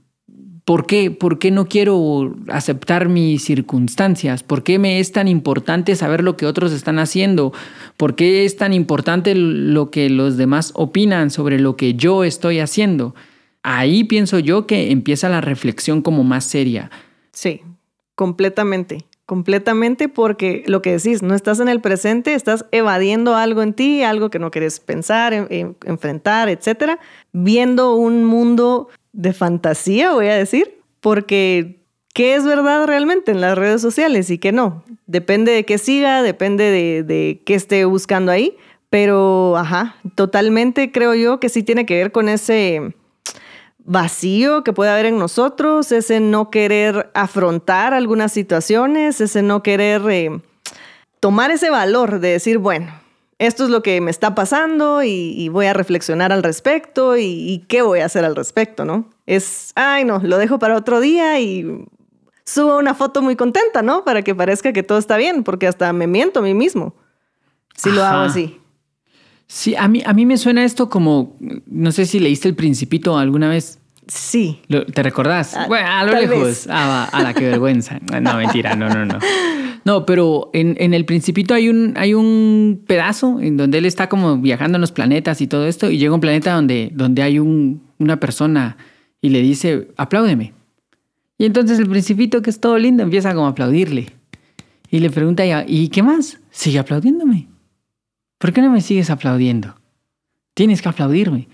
¿Por 0.65 0.87
qué? 0.87 1.11
¿Por 1.11 1.39
qué 1.39 1.51
no 1.51 1.67
quiero 1.67 2.35
aceptar 2.49 3.11
mis 3.11 3.45
circunstancias? 3.45 4.43
¿Por 4.43 4.63
qué 4.63 4.79
me 4.79 4.99
es 4.99 5.13
tan 5.13 5.29
importante 5.29 5.95
saber 5.95 6.25
lo 6.25 6.39
que 6.39 6.47
otros 6.47 6.73
están 6.73 6.99
haciendo? 6.99 7.53
¿Por 7.99 8.15
qué 8.15 8.47
es 8.47 8.57
tan 8.57 8.73
importante 8.73 9.35
lo 9.35 9.91
que 9.91 10.09
los 10.09 10.39
demás 10.39 10.73
opinan 10.75 11.31
sobre 11.31 11.59
lo 11.61 11.77
que 11.77 11.95
yo 11.95 12.25
estoy 12.25 12.61
haciendo? 12.61 13.15
Ahí 13.63 14.05
pienso 14.05 14.39
yo 14.39 14.67
que 14.67 14.91
empieza 14.91 15.29
la 15.29 15.43
reflexión 15.43 16.01
como 16.01 16.25
más 16.25 16.45
seria. 16.45 16.91
Sí, 17.33 17.61
completamente, 18.15 19.05
completamente 19.27 20.09
porque 20.09 20.65
lo 20.67 20.81
que 20.81 20.93
decís, 20.93 21.23
no 21.23 21.35
estás 21.35 21.61
en 21.61 21.69
el 21.69 21.83
presente, 21.83 22.33
estás 22.33 22.65
evadiendo 22.73 23.37
algo 23.37 23.63
en 23.63 23.75
ti, 23.75 24.03
algo 24.03 24.31
que 24.31 24.39
no 24.39 24.51
quieres 24.51 24.81
pensar, 24.81 25.35
enfrentar, 25.51 26.49
etcétera, 26.49 26.99
viendo 27.33 27.97
un 27.97 28.25
mundo 28.25 28.89
de 29.15 29.33
fantasía, 29.33 30.13
voy 30.13 30.27
a 30.27 30.35
decir, 30.35 30.81
porque 31.01 31.81
¿qué 32.13 32.35
es 32.35 32.45
verdad 32.45 32.87
realmente 32.87 33.31
en 33.31 33.41
las 33.41 33.57
redes 33.57 33.81
sociales 33.81 34.29
y 34.31 34.39
qué 34.39 34.53
no? 34.53 34.85
Depende 35.07 35.53
de 35.53 35.65
qué 35.65 35.79
siga, 35.79 36.23
depende 36.23 36.65
de, 36.71 37.03
de 37.03 37.43
qué 37.47 37.55
esté 37.55 37.85
buscando 37.85 38.33
ahí, 38.33 38.57
pero, 38.91 39.57
ajá, 39.57 39.97
totalmente 40.15 40.93
creo 40.93 41.15
yo 41.15 41.41
que 41.41 41.49
sí 41.49 41.63
tiene 41.63 41.87
que 41.87 41.97
ver 41.97 42.13
con 42.13 42.29
ese 42.29 42.95
vacío 43.79 44.65
que 44.65 44.73
puede 44.73 44.91
haber 44.91 45.07
en 45.07 45.19
nosotros, 45.19 45.93
ese 45.93 46.21
no 46.21 46.51
querer 46.51 47.11
afrontar 47.15 47.95
algunas 47.95 48.33
situaciones, 48.33 49.21
ese 49.21 49.43
no 49.43 49.63
querer 49.63 50.03
eh, 50.11 50.41
tomar 51.21 51.51
ese 51.51 51.71
valor 51.71 52.21
de 52.21 52.31
decir, 52.31 52.59
bueno, 52.59 53.04
esto 53.39 53.65
es 53.65 53.71
lo 53.71 53.83
que 53.83 54.01
me 54.01 54.11
está 54.11 54.35
pasando 54.35 55.03
y, 55.03 55.49
voy 55.49 55.67
a 55.67 55.73
reflexionar 55.73 56.33
al 56.33 56.43
respecto 56.43 57.17
y, 57.17 57.65
qué 57.69 57.83
voy 57.83 58.01
a 58.01 58.07
hacer 58.07 58.25
al 58.25 58.37
respecto, 58.37 58.85
¿no? 58.85 59.11
Es, 59.27 59.73
ay, 59.75 60.05
no, 60.05 60.19
lo 60.19 60.39
dejo 60.39 60.59
para 60.59 60.77
otro 60.77 61.01
día 61.01 61.41
y 61.41 61.87
subo 62.45 62.79
una 62.79 62.95
foto 62.95 63.23
muy 63.23 63.37
contenta, 63.37 63.83
¿no? 63.83 64.05
Para 64.05 64.23
que 64.23 64.35
parezca 64.35 64.73
que 64.73 64.83
todo 64.83 64.99
está 64.99 65.17
bien, 65.17 65.45
porque 65.45 65.67
hasta 65.67 65.93
me 65.93 66.07
miento 66.07 66.41
a 66.41 66.43
mí 66.43 66.55
mismo 66.55 66.95
si 67.77 67.91
lo 67.91 68.05
hago 68.05 68.23
así. 68.23 68.61
Sí, 69.47 69.75
a 69.77 69.89
mí, 69.89 70.03
a 70.05 70.13
mí 70.13 70.27
me 70.27 70.39
suena 70.39 70.65
esto 70.65 70.89
como, 70.89 71.37
no 71.67 71.93
sé 71.93 72.07
si 72.07 72.19
leíste 72.19 72.49
El 72.49 72.55
Principito 72.55 73.19
alguna 73.19 73.49
vez. 73.49 73.79
Sí. 74.07 74.61
¿Te 74.69 75.03
recordás? 75.03 75.55
Ah, 75.57 75.67
bueno, 75.67 75.89
a 75.89 76.05
lo 76.05 76.13
lejos. 76.13 76.67
Ah, 76.71 77.09
a 77.11 77.23
la 77.23 77.35
que 77.35 77.49
vergüenza. 77.49 77.99
No, 78.21 78.37
mentira, 78.37 78.75
no, 78.75 78.89
no, 78.89 79.05
no. 79.05 79.19
No, 79.85 80.07
pero 80.07 80.51
en, 80.55 80.77
en, 80.79 80.95
el 80.95 81.05
Principito 81.05 81.53
hay 81.53 81.69
un, 81.69 81.93
hay 81.97 82.15
un 82.15 82.83
pedazo 82.87 83.41
en 83.41 83.57
donde 83.57 83.79
él 83.79 83.85
está 83.85 84.09
como 84.09 84.39
viajando 84.39 84.77
en 84.77 84.81
los 84.81 84.93
planetas 84.93 85.41
y 85.43 85.47
todo 85.47 85.67
esto, 85.67 85.91
y 85.91 85.99
llega 85.99 86.15
un 86.15 86.21
planeta 86.21 86.55
donde, 86.55 86.91
donde 86.95 87.23
hay 87.23 87.39
un, 87.39 87.83
una 87.99 88.19
persona 88.19 88.79
y 89.21 89.29
le 89.29 89.43
dice, 89.43 89.89
apláudeme. 89.97 90.55
Y 91.37 91.45
entonces 91.45 91.79
el 91.79 91.89
Principito, 91.89 92.41
que 92.43 92.51
es 92.51 92.61
todo 92.61 92.79
lindo, 92.79 93.03
empieza 93.03 93.35
como 93.35 93.47
a 93.47 93.51
aplaudirle. 93.51 94.13
Y 94.91 95.01
le 95.01 95.11
pregunta, 95.11 95.45
¿y 95.67 95.89
qué 95.89 96.03
más? 96.03 96.39
Sigue 96.51 96.79
aplaudiéndome. 96.79 97.49
¿Por 98.39 98.53
qué 98.53 98.63
no 98.63 98.71
me 98.71 98.81
sigues 98.81 99.11
aplaudiendo? 99.11 99.75
Tienes 100.55 100.81
que 100.81 100.89
aplaudirme. 100.89 101.49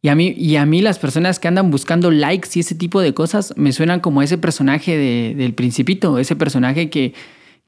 Y 0.00 0.08
a 0.08 0.14
mí, 0.14 0.32
y 0.36 0.56
a 0.56 0.64
mí 0.64 0.80
las 0.80 0.98
personas 0.98 1.38
que 1.38 1.48
andan 1.48 1.70
buscando 1.70 2.10
likes 2.10 2.50
y 2.54 2.60
ese 2.60 2.74
tipo 2.74 3.00
de 3.00 3.14
cosas 3.14 3.52
me 3.56 3.72
suenan 3.72 4.00
como 4.00 4.22
ese 4.22 4.38
personaje 4.38 4.96
del 5.34 5.54
principito, 5.54 6.18
ese 6.18 6.36
personaje 6.36 6.88
que, 6.88 7.14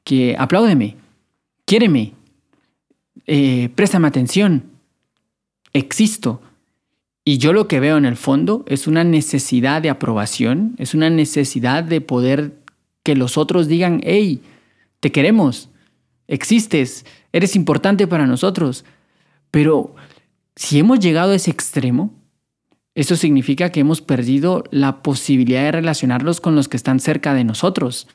que 0.03 0.35
apláudeme, 0.37 0.97
quiéreme, 1.65 2.13
eh, 3.27 3.69
préstame 3.75 4.07
atención, 4.07 4.63
existo. 5.73 6.41
Y 7.23 7.37
yo 7.37 7.53
lo 7.53 7.67
que 7.67 7.79
veo 7.79 7.97
en 7.97 8.05
el 8.05 8.15
fondo 8.15 8.63
es 8.67 8.87
una 8.87 9.03
necesidad 9.03 9.81
de 9.81 9.89
aprobación, 9.89 10.75
es 10.79 10.93
una 10.93 11.09
necesidad 11.09 11.83
de 11.83 12.01
poder 12.01 12.57
que 13.03 13.15
los 13.15 13.37
otros 13.37 13.67
digan, 13.67 14.01
hey, 14.03 14.41
te 14.99 15.11
queremos, 15.11 15.69
existes, 16.27 17.05
eres 17.31 17.55
importante 17.55 18.07
para 18.07 18.25
nosotros. 18.25 18.85
Pero 19.51 19.95
si 20.55 20.79
hemos 20.79 20.99
llegado 20.99 21.31
a 21.31 21.35
ese 21.35 21.51
extremo, 21.51 22.13
eso 22.95 23.15
significa 23.15 23.71
que 23.71 23.79
hemos 23.79 24.01
perdido 24.01 24.63
la 24.71 25.01
posibilidad 25.01 25.63
de 25.63 25.71
relacionarlos 25.71 26.41
con 26.41 26.55
los 26.55 26.67
que 26.67 26.77
están 26.77 26.99
cerca 26.99 27.33
de 27.33 27.43
nosotros. 27.43 28.07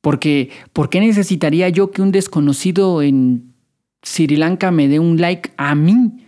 Porque, 0.00 0.50
¿por 0.72 0.88
qué 0.88 1.00
necesitaría 1.00 1.68
yo 1.68 1.90
que 1.90 2.02
un 2.02 2.12
desconocido 2.12 3.02
en 3.02 3.52
Sri 4.02 4.36
Lanka 4.36 4.70
me 4.70 4.88
dé 4.88 4.98
un 4.98 5.20
like 5.20 5.50
a 5.56 5.74
mí 5.74 6.24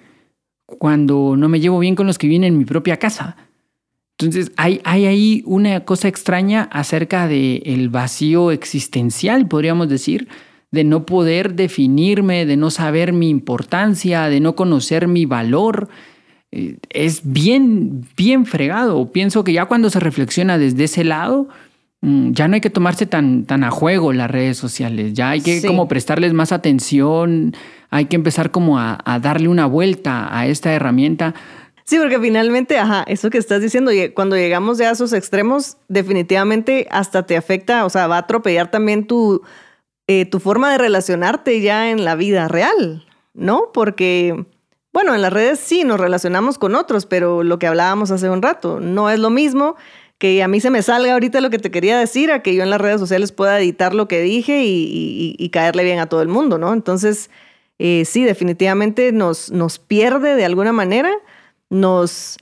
cuando 0.67 1.37
no 1.37 1.49
me 1.49 1.61
llevo 1.61 1.79
bien 1.79 1.95
con 1.95 2.07
los 2.07 2.19
que 2.19 2.27
viven 2.27 2.45
en 2.45 2.59
mi 2.59 2.65
propia 2.65 2.99
casa? 2.99 3.37
Entonces, 4.19 4.53
hay, 4.57 4.81
hay 4.85 5.07
ahí 5.07 5.43
una 5.47 5.81
cosa 5.85 6.09
extraña 6.09 6.69
acerca 6.71 7.27
del 7.27 7.89
vacío 7.89 8.51
existencial, 8.51 9.49
podríamos 9.49 9.89
decir, 9.89 10.29
de 10.71 10.85
no 10.85 11.07
poder 11.07 11.55
definirme, 11.55 12.47
de 12.47 12.57
no 12.57 12.71
saber 12.71 13.13
mi 13.13 13.29
importancia, 13.29 14.29
de 14.29 14.41
no 14.41 14.55
conocer 14.55 15.09
mi 15.09 15.27
valor, 15.27 15.89
eh, 16.51 16.77
es 16.91 17.21
bien, 17.25 18.07
bien 18.17 18.47
fregado. 18.47 19.11
Pienso 19.11 19.45
que 19.45 19.53
ya 19.53 19.67
cuando 19.67 19.91
se 19.91 20.01
reflexiona 20.01 20.59
desde 20.59 20.85
ese 20.85 21.03
lado, 21.05 21.49
ya 22.03 22.49
no 22.49 22.55
hay 22.55 22.61
que 22.61 22.71
tomarse 22.71 23.07
tan, 23.07 23.45
tan 23.45 23.63
a 23.63 23.71
juego 23.71 24.13
las 24.13 24.29
redes 24.29 24.59
sociales, 24.59 25.13
ya 25.15 25.31
hay 25.31 25.41
que 25.41 25.63
como 25.65 25.87
prestarles 25.87 26.33
más 26.33 26.51
atención, 26.51 27.55
hay 27.91 28.07
que 28.07 28.17
empezar 28.17 28.51
como 28.51 28.79
a, 28.81 28.99
darle 29.23 29.47
una 29.47 29.67
vuelta 29.67 30.37
a 30.37 30.47
esta 30.49 30.73
herramienta. 30.73 31.35
Sí, 31.85 31.99
porque 31.99 32.19
finalmente, 32.19 32.77
ajá, 32.77 33.05
eso 33.07 33.31
que 33.31 33.39
estás 33.39 33.61
diciendo, 33.61 33.93
cuando 34.15 34.37
llegamos 34.37 34.79
ya 34.79 34.89
a 34.89 34.93
esos 34.93 35.13
extremos, 35.13 35.77
definitivamente 35.89 36.89
hasta 36.91 37.25
te 37.25 37.37
afecta, 37.37 37.85
o 37.85 37.91
sea, 37.91 38.09
va 38.09 38.17
a 38.17 38.21
atropellar 38.21 38.71
también 38.71 39.07
tu, 39.07 39.43
eh, 40.09 40.27
tu 40.27 40.41
forma 40.41 40.73
de 40.73 40.79
relacionarte 40.79 41.61
ya 41.61 41.91
en 41.91 42.05
la 42.05 42.17
vida 42.17 42.49
real, 42.49 43.07
¿no? 43.35 43.71
Porque 43.73 44.45
bueno, 44.93 45.15
en 45.15 45.23
las 45.23 45.33
redes 45.33 45.59
sí 45.59 45.85
nos 45.85 45.99
relacionamos 45.99 46.59
con 46.59 46.75
otros, 46.75 47.07
pero 47.07 47.43
lo 47.43 47.59
que 47.59 47.67
hablábamos 47.67 48.11
hace 48.11 48.29
un 48.29 48.43
rato, 48.43 48.79
no 48.79 49.09
es 49.09 49.19
lo 49.19 49.31
mismo 49.31 49.77
que 50.23 50.41
a 50.41 50.47
mí 50.47 50.61
se 50.61 50.71
me 50.71 50.83
salga 50.83 51.15
ahorita 51.15 51.41
lo 51.41 51.51
que 51.51 51.59
te 51.59 51.73
quería 51.73 51.99
decir, 51.99 52.31
a 52.31 52.45
que 52.45 52.55
yo 52.55 52.63
en 52.63 52.71
las 52.71 52.81
redes 52.81 53.01
sociales 53.01 53.33
pueda 53.33 53.59
editar 53.59 53.93
lo 53.93 54.07
que 54.07 54.21
dije 54.21 54.63
y, 54.65 55.51
caerle 55.53 55.83
bien 55.83 55.99
a 55.99 56.09
todo 56.09 56.23
el 56.23 56.29
mundo, 56.29 56.59
¿no? 56.59 56.73
Entonces, 56.73 57.29
eh, 57.81 58.05
sí, 58.05 58.23
definitivamente 58.23 59.11
nos, 59.11 59.51
nos 59.51 59.81
pierde 59.81 60.37
de 60.37 60.45
alguna 60.45 60.73
manera, 60.73 61.11
nos 61.71 62.39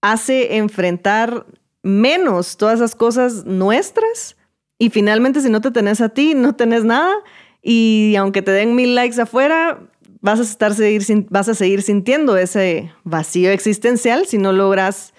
hace 0.00 0.58
enfrentar 0.58 1.44
menos 1.82 2.56
todas 2.56 2.76
esas 2.76 2.94
cosas 2.94 3.44
nuestras 3.44 4.36
y 4.78 4.90
finalmente 4.90 5.40
si 5.40 5.50
no 5.50 5.60
te 5.60 5.72
tenés 5.72 6.00
a 6.00 6.10
ti, 6.10 6.34
no 6.36 6.54
tenés 6.54 6.84
nada 6.84 7.16
y 7.60 8.14
aunque 8.16 8.42
te 8.42 8.52
den 8.52 8.76
mil 8.76 8.94
likes 8.94 9.20
afuera, 9.20 9.80
vas 10.20 10.38
a, 10.38 10.44
estar, 10.44 10.72
seguir, 10.72 11.26
vas 11.30 11.48
a 11.48 11.54
seguir 11.56 11.82
sintiendo 11.82 12.36
ese 12.36 12.92
vacío 13.02 13.50
existencial 13.50 14.24
si 14.24 14.38
no 14.38 14.52
logras 14.52 15.14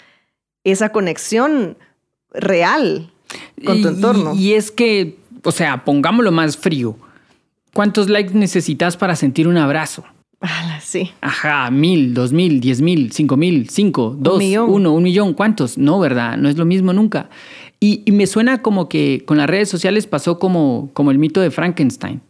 esa 0.64 0.94
conexión 0.94 1.78
real 2.38 3.12
con 3.66 3.82
tu 3.82 3.88
entorno. 3.90 4.36
Y, 4.36 4.54
es 4.54 4.72
que, 4.72 5.18
o 5.44 5.52
sea, 5.52 5.84
pongámoslo 5.84 6.32
más 6.32 6.58
frío. 6.58 6.98
¿Cuántos 7.74 8.10
likes 8.10 8.34
necesitas 8.34 8.98
para 8.98 9.16
sentir 9.16 9.48
un 9.48 9.58
abrazo? 9.58 10.04
sí. 10.82 11.12
Ajá, 11.22 11.72
mil, 11.72 12.14
dos 12.14 12.32
mil, 12.32 12.60
diez 12.60 12.82
mil, 12.82 13.12
cinco 13.12 13.36
mil, 13.36 13.70
cinco, 13.70 14.16
dos, 14.18 14.42
uno, 14.68 14.94
un 14.94 15.04
millón. 15.04 15.34
¿Cuántos? 15.34 15.78
No, 15.78 16.00
¿verdad? 16.00 16.38
No 16.38 16.50
es 16.50 16.58
lo 16.58 16.66
mismo 16.66 16.94
nunca. 16.94 17.30
Y, 17.80 18.04
me 18.12 18.28
suena 18.28 18.62
como 18.62 18.88
que 18.88 19.24
con 19.26 19.38
las 19.38 19.50
redes 19.50 19.70
sociales 19.70 20.08
pasó 20.08 20.40
como, 20.40 20.90
como 20.94 21.12
el 21.12 21.18
mito 21.18 21.42
de 21.42 21.52
Frankenstein, 21.52 22.22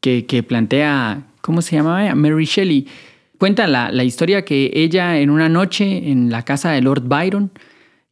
que, 0.00 0.26
que 0.26 0.42
plantea 0.42 1.26
¿cómo 1.42 1.60
se 1.60 1.76
llamaba? 1.76 2.14
Mary 2.14 2.46
Shelley. 2.46 2.86
Cuenta 3.36 3.66
la, 3.66 4.04
historia 4.04 4.44
que 4.44 4.70
ella 4.72 5.18
en 5.18 5.28
una 5.28 5.48
noche 5.48 6.10
en 6.10 6.30
la 6.30 6.44
casa 6.44 6.70
de 6.70 6.80
Lord 6.80 7.02
Byron 7.02 7.50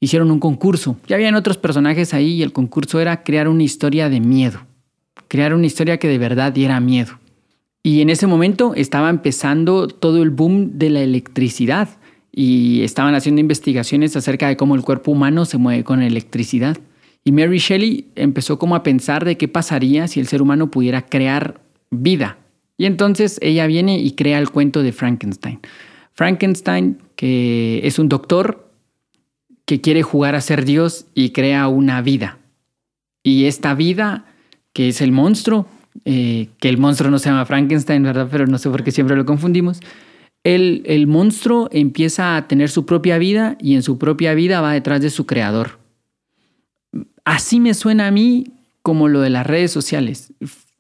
hicieron 0.01 0.31
un 0.31 0.41
concurso. 0.41 0.97
Ya 1.07 1.17
habían 1.17 1.35
otros 1.35 1.59
personajes 1.59 2.15
ahí 2.15 2.33
y 2.33 2.43
el 2.43 2.53
concurso 2.53 3.01
era 3.01 3.23
crear 3.23 3.49
una 3.49 3.63
historia 3.63 4.09
de 4.09 4.21
miedo. 4.21 4.61
Crear 5.29 5.55
una 5.55 5.67
historia 5.67 5.99
que 5.99 6.09
de 6.09 6.19
verdad 6.19 6.53
diera 6.53 6.81
miedo. 6.81 7.19
Y 7.83 8.01
en 8.01 8.11
ese 8.11 8.27
momento 8.27 8.75
estaba 8.75 9.11
empezando 9.11 9.87
todo 9.87 10.23
el 10.23 10.31
boom 10.31 10.79
de 10.79 10.91
la 10.91 11.01
electricidad 11.01 11.89
y 12.33 12.83
estaban 12.83 13.15
haciendo 13.15 13.41
investigaciones 13.41 14.17
acerca 14.17 14.49
de 14.49 14.57
cómo 14.57 14.75
el 14.75 14.83
cuerpo 14.83 15.13
humano 15.13 15.45
se 15.45 15.59
mueve 15.59 15.85
con 15.85 16.03
electricidad. 16.03 16.77
Y 17.25 17.33
Mary 17.33 17.59
Shelley 17.59 18.09
empezó 18.17 18.59
como 18.59 18.75
a 18.75 18.83
pensar 18.83 19.25
de 19.25 19.37
qué 19.37 19.47
pasaría 19.47 20.09
si 20.09 20.21
el 20.21 20.27
ser 20.27 20.43
humano 20.43 20.71
pudiera 20.71 21.07
crear 21.07 21.61
vida 21.91 22.39
y 22.81 22.87
entonces 22.87 23.39
ella 23.43 23.67
viene 23.67 23.99
y 23.99 24.13
crea 24.13 24.39
el 24.39 24.49
cuento 24.49 24.83
de 24.83 24.93
Frankenstein. 24.93 25.61
Frankenstein, 26.15 26.97
que 27.15 27.83
es 27.85 27.99
un 27.99 28.09
doctor 28.09 28.70
que 29.71 29.81
quiere 29.81 30.03
jugar 30.03 30.35
a 30.35 30.41
ser 30.41 30.65
Dios 30.65 31.07
y 31.15 31.31
crea 31.31 31.69
una 31.69 32.03
vida. 32.03 32.39
Y 33.23 33.45
esta 33.45 33.73
vida, 33.73 34.25
que 34.73 34.89
es 34.89 35.01
el 35.01 35.13
monstruo, 35.13 35.69
eh, 36.05 36.49
que 36.59 36.69
el 36.69 36.77
monstruo 36.77 37.09
no 37.09 37.21
se 37.21 37.31
llama 37.31 37.47
Frankenstein, 37.47 38.03
¿verdad? 38.03 38.27
Pero 38.33 38.49
no 38.49 38.59
sé 38.59 38.69
por 38.69 38.83
qué 38.83 38.91
siempre 38.91 39.15
lo 39.15 39.25
confundimos. 39.25 39.79
El, 40.43 40.83
el 40.87 41.07
monstruo 41.07 41.69
empieza 41.71 42.37
a 42.37 42.49
tener 42.49 42.69
su 42.69 42.85
propia 42.85 43.17
vida 43.19 43.57
y 43.61 43.77
en 43.77 43.85
su 43.85 43.97
propia 43.97 44.35
vida 44.35 44.61
va 44.61 44.73
detrás 44.73 45.03
de 45.03 45.11
su 45.11 45.25
creador. 45.25 45.79
Así 47.25 47.61
me 47.61 47.73
suena 47.75 48.09
a 48.09 48.11
mí 48.11 48.49
como 48.83 49.07
lo 49.07 49.21
de 49.21 49.31
las 49.31 49.47
redes 49.47 49.71
sociales. 49.71 50.33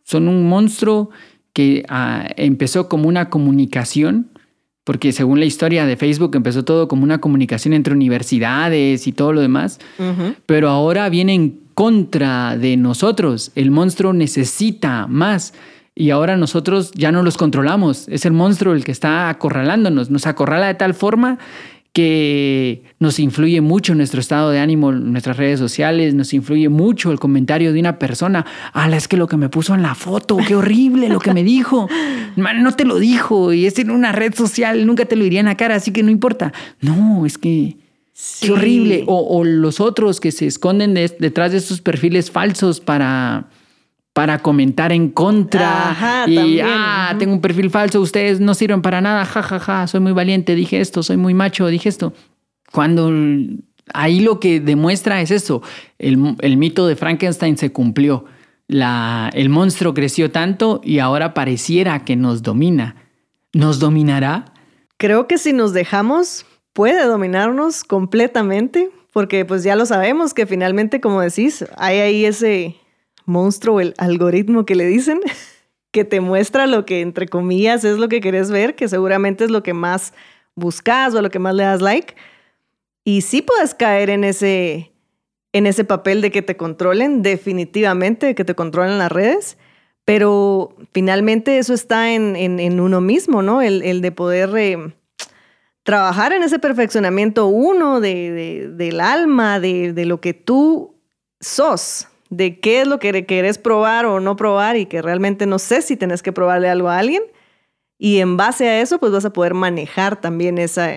Son 0.02 0.26
un 0.26 0.48
monstruo 0.48 1.10
que 1.52 1.84
ah, 1.88 2.26
empezó 2.36 2.88
como 2.88 3.06
una 3.06 3.30
comunicación, 3.30 4.29
porque 4.90 5.12
según 5.12 5.38
la 5.38 5.46
historia 5.46 5.86
de 5.86 5.96
Facebook 5.96 6.34
empezó 6.34 6.64
todo 6.64 6.88
como 6.88 7.04
una 7.04 7.20
comunicación 7.20 7.74
entre 7.74 7.94
universidades 7.94 9.06
y 9.06 9.12
todo 9.12 9.32
lo 9.32 9.40
demás, 9.40 9.78
pero 10.46 10.68
ahora 10.68 11.08
viene 11.08 11.32
en 11.32 11.60
contra 11.74 12.56
de 12.56 12.76
nosotros. 12.76 13.52
El 13.54 13.70
monstruo 13.70 14.12
necesita 14.12 15.06
más 15.06 15.54
y 15.94 16.10
ahora 16.10 16.36
nosotros 16.36 16.90
ya 16.90 17.12
no 17.12 17.22
los 17.22 17.36
controlamos. 17.36 18.08
Es 18.08 18.26
el 18.26 18.32
monstruo 18.32 18.74
el 18.74 18.82
que 18.82 18.90
está 18.90 19.28
acorralándonos, 19.28 20.10
nos 20.10 20.26
acorrala 20.26 20.66
de 20.66 20.74
tal 20.74 20.94
forma 20.94 21.38
que 21.92 22.84
nos 23.00 23.18
influye 23.18 23.60
mucho 23.60 23.94
nuestro 23.94 24.20
estado 24.20 24.50
de 24.50 24.60
ánimo, 24.60 24.92
nuestras 24.92 25.36
redes 25.36 25.58
sociales, 25.58 26.14
nos 26.14 26.32
influye 26.32 26.68
mucho 26.68 27.10
el 27.10 27.18
comentario 27.18 27.72
de 27.72 27.80
una 27.80 27.98
persona. 27.98 28.46
Ala, 28.72 28.96
es 28.96 29.08
que 29.08 29.16
lo 29.16 29.26
que 29.26 29.36
me 29.36 29.48
puso 29.48 29.74
en 29.74 29.82
la 29.82 29.94
foto, 29.94 30.36
qué 30.36 30.54
horrible 30.54 31.08
lo 31.08 31.18
que 31.18 31.34
me 31.34 31.42
dijo. 31.42 31.88
no 32.36 32.72
te 32.72 32.84
lo 32.84 32.98
dijo 32.98 33.52
y 33.52 33.66
es 33.66 33.78
en 33.78 33.90
una 33.90 34.12
red 34.12 34.34
social, 34.34 34.86
nunca 34.86 35.04
te 35.04 35.16
lo 35.16 35.24
diría 35.24 35.40
en 35.40 35.46
la 35.46 35.56
cara, 35.56 35.74
así 35.76 35.92
que 35.92 36.02
no 36.02 36.10
importa. 36.10 36.52
No, 36.80 37.26
es 37.26 37.38
que 37.38 37.76
qué 38.40 38.52
horrible. 38.52 39.04
O, 39.06 39.42
los 39.44 39.80
otros 39.80 40.20
que 40.20 40.30
se 40.30 40.46
esconden 40.46 40.94
detrás 40.94 41.52
de 41.52 41.58
esos 41.58 41.80
perfiles 41.80 42.30
falsos 42.30 42.80
para 42.80 43.48
para 44.20 44.40
comentar 44.40 44.92
en 44.92 45.08
contra 45.08 46.26
y 46.26 46.60
ah, 46.60 47.16
tengo 47.18 47.32
un 47.32 47.40
perfil 47.40 47.70
falso, 47.70 48.02
ustedes 48.02 48.38
no 48.38 48.52
sirven 48.52 48.82
para 48.82 49.00
nada, 49.00 49.24
jajaja, 49.24 49.58
ja, 49.58 49.80
ja, 49.80 49.86
soy 49.86 50.00
muy 50.00 50.12
valiente, 50.12 50.54
dije 50.54 50.78
esto, 50.78 51.02
soy 51.02 51.16
muy 51.16 51.32
macho, 51.32 51.68
dije 51.68 51.88
esto. 51.88 52.12
Cuando 52.70 53.10
ahí 53.94 54.20
lo 54.20 54.38
que 54.38 54.60
demuestra 54.60 55.22
es 55.22 55.30
eso, 55.30 55.62
el, 55.98 56.36
el 56.42 56.58
mito 56.58 56.86
de 56.86 56.96
Frankenstein 56.96 57.56
se 57.56 57.72
cumplió, 57.72 58.26
la, 58.68 59.30
el 59.32 59.48
monstruo 59.48 59.94
creció 59.94 60.30
tanto 60.30 60.82
y 60.84 60.98
ahora 60.98 61.32
pareciera 61.32 62.04
que 62.04 62.14
nos 62.14 62.42
domina. 62.42 62.96
¿Nos 63.54 63.78
dominará? 63.78 64.52
Creo 64.98 65.28
que 65.28 65.38
si 65.38 65.54
nos 65.54 65.72
dejamos, 65.72 66.44
puede 66.74 67.06
dominarnos 67.06 67.84
completamente, 67.84 68.90
porque 69.14 69.46
pues 69.46 69.62
ya 69.62 69.76
lo 69.76 69.86
sabemos 69.86 70.34
que 70.34 70.44
finalmente, 70.44 71.00
como 71.00 71.22
decís, 71.22 71.64
hay 71.78 72.00
ahí 72.00 72.26
ese, 72.26 72.76
monstruo, 73.26 73.80
el 73.80 73.94
algoritmo 73.98 74.64
que 74.64 74.74
le 74.74 74.86
dicen, 74.86 75.20
que 75.90 76.04
te 76.04 76.20
muestra 76.20 76.66
lo 76.66 76.86
que 76.86 77.00
entre 77.00 77.28
comillas 77.28 77.84
es 77.84 77.98
lo 77.98 78.08
que 78.08 78.20
querés 78.20 78.50
ver, 78.50 78.74
que 78.74 78.88
seguramente 78.88 79.44
es 79.44 79.50
lo 79.50 79.62
que 79.62 79.74
más 79.74 80.12
buscas 80.54 81.14
o 81.14 81.22
lo 81.22 81.30
que 81.30 81.38
más 81.38 81.54
le 81.54 81.64
das 81.64 81.80
like. 81.80 82.14
Y 83.04 83.22
sí 83.22 83.42
puedes 83.42 83.74
caer 83.74 84.10
en 84.10 84.24
ese, 84.24 84.92
en 85.52 85.66
ese 85.66 85.84
papel 85.84 86.20
de 86.20 86.30
que 86.30 86.42
te 86.42 86.56
controlen, 86.56 87.22
definitivamente, 87.22 88.26
de 88.26 88.34
que 88.34 88.44
te 88.44 88.54
controlen 88.54 88.98
las 88.98 89.10
redes, 89.10 89.58
pero 90.04 90.76
finalmente 90.92 91.58
eso 91.58 91.74
está 91.74 92.12
en, 92.12 92.36
en, 92.36 92.80
uno 92.80 93.00
mismo, 93.00 93.42
¿no? 93.42 93.62
El, 93.62 94.00
de 94.00 94.12
poder 94.12 94.50
eh, 94.56 94.92
trabajar 95.82 96.32
en 96.32 96.42
ese 96.42 96.58
perfeccionamiento 96.58 97.46
uno 97.46 98.00
de, 98.00 98.70
del 98.72 99.00
alma, 99.00 99.60
de, 99.60 99.92
de, 99.92 100.04
lo 100.06 100.20
que 100.20 100.34
tú 100.34 100.94
sos, 101.40 102.08
de 102.30 102.60
qué 102.60 102.80
es 102.82 102.86
lo 102.86 102.98
que 102.98 103.26
querés 103.26 103.58
probar 103.58 104.06
o 104.06 104.20
no 104.20 104.36
probar 104.36 104.76
y 104.76 104.86
que 104.86 105.02
realmente 105.02 105.46
no 105.46 105.58
sé 105.58 105.82
si 105.82 105.96
tenés 105.96 106.22
que 106.22 106.32
probarle 106.32 106.68
algo 106.68 106.88
a 106.88 106.98
alguien. 106.98 107.22
Y 107.98 108.20
en 108.20 108.36
base 108.36 108.68
a 108.68 108.80
eso, 108.80 108.98
pues 108.98 109.12
vas 109.12 109.24
a 109.24 109.32
poder 109.32 109.52
manejar 109.52 110.20
también 110.20 110.56
esa, 110.56 110.90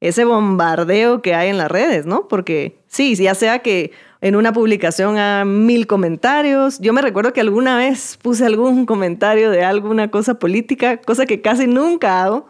ese 0.00 0.24
bombardeo 0.24 1.22
que 1.22 1.34
hay 1.34 1.50
en 1.50 1.58
las 1.58 1.70
redes, 1.70 2.06
¿no? 2.06 2.26
Porque 2.26 2.78
sí, 2.88 3.14
ya 3.14 3.34
sea 3.34 3.60
que 3.60 3.92
en 4.20 4.36
una 4.36 4.52
publicación 4.52 5.18
a 5.18 5.44
mil 5.44 5.86
comentarios. 5.86 6.78
Yo 6.78 6.92
me 6.92 7.02
recuerdo 7.02 7.32
que 7.32 7.40
alguna 7.40 7.76
vez 7.76 8.18
puse 8.20 8.44
algún 8.44 8.86
comentario 8.86 9.50
de 9.50 9.64
alguna 9.64 10.10
cosa 10.10 10.38
política, 10.38 10.98
cosa 10.98 11.26
que 11.26 11.40
casi 11.40 11.66
nunca 11.66 12.22
hago. 12.22 12.46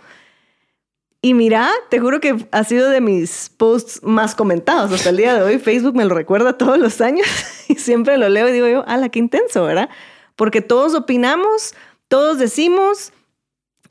Y 1.23 1.35
mira, 1.35 1.71
te 1.91 2.01
juro 2.01 2.19
que 2.21 2.47
ha 2.51 2.65
sido 2.65 2.89
de 2.89 3.03
mis 3.03 3.51
posts 3.57 4.01
más 4.03 4.35
comentados 4.35 4.91
hasta 4.93 5.11
el 5.11 5.19
día 5.19 5.35
de 5.35 5.43
hoy. 5.43 5.59
Facebook 5.59 5.95
me 5.95 6.07
lo 6.07 6.15
recuerda 6.15 6.57
todos 6.57 6.79
los 6.79 7.01
años 7.03 7.27
y 7.69 7.75
siempre 7.75 8.17
lo 8.17 8.29
leo 8.29 8.49
y 8.49 8.53
digo 8.53 8.67
yo, 8.69 8.85
ala, 8.87 9.11
qué 9.11 9.19
intenso, 9.19 9.65
¿verdad? 9.65 9.91
Porque 10.35 10.63
todos 10.63 10.95
opinamos, 10.95 11.75
todos 12.09 12.39
decimos, 12.39 13.13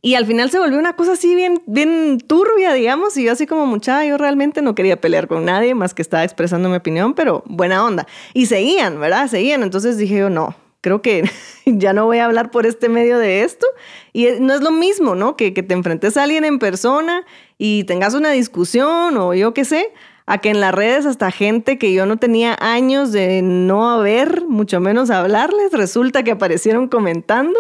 y 0.01 0.15
al 0.15 0.25
final 0.25 0.49
se 0.49 0.59
volvió 0.59 0.79
una 0.79 0.95
cosa 0.95 1.13
así 1.13 1.35
bien, 1.35 2.19
turbia, 2.19 2.73
digamos, 2.73 3.17
y 3.17 3.25
yo 3.25 3.33
así 3.33 3.45
como 3.45 3.65
muchacha, 3.65 4.05
yo 4.05 4.17
realmente 4.17 4.61
no 4.61 4.73
quería 4.73 4.99
pelear 4.99 5.27
con 5.27 5.43
nadie 5.43 5.75
más 5.75 5.93
que 5.93 6.01
estaba 6.01 6.23
expresando 6.23 6.69
mi 6.69 6.77
opinión, 6.77 7.13
pero 7.13 7.43
buena 7.45 7.85
onda. 7.85 8.07
Y 8.33 8.45
seguían, 8.45 8.99
¿verdad? 8.99 9.27
Seguían. 9.27 9.61
Entonces 9.61 9.97
dije 9.97 10.17
yo, 10.17 10.29
no, 10.29 10.55
creo 10.81 11.01
que 11.01 11.23
ya 11.65 11.93
no 11.93 12.05
voy 12.05 12.19
a 12.19 12.25
hablar 12.25 12.51
por 12.51 12.65
este 12.65 12.89
medio 12.89 13.17
de 13.17 13.43
esto. 13.43 13.67
Y 14.13 14.27
no 14.39 14.53
es 14.53 14.61
lo 14.61 14.71
mismo, 14.71 15.15
¿no? 15.15 15.35
Que, 15.35 15.53
que 15.53 15.63
te 15.63 15.73
enfrentes 15.73 16.17
a 16.17 16.23
alguien 16.23 16.45
en 16.45 16.59
persona 16.59 17.25
y 17.57 17.83
tengas 17.85 18.13
una 18.13 18.31
discusión 18.31 19.17
o 19.17 19.33
yo 19.33 19.53
qué 19.53 19.65
sé, 19.65 19.93
a 20.25 20.37
que 20.37 20.49
en 20.49 20.61
las 20.61 20.75
redes 20.75 21.07
hasta 21.07 21.31
gente 21.31 21.79
que 21.79 21.91
yo 21.91 22.05
no 22.05 22.17
tenía 22.17 22.55
años 22.59 23.11
de 23.11 23.41
no 23.41 23.89
haber, 23.89 24.45
mucho 24.45 24.79
menos 24.79 25.09
hablarles, 25.09 25.71
resulta 25.71 26.21
que 26.23 26.29
aparecieron 26.29 26.87
comentando. 26.87 27.59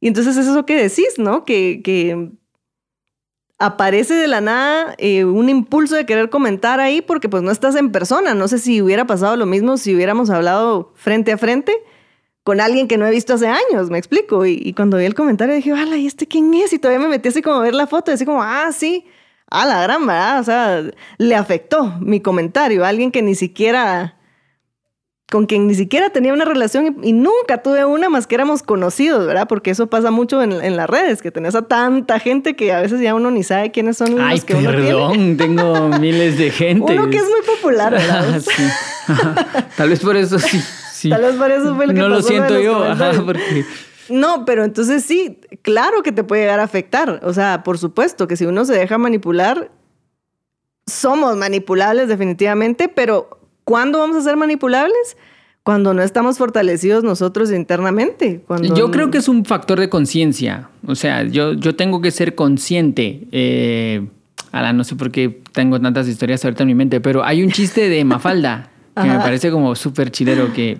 Y 0.00 0.08
entonces 0.08 0.36
es 0.36 0.46
eso 0.46 0.66
que 0.66 0.76
decís, 0.76 1.14
¿no? 1.16 1.46
Que, 1.46 2.30
aparece 3.56 4.12
de 4.14 4.26
la 4.26 4.42
nada 4.42 4.94
eh, 4.98 5.24
un 5.24 5.48
impulso 5.48 5.94
de 5.94 6.04
querer 6.04 6.28
comentar 6.28 6.80
ahí 6.80 7.00
porque 7.00 7.30
pues 7.30 7.42
no 7.42 7.50
estás 7.50 7.74
en 7.76 7.90
persona. 7.92 8.34
No 8.34 8.48
sé 8.48 8.58
si 8.58 8.82
hubiera 8.82 9.06
pasado 9.06 9.36
lo 9.36 9.46
mismo 9.46 9.78
si 9.78 9.94
hubiéramos 9.94 10.28
hablado 10.28 10.92
frente 10.96 11.32
a 11.32 11.38
frente 11.38 11.72
con 12.44 12.60
alguien 12.60 12.86
que 12.88 12.98
no 12.98 13.06
he 13.06 13.10
visto 13.10 13.34
hace 13.34 13.48
años, 13.48 13.90
me 13.90 13.98
explico. 13.98 14.46
Y, 14.46 14.72
cuando 14.74 14.98
vi 14.98 15.06
el 15.06 15.14
comentario 15.14 15.54
dije, 15.54 15.72
¡hala! 15.72 15.96
¿y 15.96 16.06
este 16.06 16.28
quién 16.28 16.52
es? 16.54 16.72
Y 16.72 16.78
todavía 16.78 17.00
me 17.00 17.08
metí 17.08 17.30
así 17.30 17.42
como 17.42 17.56
a 17.56 17.62
ver 17.62 17.74
la 17.74 17.86
foto 17.86 18.10
y 18.10 18.14
así 18.14 18.24
como, 18.24 18.42
ah, 18.42 18.70
sí, 18.70 19.06
a 19.50 19.64
la 19.66 19.82
gran, 19.82 20.06
¿verdad? 20.06 20.40
O 20.40 20.44
sea, 20.44 20.84
le 21.18 21.34
afectó 21.34 21.94
mi 22.00 22.20
comentario 22.20 22.84
a 22.84 22.88
alguien 22.88 23.10
que 23.10 23.22
ni 23.22 23.34
siquiera 23.34 24.18
con 25.30 25.46
quien 25.46 25.66
ni 25.66 25.74
siquiera 25.74 26.10
tenía 26.10 26.32
una 26.32 26.44
relación 26.44 26.98
y, 27.02 27.12
nunca 27.12 27.62
tuve 27.62 27.84
una 27.84 28.08
más 28.08 28.26
que 28.26 28.34
éramos 28.34 28.62
conocidos, 28.62 29.26
¿verdad? 29.26 29.48
Porque 29.48 29.70
eso 29.70 29.88
pasa 29.88 30.10
mucho 30.10 30.42
en, 30.42 30.76
las 30.76 30.88
redes, 30.88 31.22
que 31.22 31.30
tenés 31.30 31.54
a 31.54 31.62
tanta 31.62 32.20
gente 32.20 32.54
que 32.54 32.72
a 32.72 32.80
veces 32.80 33.00
ya 33.00 33.14
uno 33.14 33.30
ni 33.30 33.42
sabe 33.42 33.70
quiénes 33.70 33.96
son 33.96 34.16
los 34.16 34.44
que 34.44 34.54
uno 34.54 34.70
tiene. 34.70 35.34
tengo 35.38 35.88
miles 35.98 36.38
de 36.38 36.50
gente. 36.50 36.92
Uno 36.92 37.10
que 37.10 37.16
es 37.16 37.24
muy 37.24 37.40
popular, 37.56 37.92
¿verdad? 37.92 38.42
Tal 39.76 39.88
vez 39.88 40.00
por 40.00 40.16
eso 40.16 40.38
sí, 40.38 40.60
Tal 41.10 41.22
vez 41.22 41.34
por 41.36 41.50
eso 41.50 41.74
fue 41.76 41.86
lo 41.86 41.94
que 41.94 42.00
No 42.00 42.08
lo 42.08 42.22
siento 42.22 42.58
yo, 42.60 42.84
porque... 43.24 43.64
No, 44.08 44.44
pero 44.44 44.64
entonces 44.64 45.02
sí, 45.02 45.40
claro 45.62 46.02
que 46.02 46.12
te 46.12 46.24
puede 46.24 46.42
llegar 46.42 46.60
a 46.60 46.64
afectar. 46.64 47.20
O 47.22 47.32
sea, 47.32 47.62
por 47.62 47.78
supuesto 47.78 48.28
que 48.28 48.36
si 48.36 48.44
uno 48.44 48.64
se 48.66 48.74
deja 48.74 48.98
manipular, 48.98 49.70
somos 50.86 51.36
manipulables 51.36 52.08
definitivamente, 52.08 52.88
pero 52.88 53.40
¿Cuándo 53.64 53.98
vamos 53.98 54.16
a 54.16 54.20
ser 54.20 54.36
manipulables? 54.36 55.16
Cuando 55.62 55.94
no 55.94 56.02
estamos 56.02 56.36
fortalecidos 56.36 57.02
nosotros 57.02 57.50
internamente. 57.50 58.42
Cuando... 58.46 58.74
Yo 58.76 58.90
creo 58.90 59.10
que 59.10 59.18
es 59.18 59.28
un 59.28 59.46
factor 59.46 59.80
de 59.80 59.88
conciencia. 59.88 60.68
O 60.86 60.94
sea, 60.94 61.24
yo, 61.24 61.54
yo 61.54 61.74
tengo 61.74 62.02
que 62.02 62.10
ser 62.10 62.34
consciente. 62.34 63.26
Eh, 63.32 64.06
no 64.52 64.84
sé 64.84 64.94
por 64.96 65.10
qué 65.10 65.40
tengo 65.52 65.80
tantas 65.80 66.06
historias 66.06 66.44
ahorita 66.44 66.62
en 66.64 66.66
mi 66.66 66.74
mente, 66.74 67.00
pero 67.00 67.24
hay 67.24 67.42
un 67.42 67.50
chiste 67.50 67.88
de 67.88 68.04
Mafalda 68.04 68.70
que 68.94 69.08
me 69.08 69.18
parece 69.18 69.50
como 69.50 69.74
súper 69.74 70.10
chilero 70.10 70.52
que... 70.52 70.78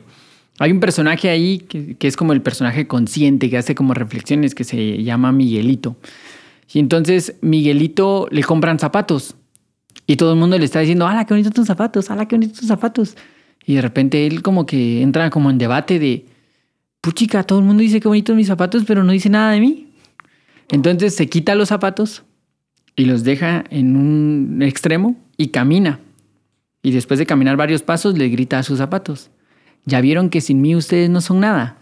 Hay 0.61 0.71
un 0.71 0.79
personaje 0.79 1.31
ahí 1.31 1.59
que, 1.59 1.97
que, 1.97 2.07
es 2.07 2.17
como 2.17 2.33
el 2.33 2.41
personaje 2.41 2.87
consciente, 2.87 3.51
que 3.51 3.59
hace 3.59 3.75
como 3.75 3.93
reflexiones, 3.93 4.55
que 4.55 4.63
se 4.63 5.03
llama 5.03 5.33
Miguelito. 5.33 5.97
Y 6.73 6.79
entonces 6.79 7.35
Miguelito 7.41 8.29
le 8.31 8.45
compran 8.45 8.79
zapatos 8.79 9.35
y 10.07 10.17
todo 10.17 10.33
el 10.33 10.39
mundo 10.39 10.59
le 10.59 10.65
está 10.65 10.81
diciendo, 10.81 11.07
¡hala, 11.07 11.25
qué 11.25 11.35
bonitos 11.35 11.53
tus 11.53 11.67
zapatos! 11.67 12.11
¡hala, 12.11 12.27
qué 12.27 12.37
bonitos 12.37 12.61
tus 12.61 12.69
zapatos! 12.69 13.17
Y 13.67 13.75
de 13.75 13.83
repente 13.83 14.27
él 14.27 14.43
como 14.43 14.67
que 14.67 15.03
entra 15.03 15.31
como 15.31 15.51
en 15.51 15.59
debate 15.59 15.99
de, 15.99 16.27
puchica, 17.01 17.43
todo 17.45 17.59
el 17.59 17.65
mundo 17.65 17.83
dice 17.83 18.01
qué 18.01 18.09
bonitos 18.09 18.35
mis 18.35 18.47
zapatos, 18.47 18.85
pero 18.87 19.05
no 19.05 19.13
dice 19.13 19.29
nada 19.29 19.53
de 19.53 19.61
mí. 19.61 19.89
Entonces 20.71 21.15
se 21.15 21.29
quita 21.29 21.55
los 21.55 21.69
zapatos 21.69 22.25
y 22.97 23.05
los 23.05 23.25
deja 23.25 23.65
en 23.71 23.97
un 23.97 24.63
extremo 24.63 25.17
y 25.37 25.49
camina. 25.49 26.01
Y 26.85 26.93
después 26.93 27.19
de 27.19 27.27
caminar 27.27 27.57
varios 27.57 27.83
pasos 27.83 28.17
le 28.17 28.29
grita 28.29 28.61
a 28.61 28.63
sus 28.63 28.79
zapatos. 28.79 29.31
Ya 29.85 30.01
vieron 30.01 30.31
que 30.31 30.41
sin 30.41 30.63
mí 30.63 30.77
ustedes 30.77 31.11
no 31.11 31.21
son 31.21 31.41
nada. 31.41 31.79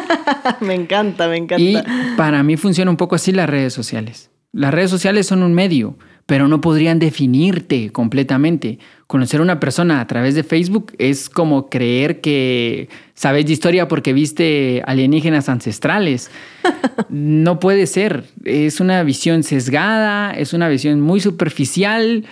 me 0.60 0.74
encanta, 0.74 1.26
me 1.26 1.38
encanta. 1.38 1.60
Y 1.60 1.76
para 2.16 2.44
mí 2.44 2.56
funciona 2.56 2.88
un 2.90 2.96
poco 2.96 3.16
así 3.16 3.32
las 3.32 3.50
redes 3.50 3.72
sociales. 3.72 4.30
Las 4.52 4.72
redes 4.72 4.90
sociales 4.90 5.26
son 5.26 5.42
un 5.42 5.52
medio 5.52 5.96
pero 6.26 6.48
no 6.48 6.60
podrían 6.60 6.98
definirte 6.98 7.90
completamente. 7.90 8.78
Conocer 9.06 9.40
a 9.40 9.42
una 9.42 9.60
persona 9.60 10.00
a 10.00 10.06
través 10.06 10.34
de 10.34 10.42
Facebook 10.42 10.92
es 10.98 11.28
como 11.28 11.68
creer 11.68 12.20
que 12.22 12.88
sabes 13.14 13.44
de 13.46 13.52
historia 13.52 13.88
porque 13.88 14.12
viste 14.12 14.82
alienígenas 14.86 15.48
ancestrales. 15.48 16.30
No 17.10 17.60
puede 17.60 17.86
ser. 17.86 18.24
Es 18.44 18.80
una 18.80 19.02
visión 19.04 19.42
sesgada, 19.44 20.32
es 20.32 20.52
una 20.52 20.68
visión 20.68 21.00
muy 21.00 21.20
superficial. 21.20 22.24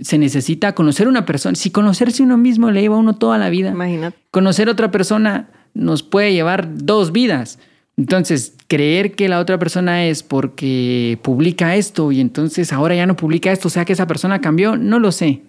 Se 0.00 0.18
necesita 0.18 0.74
conocer 0.74 1.06
a 1.06 1.10
una 1.10 1.24
persona. 1.26 1.54
Si 1.54 1.70
conocerse 1.70 2.22
uno 2.22 2.36
mismo 2.36 2.70
le 2.70 2.80
lleva 2.80 2.96
a 2.96 2.98
uno 2.98 3.16
toda 3.16 3.38
la 3.38 3.50
vida. 3.50 3.70
Imagínate. 3.70 4.16
Conocer 4.30 4.68
a 4.68 4.72
otra 4.72 4.90
persona 4.90 5.50
nos 5.74 6.02
puede 6.02 6.32
llevar 6.32 6.68
dos 6.76 7.12
vidas. 7.12 7.58
Entonces, 7.96 8.54
creer 8.68 9.16
que 9.16 9.28
la 9.28 9.40
otra 9.40 9.58
persona 9.58 10.06
es 10.06 10.22
porque 10.22 11.18
publica 11.22 11.74
esto 11.74 12.12
y 12.12 12.20
entonces 12.20 12.72
ahora 12.72 12.94
ya 12.94 13.06
no 13.06 13.16
publica 13.16 13.50
esto, 13.50 13.68
o 13.68 13.70
sea 13.70 13.84
que 13.84 13.92
esa 13.92 14.06
persona 14.06 14.40
cambió, 14.40 14.76
no 14.76 15.00
lo 15.00 15.10
sé. 15.10 15.42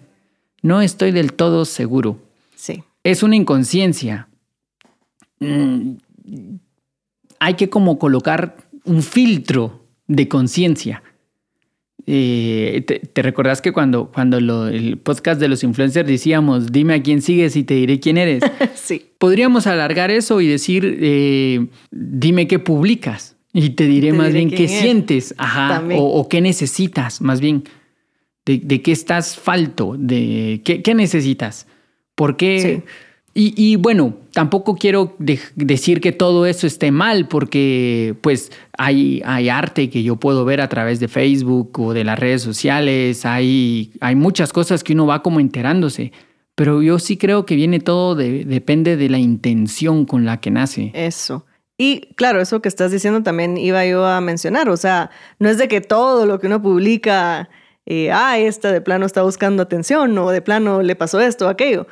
No 0.62 0.82
estoy 0.82 1.12
del 1.12 1.32
todo 1.32 1.64
seguro. 1.64 2.18
Sí. 2.56 2.82
Es 3.04 3.22
una 3.22 3.36
inconsciencia. 3.36 4.28
Mm, 5.38 5.92
hay 7.38 7.54
que 7.54 7.70
como 7.70 7.98
colocar 7.98 8.56
un 8.84 9.02
filtro 9.02 9.84
de 10.06 10.28
conciencia. 10.28 11.02
Eh, 12.06 12.84
te, 13.12 13.22
recordás 13.22 13.60
que 13.60 13.72
cuando, 13.72 14.10
cuando 14.12 14.38
el 14.68 14.98
podcast 14.98 15.40
de 15.40 15.48
los 15.48 15.62
influencers 15.62 16.08
decíamos, 16.08 16.72
dime 16.72 16.94
a 16.94 17.02
quién 17.02 17.22
sigues 17.22 17.56
y 17.56 17.64
te 17.64 17.74
diré 17.74 18.00
quién 18.00 18.18
eres. 18.18 18.42
sí. 18.74 19.06
Podríamos 19.18 19.66
alargar 19.66 20.10
eso 20.10 20.40
y 20.40 20.46
decir, 20.46 20.98
eh, 21.00 21.66
dime 21.90 22.46
qué 22.46 22.58
publicas 22.58 23.36
y 23.52 23.70
te 23.70 23.86
diré 23.86 24.12
más 24.12 24.32
bien 24.32 24.50
qué 24.50 24.68
sientes, 24.68 25.34
ajá, 25.36 25.82
o, 25.96 26.28
qué 26.28 26.40
necesitas, 26.40 27.20
más 27.20 27.40
bien, 27.40 27.64
de, 28.46 28.82
qué 28.82 28.92
estás 28.92 29.36
falto, 29.36 29.96
de 29.98 30.62
qué, 30.64 30.94
necesitas, 30.94 31.66
por 32.14 32.36
qué... 32.36 32.82
Y, 33.32 33.76
bueno, 33.76 34.14
tampoco 34.32 34.74
quiero 34.74 35.14
decir 35.54 36.00
que 36.00 36.10
todo 36.10 36.46
eso 36.46 36.66
esté 36.66 36.90
mal, 36.90 37.28
porque 37.28 38.16
pues 38.22 38.50
hay, 38.76 39.22
hay 39.24 39.48
arte 39.48 39.88
que 39.88 40.02
yo 40.02 40.16
puedo 40.16 40.44
ver 40.44 40.60
a 40.60 40.68
través 40.68 40.98
de 40.98 41.06
Facebook 41.06 41.78
o 41.78 41.94
de 41.94 42.02
las 42.02 42.18
redes 42.18 42.42
sociales, 42.42 43.24
hay, 43.24 43.92
hay 44.00 44.16
muchas 44.16 44.52
cosas 44.52 44.82
que 44.82 44.94
uno 44.94 45.06
va 45.06 45.22
como 45.22 45.38
enterándose, 45.38 46.12
pero 46.56 46.82
yo 46.82 46.98
sí 46.98 47.16
creo 47.16 47.46
que 47.46 47.54
viene 47.54 47.78
todo, 47.78 48.16
depende 48.16 48.96
de 48.96 49.08
la 49.08 49.18
intención 49.18 50.06
con 50.06 50.24
la 50.24 50.40
que 50.40 50.50
nace. 50.50 50.90
Eso. 50.92 51.46
Y 51.78 52.12
claro, 52.16 52.40
eso 52.40 52.60
que 52.60 52.68
estás 52.68 52.90
diciendo 52.90 53.22
también 53.22 53.56
iba 53.56 53.86
yo 53.86 54.04
a 54.04 54.20
mencionar, 54.20 54.68
o 54.68 54.76
sea, 54.76 55.10
no 55.38 55.48
es 55.48 55.56
de 55.56 55.68
que 55.68 55.80
todo 55.80 56.26
lo 56.26 56.40
que 56.40 56.48
uno 56.48 56.60
publica, 56.60 57.48
eh, 57.86 58.10
ah, 58.10 58.38
esta 58.38 58.72
de 58.72 58.80
plano 58.80 59.06
está 59.06 59.22
buscando 59.22 59.62
atención 59.62 60.18
o 60.18 60.30
de 60.30 60.42
plano 60.42 60.82
le 60.82 60.96
pasó 60.96 61.20
esto 61.20 61.46
o 61.46 61.48
aquello 61.48 61.86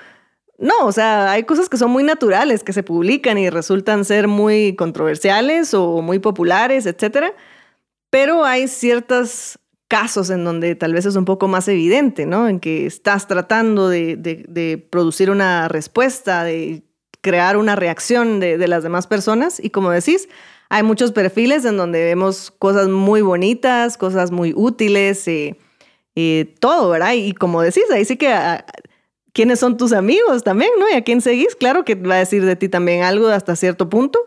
No, 0.58 0.86
o 0.86 0.92
sea, 0.92 1.30
hay 1.30 1.44
cosas 1.44 1.68
que 1.68 1.76
son 1.76 1.92
muy 1.92 2.02
naturales, 2.02 2.64
que 2.64 2.72
se 2.72 2.82
publican 2.82 3.38
y 3.38 3.48
resultan 3.48 4.04
ser 4.04 4.26
muy 4.26 4.74
controversiales 4.74 5.72
o 5.72 6.02
muy 6.02 6.18
populares, 6.18 6.84
etcétera. 6.86 7.32
Pero 8.10 8.44
hay 8.44 8.66
ciertos 8.66 9.58
casos 9.86 10.30
en 10.30 10.44
donde 10.44 10.74
tal 10.74 10.94
vez 10.94 11.06
es 11.06 11.14
un 11.14 11.24
poco 11.24 11.46
más 11.46 11.68
evidente, 11.68 12.26
¿no? 12.26 12.48
En 12.48 12.58
que 12.58 12.86
estás 12.86 13.28
tratando 13.28 13.88
de, 13.88 14.86
producir 14.90 15.30
una 15.30 15.68
respuesta, 15.68 16.42
de 16.42 16.82
crear 17.20 17.56
una 17.56 17.76
reacción 17.76 18.40
de, 18.40 18.66
las 18.66 18.82
demás 18.82 19.06
personas. 19.06 19.60
Y 19.62 19.70
como 19.70 19.90
decís, 19.90 20.28
hay 20.70 20.82
muchos 20.82 21.12
perfiles 21.12 21.64
en 21.66 21.76
donde 21.76 22.04
vemos 22.04 22.50
cosas 22.50 22.88
muy 22.88 23.22
bonitas, 23.22 23.96
cosas 23.96 24.32
muy 24.32 24.52
útiles, 24.56 25.26
eh, 25.28 25.56
eh, 26.16 26.54
todo, 26.58 26.90
¿verdad? 26.90 27.12
Y 27.14 27.32
como 27.32 27.62
decís, 27.62 27.84
ahí 27.92 28.04
sí 28.04 28.16
que 28.16 28.28
ah, 28.28 28.64
quiénes 29.32 29.60
son 29.60 29.76
tus 29.76 29.92
amigos 29.92 30.42
también, 30.42 30.70
¿no? 30.78 30.88
Y 30.90 30.94
a 30.94 31.02
quién 31.02 31.20
seguís, 31.20 31.54
claro 31.54 31.84
que 31.84 31.94
va 31.94 32.16
a 32.16 32.18
decir 32.18 32.44
de 32.44 32.56
ti 32.56 32.68
también 32.68 33.02
algo 33.02 33.28
hasta 33.28 33.56
cierto 33.56 33.88
punto, 33.88 34.18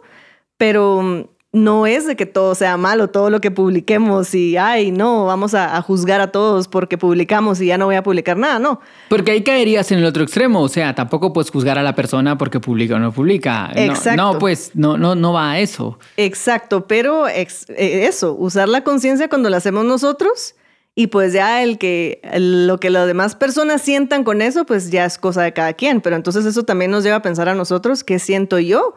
pero 0.58 1.02
mm, 1.02 1.24
no 1.54 1.86
es 1.86 2.08
de 2.08 2.16
que 2.16 2.26
todo 2.26 2.56
sea 2.56 2.78
malo, 2.78 3.10
todo 3.10 3.30
lo 3.30 3.42
que 3.42 3.52
publiquemos 3.52 4.34
y, 4.34 4.56
ay, 4.56 4.92
no, 4.92 5.26
vamos 5.26 5.54
a, 5.54 5.82
juzgar 5.82 6.22
a 6.22 6.32
todos 6.32 6.70
porque 6.70 6.98
publicamos 6.98 7.60
y 7.60 7.66
ya 7.66 7.78
no 7.78 7.88
voy 7.88 7.96
a 7.96 8.04
publicar 8.04 8.38
nada, 8.38 8.58
no. 8.58 8.80
Porque 9.10 9.32
ahí 9.32 9.44
caerías 9.44 9.92
en 9.92 10.00
el 10.00 10.06
otro 10.06 10.24
extremo, 10.24 10.62
o 10.62 10.70
sea, 10.70 10.96
tampoco 10.96 11.34
puedes 11.34 11.52
juzgar 11.52 11.78
a 11.78 11.84
la 11.84 11.94
persona 11.94 12.38
porque 12.38 12.62
publica 12.62 12.96
o 12.96 13.00
no 13.00 13.12
publica. 13.12 13.70
Exacto. 13.76 14.16
No, 14.16 14.40
pues 14.40 14.72
no, 14.76 14.98
no, 14.98 15.16
no 15.16 15.34
va 15.34 15.52
a 15.52 15.60
eso. 15.60 16.00
Exacto, 16.16 16.88
pero 16.88 17.28
eh, 17.28 17.48
eso, 17.68 18.34
usar 18.34 18.70
la 18.70 18.84
conciencia 18.84 19.28
cuando 19.28 19.50
lo 19.50 19.58
hacemos 19.58 19.84
nosotros 19.84 20.56
y 20.94 21.08
pues 21.08 21.32
ya 21.32 21.64
el 21.64 21.78
que 21.78 22.22
lo 22.38 22.80
que 22.80 22.90
las 22.90 23.08
demás 23.08 23.36
personas 23.36 23.82
sientan 23.82 24.24
con 24.24 24.42
eso, 24.42 24.66
pues 24.66 24.92
ya 24.92 25.06
es 25.06 25.18
cosa 25.18 25.42
de 25.44 25.54
cada 25.54 25.74
quien. 25.74 26.02
Pero 26.02 26.16
entonces 26.16 26.46
eso 26.46 26.64
también 26.64 26.92
nos 26.92 27.04
lleva 27.04 27.18
a 27.18 27.22
pensar 27.22 27.48
a 27.48 27.56
nosotros 27.56 28.04
qué 28.04 28.20
siento 28.20 28.60
yo 28.60 28.96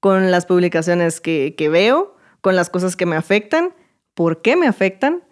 con 0.00 0.30
las 0.30 0.46
publicaciones 0.46 1.20
que, 1.20 1.68
veo, 1.70 2.16
con 2.40 2.56
las 2.56 2.68
cosas 2.68 2.96
que 2.96 3.06
me 3.06 3.16
afectan, 3.16 3.74
por 4.14 4.42
qué 4.42 4.56
me 4.56 4.66
afectan. 4.66 5.22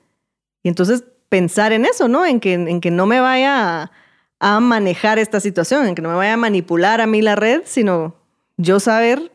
Y 0.62 0.68
entonces 0.68 1.04
pensar 1.28 1.72
en 1.72 1.84
eso, 1.84 2.06
¿no? 2.06 2.24
En 2.24 2.38
que, 2.38 2.54
en 2.54 2.80
que 2.80 2.90
no 2.92 3.06
me 3.06 3.20
vaya 3.20 3.90
a 4.38 4.60
manejar 4.60 5.18
esta 5.18 5.40
situación, 5.40 5.86
en 5.86 5.94
que 5.96 6.02
no 6.02 6.10
me 6.10 6.16
vaya 6.16 6.34
a 6.34 6.38
manipular 6.38 7.00
a 7.00 7.06
mí 7.06 7.22
la 7.22 7.34
red, 7.34 7.62
sino 7.64 8.14
yo 8.56 8.78
saber 8.78 9.32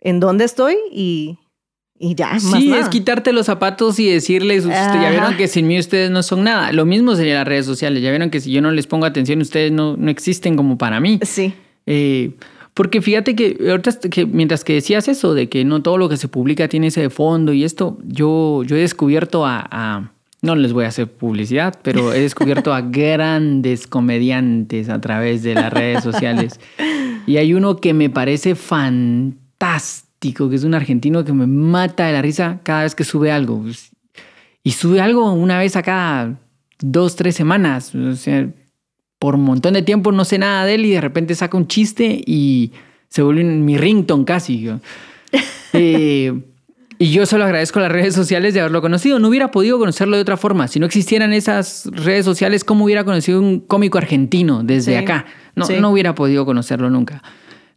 en 0.00 0.20
dónde 0.20 0.44
estoy 0.44 0.76
y, 0.90 1.38
y 2.00 2.14
ya, 2.14 2.38
sí, 2.38 2.72
es 2.72 2.88
quitarte 2.88 3.32
los 3.32 3.46
zapatos 3.46 3.98
y 3.98 4.08
decirles, 4.08 4.64
ya 4.64 5.10
vieron 5.10 5.36
que 5.36 5.48
sin 5.48 5.66
mí 5.66 5.78
ustedes 5.78 6.10
no 6.12 6.22
son 6.22 6.44
nada. 6.44 6.70
Lo 6.72 6.86
mismo 6.86 7.16
sería 7.16 7.34
las 7.34 7.48
redes 7.48 7.66
sociales. 7.66 8.02
Ya 8.02 8.10
vieron 8.10 8.30
que 8.30 8.40
si 8.40 8.52
yo 8.52 8.62
no 8.62 8.70
les 8.70 8.86
pongo 8.86 9.04
atención, 9.04 9.40
ustedes 9.40 9.72
no, 9.72 9.96
no 9.96 10.08
existen 10.08 10.54
como 10.54 10.78
para 10.78 11.00
mí. 11.00 11.18
Sí. 11.22 11.54
Eh, 11.86 12.30
porque 12.74 13.02
fíjate 13.02 13.34
que 13.34 13.58
ahorita 13.68 13.98
que 14.08 14.26
mientras 14.26 14.62
que 14.62 14.74
decías 14.74 15.08
eso, 15.08 15.34
de 15.34 15.48
que 15.48 15.64
no 15.64 15.82
todo 15.82 15.98
lo 15.98 16.08
que 16.08 16.16
se 16.16 16.28
publica 16.28 16.68
tiene 16.68 16.86
ese 16.86 17.10
fondo 17.10 17.52
y 17.52 17.64
esto, 17.64 17.98
yo, 18.06 18.62
yo 18.64 18.76
he 18.76 18.80
descubierto 18.80 19.44
a, 19.44 20.12
no 20.40 20.54
les 20.54 20.72
voy 20.72 20.84
a 20.84 20.88
hacer 20.88 21.08
publicidad, 21.08 21.80
pero 21.82 22.12
he 22.12 22.20
descubierto 22.20 22.72
a 22.72 22.80
grandes 22.82 23.88
comediantes 23.88 24.88
a 24.88 25.00
través 25.00 25.42
de 25.42 25.54
las 25.54 25.72
redes 25.72 26.04
sociales. 26.04 26.60
Y 27.26 27.36
hay 27.36 27.52
uno 27.52 27.76
que 27.76 27.92
me 27.92 28.08
parece 28.08 28.54
fantástico 28.54 30.07
que 30.20 30.54
es 30.54 30.64
un 30.64 30.74
argentino 30.74 31.24
que 31.24 31.32
me 31.32 31.46
mata 31.46 32.06
de 32.06 32.12
la 32.12 32.22
risa 32.22 32.60
cada 32.62 32.82
vez 32.82 32.94
que 32.94 33.04
sube 33.04 33.30
algo. 33.30 33.64
Y 34.62 34.72
sube 34.72 35.00
algo 35.00 35.32
una 35.32 35.58
vez 35.58 35.76
a 35.76 35.82
cada 35.82 36.38
dos, 36.80 37.16
tres 37.16 37.36
semanas. 37.36 37.94
O 37.94 38.16
sea, 38.16 38.48
por 39.18 39.34
un 39.34 39.44
montón 39.44 39.74
de 39.74 39.82
tiempo 39.82 40.12
no 40.12 40.24
sé 40.24 40.38
nada 40.38 40.64
de 40.64 40.74
él 40.74 40.86
y 40.86 40.90
de 40.90 41.00
repente 41.00 41.34
saca 41.34 41.56
un 41.56 41.66
chiste 41.66 42.22
y 42.26 42.72
se 43.08 43.22
vuelve 43.22 43.44
mi 43.44 43.76
rington 43.76 44.24
casi. 44.24 44.68
Eh, 45.74 46.32
y 46.98 47.10
yo 47.10 47.26
solo 47.26 47.44
agradezco 47.44 47.78
a 47.78 47.82
las 47.82 47.92
redes 47.92 48.14
sociales 48.14 48.54
de 48.54 48.60
haberlo 48.60 48.80
conocido. 48.80 49.18
No 49.18 49.28
hubiera 49.28 49.50
podido 49.50 49.78
conocerlo 49.78 50.16
de 50.16 50.22
otra 50.22 50.38
forma. 50.38 50.66
Si 50.66 50.80
no 50.80 50.86
existieran 50.86 51.34
esas 51.34 51.88
redes 51.92 52.24
sociales, 52.24 52.64
¿cómo 52.64 52.86
hubiera 52.86 53.04
conocido 53.04 53.38
un 53.38 53.60
cómico 53.60 53.98
argentino 53.98 54.64
desde 54.64 54.96
acá? 54.96 55.26
No, 55.54 55.68
no 55.68 55.90
hubiera 55.90 56.14
podido 56.14 56.46
conocerlo 56.46 56.88
nunca. 56.88 57.22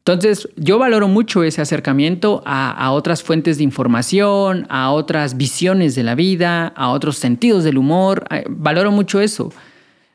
Entonces, 0.04 0.50
yo 0.56 0.80
valoro 0.80 1.08
mucho 1.08 1.44
ese 1.44 1.62
acercamiento 1.62 2.42
a, 2.44 2.92
otras 2.92 3.22
fuentes 3.22 3.58
de 3.60 3.64
información, 3.64 4.66
a 4.70 4.92
otras 4.92 5.38
visiones 5.38 5.94
de 5.94 6.02
la 6.02 6.16
vida, 6.16 6.70
a 6.70 6.90
otros 6.90 7.18
sentidos 7.18 7.64
del 7.64 7.78
humor. 7.78 8.26
Valoro 8.50 8.92
mucho 8.92 9.22
eso. 9.22 9.54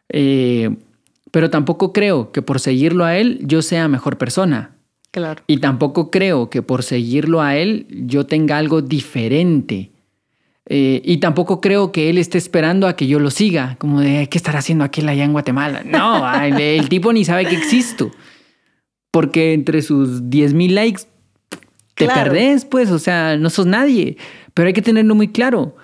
Eh, 0.09 0.75
pero 1.31 1.51
tampoco 1.51 1.93
creo 1.93 2.33
que 2.33 2.43
por 2.43 2.59
seguirlo 2.59 3.05
a 3.05 3.17
él 3.17 3.39
yo 3.43 3.63
sea 3.63 3.87
mejor 3.87 4.19
persona. 4.19 4.73
Claro. 5.13 5.43
Y 5.47 5.59
tampoco 5.59 6.11
creo 6.11 6.51
que 6.51 6.63
por 6.63 6.83
seguirlo 6.83 7.41
a 7.41 7.57
él 7.57 7.87
yo 7.91 8.27
tenga 8.27 8.59
algo 8.59 8.83
diferente. 8.83 9.93
Eh, 10.69 11.01
y 11.05 11.19
tampoco 11.19 11.61
creo 11.61 11.93
que 11.93 12.11
él 12.11 12.19
esté 12.19 12.39
esperando 12.39 12.89
a 12.89 12.97
que 12.97 13.07
yo 13.07 13.21
lo 13.21 13.31
siga, 13.31 13.77
como 13.79 14.01
de, 14.01 14.29
¿qué 14.29 14.37
estará 14.37 14.59
haciendo 14.59 14.83
aquel 14.83 15.09
allá 15.09 15.23
en 15.23 15.33
Guatemala? 15.33 15.85
No, 15.85 16.29
el 16.43 16.89
tipo 16.89 17.13
ni 17.13 17.25
sabe 17.25 17.47
que 17.47 17.55
existo 17.55 18.11
porque 19.17 19.55
entre 19.55 19.81
sus 19.81 20.25
10.000 20.25 20.73
likes 20.73 21.05
te 21.95 22.07
perdés, 22.07 22.67
pues, 22.67 22.91
o 22.91 22.99
sea, 22.99 23.39
no 23.39 23.49
sos 23.49 23.65
nadie. 23.65 24.19
Pero 24.53 24.67
hay 24.67 24.75
que 24.75 24.83
tenerlo 24.83 25.15
muy 25.15 25.29
claro, 25.29 25.75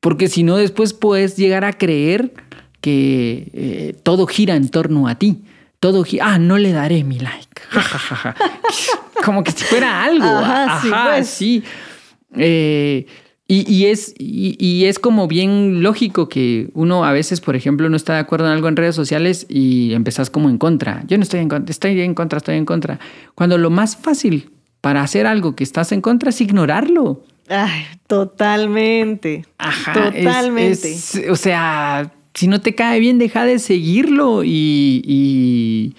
porque 0.00 0.28
si 0.28 0.42
no, 0.42 0.58
después 0.58 0.92
puedes 0.92 1.38
llegar 1.38 1.64
a 1.64 1.72
creer 1.72 2.34
que 2.82 3.50
eh, 3.54 3.96
todo 4.02 4.26
gira 4.26 4.56
en 4.56 4.68
torno 4.68 5.08
a 5.08 5.14
ti. 5.14 5.42
Todo 5.80 6.04
gira, 6.04 6.34
ah, 6.34 6.38
no 6.38 6.58
le 6.58 6.72
daré 6.72 7.02
mi 7.02 7.18
like. 7.18 7.62
Como 9.24 9.42
que 9.42 9.52
si 9.52 9.64
fuera 9.64 10.04
algo. 10.04 10.26
Ajá, 10.26 11.24
sí. 11.24 11.62
Pues. 11.64 12.42
Eh, 12.44 13.06
y, 13.54 13.86
es, 13.86 14.14
y, 14.18 14.86
es 14.86 14.98
como 14.98 15.28
bien 15.28 15.82
lógico 15.82 16.30
que 16.30 16.70
uno 16.72 17.04
a 17.04 17.12
veces, 17.12 17.42
por 17.42 17.54
ejemplo, 17.54 17.90
no 17.90 17.96
está 17.96 18.14
de 18.14 18.20
acuerdo 18.20 18.46
en 18.46 18.52
algo 18.52 18.68
en 18.68 18.76
redes 18.76 18.94
sociales 18.94 19.44
y 19.46 19.92
empezás 19.92 20.30
como 20.30 20.48
en 20.48 20.56
contra. 20.56 21.04
Yo 21.06 21.18
no 21.18 21.22
estoy 21.22 21.40
en 21.40 21.50
contra, 21.50 21.70
estoy 21.70 22.00
en 22.00 22.14
contra, 22.14 22.38
estoy 22.38 22.56
en 22.56 22.64
contra. 22.64 22.98
Cuando 23.34 23.58
lo 23.58 23.68
más 23.68 23.96
fácil 23.96 24.50
para 24.80 25.02
hacer 25.02 25.26
algo 25.26 25.54
que 25.54 25.64
estás 25.64 25.92
en 25.92 26.00
contra 26.00 26.30
es 26.30 26.40
ignorarlo. 26.40 27.24
Ay, 27.48 27.84
totalmente. 28.06 29.44
Ajá. 29.58 29.92
Totalmente. 29.92 30.96
o 31.30 31.36
sea, 31.36 32.10
si 32.32 32.48
no 32.48 32.62
te 32.62 32.74
cae 32.74 33.00
bien, 33.00 33.18
deja 33.18 33.44
de 33.44 33.58
seguirlo 33.58 34.44
y, 34.44 35.94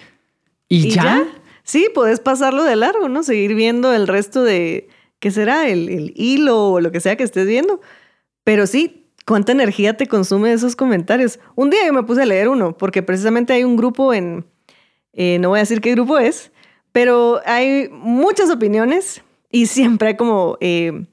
y, 0.68 0.90
ya. 0.90 1.22
Sí, 1.62 1.86
puedes 1.94 2.18
pasarlo 2.18 2.64
de 2.64 2.74
largo, 2.74 3.08
¿no? 3.08 3.22
Seguir 3.22 3.54
viendo 3.54 3.92
el 3.92 4.08
resto 4.08 4.42
de 4.42 4.88
¿Qué 5.24 5.30
será? 5.30 5.70
El, 5.70 6.12
hilo 6.16 6.68
o 6.68 6.80
lo 6.82 6.92
que 6.92 7.00
sea 7.00 7.16
que 7.16 7.24
estés 7.24 7.46
viendo. 7.46 7.80
Pero 8.44 8.66
sí, 8.66 9.06
¿cuánta 9.24 9.52
energía 9.52 9.96
te 9.96 10.06
consume 10.06 10.52
esos 10.52 10.76
comentarios? 10.76 11.40
Un 11.54 11.70
día 11.70 11.86
yo 11.86 11.94
me 11.94 12.02
puse 12.02 12.20
a 12.20 12.26
leer 12.26 12.50
uno, 12.50 12.76
porque 12.76 13.02
precisamente 13.02 13.54
hay 13.54 13.64
un 13.64 13.74
grupo 13.74 14.12
en, 14.12 14.44
eh, 15.14 15.38
no 15.40 15.48
voy 15.48 15.60
a 15.60 15.62
decir 15.62 15.80
qué 15.80 15.92
grupo 15.92 16.18
es, 16.18 16.52
pero 16.92 17.40
hay 17.46 17.88
muchas 17.90 18.50
opiniones 18.50 19.22
y 19.50 19.64
siempre 19.64 20.08
hay 20.08 20.16
como, 20.16 20.58
eh, 20.60 21.06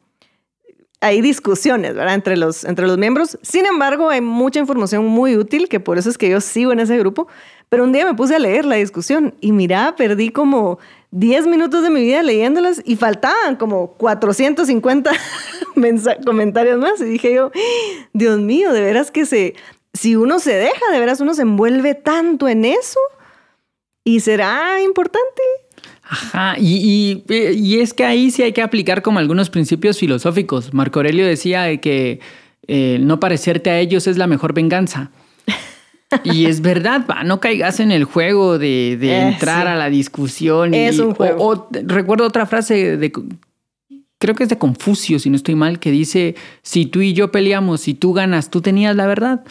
hay 0.99 1.21
discusiones, 1.21 1.95
¿verdad? 1.95 2.15
Entre 2.15 2.35
los, 2.35 2.65
entre 2.65 2.87
los 2.87 2.97
miembros. 2.97 3.39
Sin 3.41 3.65
embargo, 3.65 4.09
hay 4.09 4.19
mucha 4.19 4.59
información 4.59 5.05
muy 5.05 5.37
útil, 5.37 5.69
que 5.69 5.79
por 5.79 5.99
eso 5.99 6.09
es 6.09 6.17
que 6.17 6.27
yo 6.27 6.41
sigo 6.41 6.73
en 6.73 6.81
ese 6.81 6.97
grupo. 6.97 7.29
Pero 7.69 7.85
un 7.85 7.93
día 7.93 8.03
me 8.05 8.13
puse 8.13 8.35
a 8.35 8.39
leer 8.39 8.65
la 8.65 8.75
discusión 8.75 9.35
y 9.39 9.53
mira, 9.53 9.95
perdí 9.95 10.31
como 10.31 10.79
10 11.11 11.47
minutos 11.47 11.83
de 11.83 11.89
mi 11.89 12.01
vida 12.01 12.23
leyéndolas 12.23 12.81
y 12.85 12.95
faltaban 12.95 13.57
como 13.57 13.93
450 13.93 15.11
comentarios 16.25 16.79
más. 16.79 17.01
Y 17.01 17.05
dije 17.05 17.33
yo, 17.33 17.51
Dios 18.13 18.39
mío, 18.39 18.71
de 18.71 18.81
veras 18.81 19.11
que 19.11 19.25
se, 19.25 19.55
si 19.93 20.15
uno 20.15 20.39
se 20.39 20.55
deja, 20.55 20.91
de 20.91 20.99
veras 20.99 21.19
uno 21.19 21.33
se 21.33 21.41
envuelve 21.43 21.95
tanto 21.95 22.47
en 22.47 22.65
eso 22.65 22.99
y 24.03 24.21
será 24.21 24.81
importante. 24.81 25.41
Ajá, 26.03 26.55
y, 26.57 27.23
es 27.79 27.93
que 27.93 28.03
ahí 28.03 28.31
sí 28.31 28.43
hay 28.43 28.51
que 28.51 28.61
aplicar 28.61 29.01
como 29.01 29.19
algunos 29.19 29.49
principios 29.49 29.97
filosóficos. 29.97 30.73
Marco 30.73 30.99
Aurelio 30.99 31.25
decía 31.25 31.77
que 31.79 32.19
eh, 32.67 32.97
no 32.99 33.19
parecerte 33.19 33.69
a 33.69 33.79
ellos 33.79 34.07
es 34.07 34.17
la 34.17 34.27
mejor 34.27 34.53
venganza. 34.53 35.11
Y 36.23 36.45
es 36.45 36.61
verdad, 36.61 37.05
no 37.25 37.39
caigas 37.39 37.79
en 37.79 37.91
el 37.91 38.03
juego 38.03 38.57
de, 38.57 38.93
eh, 38.93 39.27
entrar 39.27 39.67
a 39.67 39.75
la 39.75 39.89
discusión. 39.89 40.73
Es 40.73 40.99
un 40.99 41.13
juego. 41.13 41.69
recuerdo 41.71 42.25
otra 42.25 42.45
frase 42.45 42.97
de, 42.97 43.11
creo 44.17 44.35
que 44.35 44.43
es 44.43 44.49
de 44.49 44.57
Confucio, 44.57 45.19
si 45.19 45.29
no 45.29 45.35
estoy 45.35 45.55
mal, 45.55 45.79
que 45.79 45.91
dice, 45.91 46.35
si 46.61 46.85
tú 46.85 47.01
y 47.01 47.13
yo 47.13 47.31
peleamos, 47.31 47.81
si 47.81 47.93
tú 47.93 48.13
ganas, 48.13 48.49
tú 48.49 48.61
tenías 48.61 48.95
la 48.95 49.07
verdad. 49.07 49.43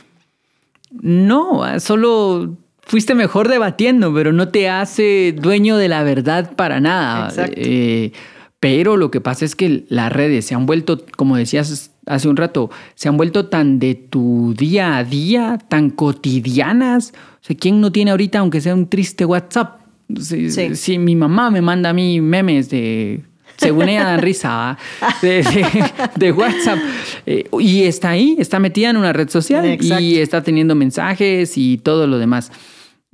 No, 0.90 1.62
solo 1.80 2.56
fuiste 2.82 3.14
mejor 3.14 3.48
debatiendo, 3.48 4.12
pero 4.12 4.32
no 4.32 4.48
te 4.48 4.68
hace 4.68 5.34
dueño 5.36 5.76
de 5.76 5.88
la 5.88 6.02
verdad 6.02 6.52
para 6.56 6.80
nada. 6.80 7.28
Exacto. 7.28 7.54
Eh, 7.56 8.12
pero 8.61 8.96
lo 8.96 9.11
que 9.11 9.20
pasa 9.20 9.44
es 9.44 9.56
que 9.56 9.84
las 9.88 10.12
redes 10.12 10.44
se 10.44 10.54
han 10.54 10.66
vuelto, 10.66 11.04
como 11.16 11.36
decías 11.36 11.89
hace 12.07 12.28
un 12.28 12.36
rato, 12.36 12.70
se 12.94 13.09
han 13.09 13.16
vuelto 13.16 13.46
tan 13.46 13.78
de 13.78 13.94
tu 13.94 14.55
día 14.57 14.96
a 14.96 15.05
día, 15.05 15.59
tan 15.68 15.90
cotidianas. 15.90 17.12
O 17.34 17.38
sea, 17.44 17.57
¿quién 17.57 17.80
no 17.80 17.92
tiene 17.92 18.11
ahorita, 18.11 18.38
aunque 18.40 18.61
sea 18.61 18.74
un 18.74 18.88
triste 18.88 19.24
WhatsApp? 19.24 19.80
Si, 20.20 20.51
Sí. 20.51 20.74
si 20.74 20.98
mi 20.98 21.14
mamá 21.14 21.51
me 21.51 21.61
manda 21.62 21.90
a 21.90 21.92
mí 21.92 22.20
memes 22.20 22.68
de, 22.70 23.22
según 23.57 23.88
ella 23.88 24.05
dan 24.05 24.20
risa, 24.22 24.76
de, 25.22 25.42
de- 25.42 25.84
de 26.16 26.32
WhatsApp, 26.32 26.78
eh, 27.26 27.44
y 27.61 27.82
está 27.84 28.11
ahí, 28.11 28.34
está 28.38 28.59
metida 28.59 28.90
en 28.90 28.96
una 28.96 29.12
red 29.12 29.28
social 29.28 29.64
Exacto. 29.66 30.03
y 30.03 30.16
está 30.18 30.42
teniendo 30.42 30.74
mensajes 30.74 31.57
y 31.57 31.78
todo 31.78 32.07
lo 32.07 32.18
demás. 32.18 32.51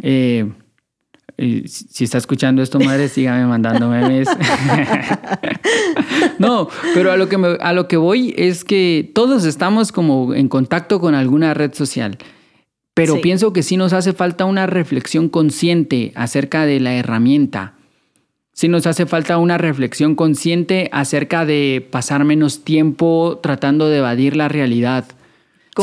Eh, 0.02 0.50
si 1.38 1.68
si 1.68 2.04
está 2.04 2.18
escuchando 2.18 2.62
esto, 2.62 2.78
madre, 2.80 3.08
sígame 3.08 3.46
mandando 3.46 3.88
memes. 3.88 4.28
no, 6.38 6.68
pero 6.94 7.12
a 7.12 7.16
lo, 7.16 7.28
que 7.28 7.38
me- 7.38 7.58
a 7.60 7.72
lo 7.72 7.88
que 7.88 7.96
voy 7.96 8.34
es 8.36 8.64
que 8.64 9.10
todos 9.14 9.44
estamos 9.44 9.92
como 9.92 10.34
en 10.34 10.48
contacto 10.48 11.00
con 11.00 11.14
alguna 11.14 11.54
red 11.54 11.74
social. 11.74 12.18
Pero 12.94 13.16
Sí. 13.16 13.20
pienso 13.22 13.52
que 13.52 13.62
sí 13.62 13.76
nos 13.76 13.92
hace 13.92 14.14
falta 14.14 14.46
una 14.46 14.66
reflexión 14.66 15.28
consciente 15.28 16.12
acerca 16.14 16.64
de 16.64 16.80
la 16.80 16.94
herramienta. 16.94 17.74
Sí 18.54 18.68
nos 18.68 18.86
hace 18.86 19.04
falta 19.04 19.36
una 19.36 19.58
reflexión 19.58 20.14
consciente 20.14 20.88
acerca 20.92 21.44
de 21.44 21.86
pasar 21.90 22.24
menos 22.24 22.64
tiempo 22.64 23.38
tratando 23.42 23.90
de 23.90 23.98
evadir 23.98 24.34
la 24.34 24.48
realidad. 24.48 25.04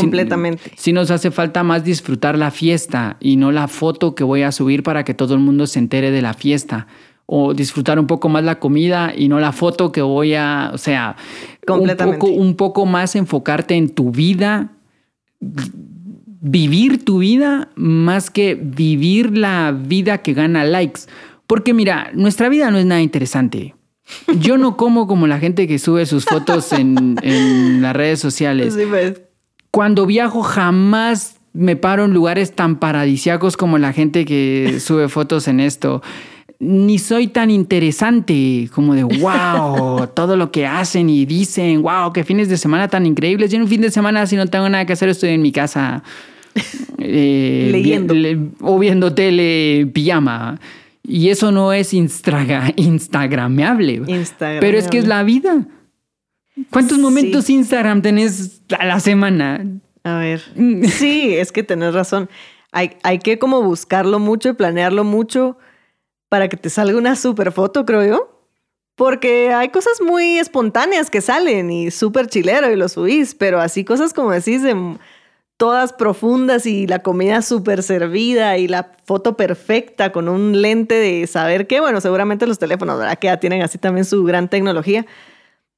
Completamente. 0.02 0.72
Sí, 0.76 0.91
nos 0.91 1.12
hace 1.12 1.30
falta 1.30 1.62
más 1.64 1.84
disfrutar 1.84 2.36
la 2.38 2.50
fiesta 2.50 3.18
y 3.20 3.36
no 3.36 3.52
la 3.52 3.68
foto 3.68 4.16
que 4.16 4.24
voy 4.24 4.41
a 4.41 4.52
subir 4.52 4.82
para 4.82 5.04
que 5.06 5.14
todo 5.14 5.36
el 5.36 5.39
mundo 5.39 5.68
se 5.68 5.78
entere 5.78 6.10
de 6.10 6.22
la 6.22 6.34
fiesta. 6.34 6.88
O 7.28 7.54
disfrutar 7.54 8.00
un 8.00 8.08
poco 8.08 8.28
más 8.28 8.44
la 8.44 8.60
comida 8.60 9.14
y 9.16 9.30
no 9.30 9.39
la 9.39 9.52
foto 9.52 9.91
que 9.91 10.02
voy 10.02 10.34
a, 10.34 10.72
o 10.74 10.78
sea, 10.80 11.16
un 11.62 11.78
Completamente. 11.78 12.20
poco, 12.20 12.34
un 12.34 12.56
poco 12.56 12.86
más 12.88 13.16
enfocarte 13.16 13.76
en 13.76 13.89
tu 13.89 14.12
vida, 14.12 14.72
vivir 16.41 17.06
tu 17.06 17.20
vida 17.20 17.70
más 17.76 18.30
que 18.32 18.56
vivir 18.56 19.38
la 19.38 19.72
vida 19.78 20.18
que 20.24 20.34
gana 20.34 20.66
likes. 20.66 21.02
Porque 21.46 21.74
mira, 21.74 22.10
nuestra 22.14 22.50
vida 22.50 22.72
no 22.72 22.80
es 22.80 22.86
nada 22.86 23.02
interesante. 23.02 23.76
Yo 24.39 24.58
no 24.58 24.76
como 24.76 25.08
como 25.08 25.28
la 25.28 25.39
gente 25.39 25.68
que 25.68 25.78
sube 25.80 26.06
sus 26.08 26.26
fotos 26.26 26.74
en, 26.74 27.16
en 27.22 27.82
las 27.84 27.96
redes 27.96 28.20
sociales. 28.20 28.74
Sí, 28.78 28.86
pues. 28.89 29.22
Cuando 29.74 30.05
viajo 30.05 30.43
jamás 30.43 31.38
me 31.53 31.76
paro 31.76 32.05
en 32.05 32.13
lugares 32.13 32.51
tan 32.55 32.76
paradisiacos 32.76 33.57
como 33.57 33.80
la 33.80 33.91
gente 33.91 34.24
que 34.24 34.78
sube 34.80 35.09
fotos 35.09 35.47
en 35.47 35.59
esto. 35.59 36.03
Ni 36.59 36.99
soy 36.99 37.26
tan 37.26 37.49
interesante 37.49 38.69
como 38.74 38.93
de 38.93 39.03
wow, 39.03 40.05
todo 40.13 40.38
lo 40.38 40.51
que 40.51 40.67
hacen 40.67 41.09
y 41.09 41.26
dicen, 41.26 41.82
wow, 41.82 42.13
qué 42.13 42.24
fines 42.24 42.49
de 42.49 42.57
semana 42.57 42.88
tan 42.88 43.07
increíbles. 43.07 43.49
Yo 43.49 43.55
en 43.57 43.63
un 43.63 43.67
fin 43.67 43.82
de 43.82 43.89
semana 43.89 44.28
si 44.28 44.36
no 44.36 44.45
tengo 44.45 44.69
nada 44.69 44.86
que 44.86 44.93
hacer 44.93 45.09
estoy 45.09 45.32
en 45.32 45.41
mi 45.41 45.51
casa 45.51 46.03
eh, 46.99 47.69
Leyendo. 47.71 48.13
le- 48.13 48.39
o 48.61 48.78
viendo 48.78 49.13
tele 49.15 49.88
pijama. 49.91 50.59
Y 51.01 51.30
eso 51.30 51.51
no 51.51 51.74
es 51.74 51.95
instra- 51.95 52.74
instagrameable. 52.78 54.03
Instagram. 54.05 54.59
Pero 54.59 54.78
es 54.78 54.88
que 54.88 54.99
es 54.99 55.07
la 55.07 55.24
vida. 55.24 55.65
¿Cuántos 56.72 56.97
Sí. 56.97 57.04
momentos 57.04 57.49
Instagram 57.49 58.01
tenés 58.01 58.62
a 58.78 58.86
la 58.86 58.99
semana? 58.99 59.66
A 60.04 60.18
ver. 60.18 60.41
Sí, 60.89 61.36
es 61.36 61.51
que 61.51 61.64
tenés 61.64 61.93
razón. 61.93 62.30
Hay, 62.72 62.97
hay 63.04 63.20
que 63.20 63.39
como 63.39 63.62
buscarlo 63.62 64.20
mucho 64.20 64.49
y 64.49 64.54
planearlo 64.54 65.04
mucho 65.04 65.58
para 66.30 66.49
que 66.49 66.58
te 66.58 66.70
salga 66.70 66.97
una 66.97 67.16
super 67.16 67.51
foto, 67.51 67.86
creo 67.86 68.06
yo. 68.06 68.30
Porque 68.95 69.51
hay 69.54 69.70
cosas 69.70 70.01
muy 70.06 70.38
espontáneas 70.38 71.10
que 71.10 71.22
salen 71.22 71.72
y 71.72 71.89
súper 71.89 72.28
chilero 72.28 72.72
y 72.72 72.76
lo 72.76 72.88
subís, 72.89 73.34
pero 73.34 73.60
así 73.60 73.84
cosas 73.84 74.14
como 74.14 74.32
decís, 74.32 74.62
de 74.62 74.76
todas 75.58 75.93
profundas 75.93 76.66
y 76.68 76.86
la 76.86 76.99
comida 76.99 77.41
súper 77.41 77.82
servida 77.82 78.58
y 78.58 78.68
la 78.68 78.91
foto 79.06 79.36
perfecta 79.38 80.12
con 80.12 80.28
un 80.30 80.62
lente 80.62 80.93
de 80.95 81.26
saber 81.26 81.66
qué, 81.66 81.80
bueno, 81.80 82.01
seguramente 82.01 82.45
los 82.45 82.60
teléfonos, 82.60 82.99
¿verdad? 82.99 83.18
Que 83.18 83.28
ya 83.28 83.39
tienen 83.39 83.64
así 83.64 83.78
también 83.80 84.06
su 84.06 84.24
gran 84.24 84.47
tecnología. 84.49 85.06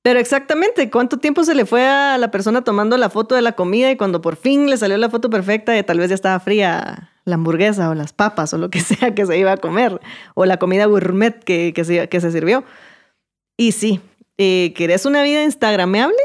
Pero 0.06 0.20
exactamente, 0.20 0.92
¿cuánto 0.92 1.18
tiempo 1.18 1.44
se 1.44 1.56
le 1.56 1.66
fue 1.66 1.84
a 1.88 2.20
la 2.20 2.30
persona 2.30 2.64
tomando 2.64 2.96
la 2.96 3.10
foto 3.10 3.34
de 3.34 3.42
la 3.42 3.54
comida 3.54 3.90
y 3.90 3.98
cuando 3.98 4.22
por 4.22 4.36
fin 4.36 4.70
le 4.70 4.78
salió 4.78 4.96
la 5.00 5.10
foto 5.10 5.32
perfecta, 5.32 5.82
tal 5.82 5.98
vez 5.98 6.10
ya 6.10 6.14
estaba 6.14 6.40
fría 6.40 7.10
la 7.26 7.34
hamburguesa 7.34 7.90
o 7.90 7.96
las 7.96 8.14
papas 8.14 8.54
o 8.54 8.60
lo 8.60 8.70
que 8.70 8.80
sea 8.82 9.16
que 9.16 9.26
se 9.26 9.36
iba 9.40 9.52
a 9.54 9.58
comer, 9.58 10.00
o 10.36 10.46
la 10.46 10.58
comida 10.58 10.86
gourmet 10.86 11.44
que, 11.44 11.74
que, 11.74 11.84
se, 11.84 12.08
que 12.08 12.22
se 12.22 12.32
sirvió? 12.32 12.64
Y 13.58 13.72
sí, 13.72 14.00
eh, 14.38 14.74
¿querés 14.78 15.08
una 15.08 15.24
vida 15.24 15.44
instagrameable? 15.44 16.16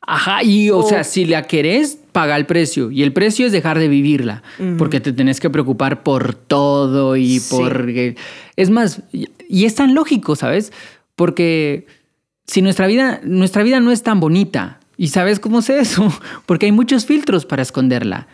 Ajá, 0.00 0.42
y 0.42 0.70
o 0.70 0.78
O- 0.78 0.88
sea, 0.88 1.04
si 1.04 1.26
la 1.26 1.44
querés, 1.44 2.00
paga 2.10 2.36
el 2.36 2.46
precio. 2.46 2.90
Y 2.90 3.04
el 3.04 3.12
precio 3.12 3.46
es 3.46 3.52
dejar 3.52 3.78
de 3.78 3.86
vivirla, 3.86 4.42
Ujú. 4.58 4.78
porque 4.78 4.98
te 4.98 5.12
tenés 5.12 5.38
que 5.38 5.48
preocupar 5.48 6.02
por 6.02 6.34
todo 6.34 7.14
y 7.14 7.38
Sí. 7.38 7.54
por... 7.56 7.86
Es 8.56 8.68
más, 8.70 9.02
y 9.12 9.64
es 9.64 9.76
tan 9.76 9.94
lógico, 9.94 10.34
¿sabes? 10.34 10.72
Porque 11.14 11.86
si 12.46 12.62
nuestra 12.62 12.86
vida, 12.86 13.20
nuestra 13.24 13.62
vida 13.62 13.80
no 13.80 13.90
es 13.92 14.02
tan 14.02 14.20
bonita, 14.20 14.80
¿y 14.96 15.08
sabes 15.08 15.40
cómo 15.40 15.62
sé 15.62 15.78
eso? 15.80 16.12
Porque 16.46 16.66
hay 16.66 16.72
muchos 16.72 17.06
filtros 17.06 17.44
para 17.46 17.62
esconderla. 17.62 18.26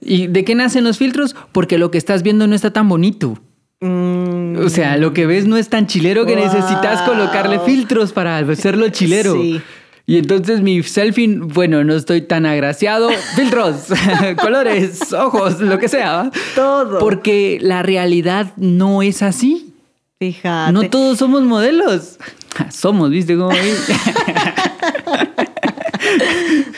¿Y 0.00 0.26
de 0.28 0.44
qué 0.44 0.54
nacen 0.54 0.84
los 0.84 0.98
filtros? 0.98 1.34
Porque 1.52 1.78
lo 1.78 1.90
que 1.90 1.98
estás 1.98 2.22
viendo 2.22 2.46
no 2.46 2.54
está 2.54 2.72
tan 2.72 2.88
bonito. 2.88 3.38
Mm, 3.80 4.58
O 4.64 4.68
sea, 4.68 4.96
lo 4.96 5.12
que 5.12 5.26
ves 5.26 5.46
no 5.46 5.56
es 5.56 5.68
tan 5.68 5.86
chilero 5.86 6.24
que 6.26 6.36
necesitas 6.36 7.02
colocarle 7.02 7.58
filtros 7.60 8.12
para 8.12 8.38
hacerlo 8.38 8.88
chilero. 8.90 9.34
Sí. 9.34 9.60
Y 10.08 10.18
entonces 10.18 10.60
mi 10.60 10.82
selfie, 10.84 11.26
bueno, 11.40 11.82
no 11.82 11.94
estoy 11.96 12.20
tan 12.22 12.46
agraciado. 12.46 13.10
Filtros, 13.36 13.86
colores, 14.40 15.12
ojos, 15.12 15.60
lo 15.60 15.78
que 15.80 15.88
sea. 15.88 16.30
todo. 16.54 17.00
Porque 17.00 17.58
la 17.60 17.82
realidad 17.82 18.52
no 18.56 19.02
es 19.02 19.22
así. 19.22 19.74
Fíjate. 20.20 20.72
No 20.72 20.88
todos 20.88 21.18
somos 21.18 21.42
modelos. 21.42 22.18
Somos, 22.70 23.10
¿viste 23.10 23.36
cómo? 23.36 23.50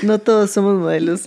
No 0.02 0.18
todos 0.18 0.50
somos 0.50 0.76
modelos. 0.78 1.22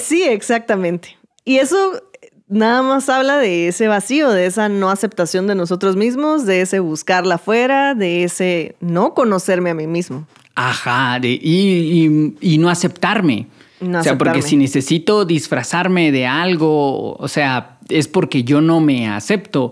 Sí, 0.00 0.22
exactamente. 0.22 1.16
Y 1.44 1.56
eso 1.56 2.02
nada 2.48 2.82
más 2.82 3.08
habla 3.08 3.38
de 3.38 3.68
ese 3.68 3.88
vacío, 3.88 4.30
de 4.30 4.46
esa 4.46 4.68
no 4.68 4.90
aceptación 4.90 5.46
de 5.46 5.54
nosotros 5.54 5.96
mismos, 5.96 6.44
de 6.46 6.60
ese 6.62 6.80
buscarla 6.80 7.36
afuera, 7.36 7.94
de 7.94 8.24
ese 8.24 8.76
no 8.80 9.14
conocerme 9.14 9.70
a 9.70 9.74
mí 9.74 9.86
mismo. 9.86 10.26
Ajá, 10.54 11.18
de- 11.20 11.38
y, 11.40 12.34
y- 12.40 12.54
y 12.54 12.58
no 12.58 12.68
aceptarme. 12.68 13.46
No 13.80 14.00
o 14.00 14.02
sea, 14.02 14.18
porque 14.18 14.42
si 14.42 14.56
necesito 14.56 15.24
disfrazarme 15.24 16.10
de 16.10 16.26
algo, 16.26 17.14
o 17.14 17.28
sea, 17.28 17.78
es 17.88 18.08
porque 18.08 18.42
yo 18.42 18.60
no 18.60 18.80
me 18.80 19.08
acepto. 19.08 19.70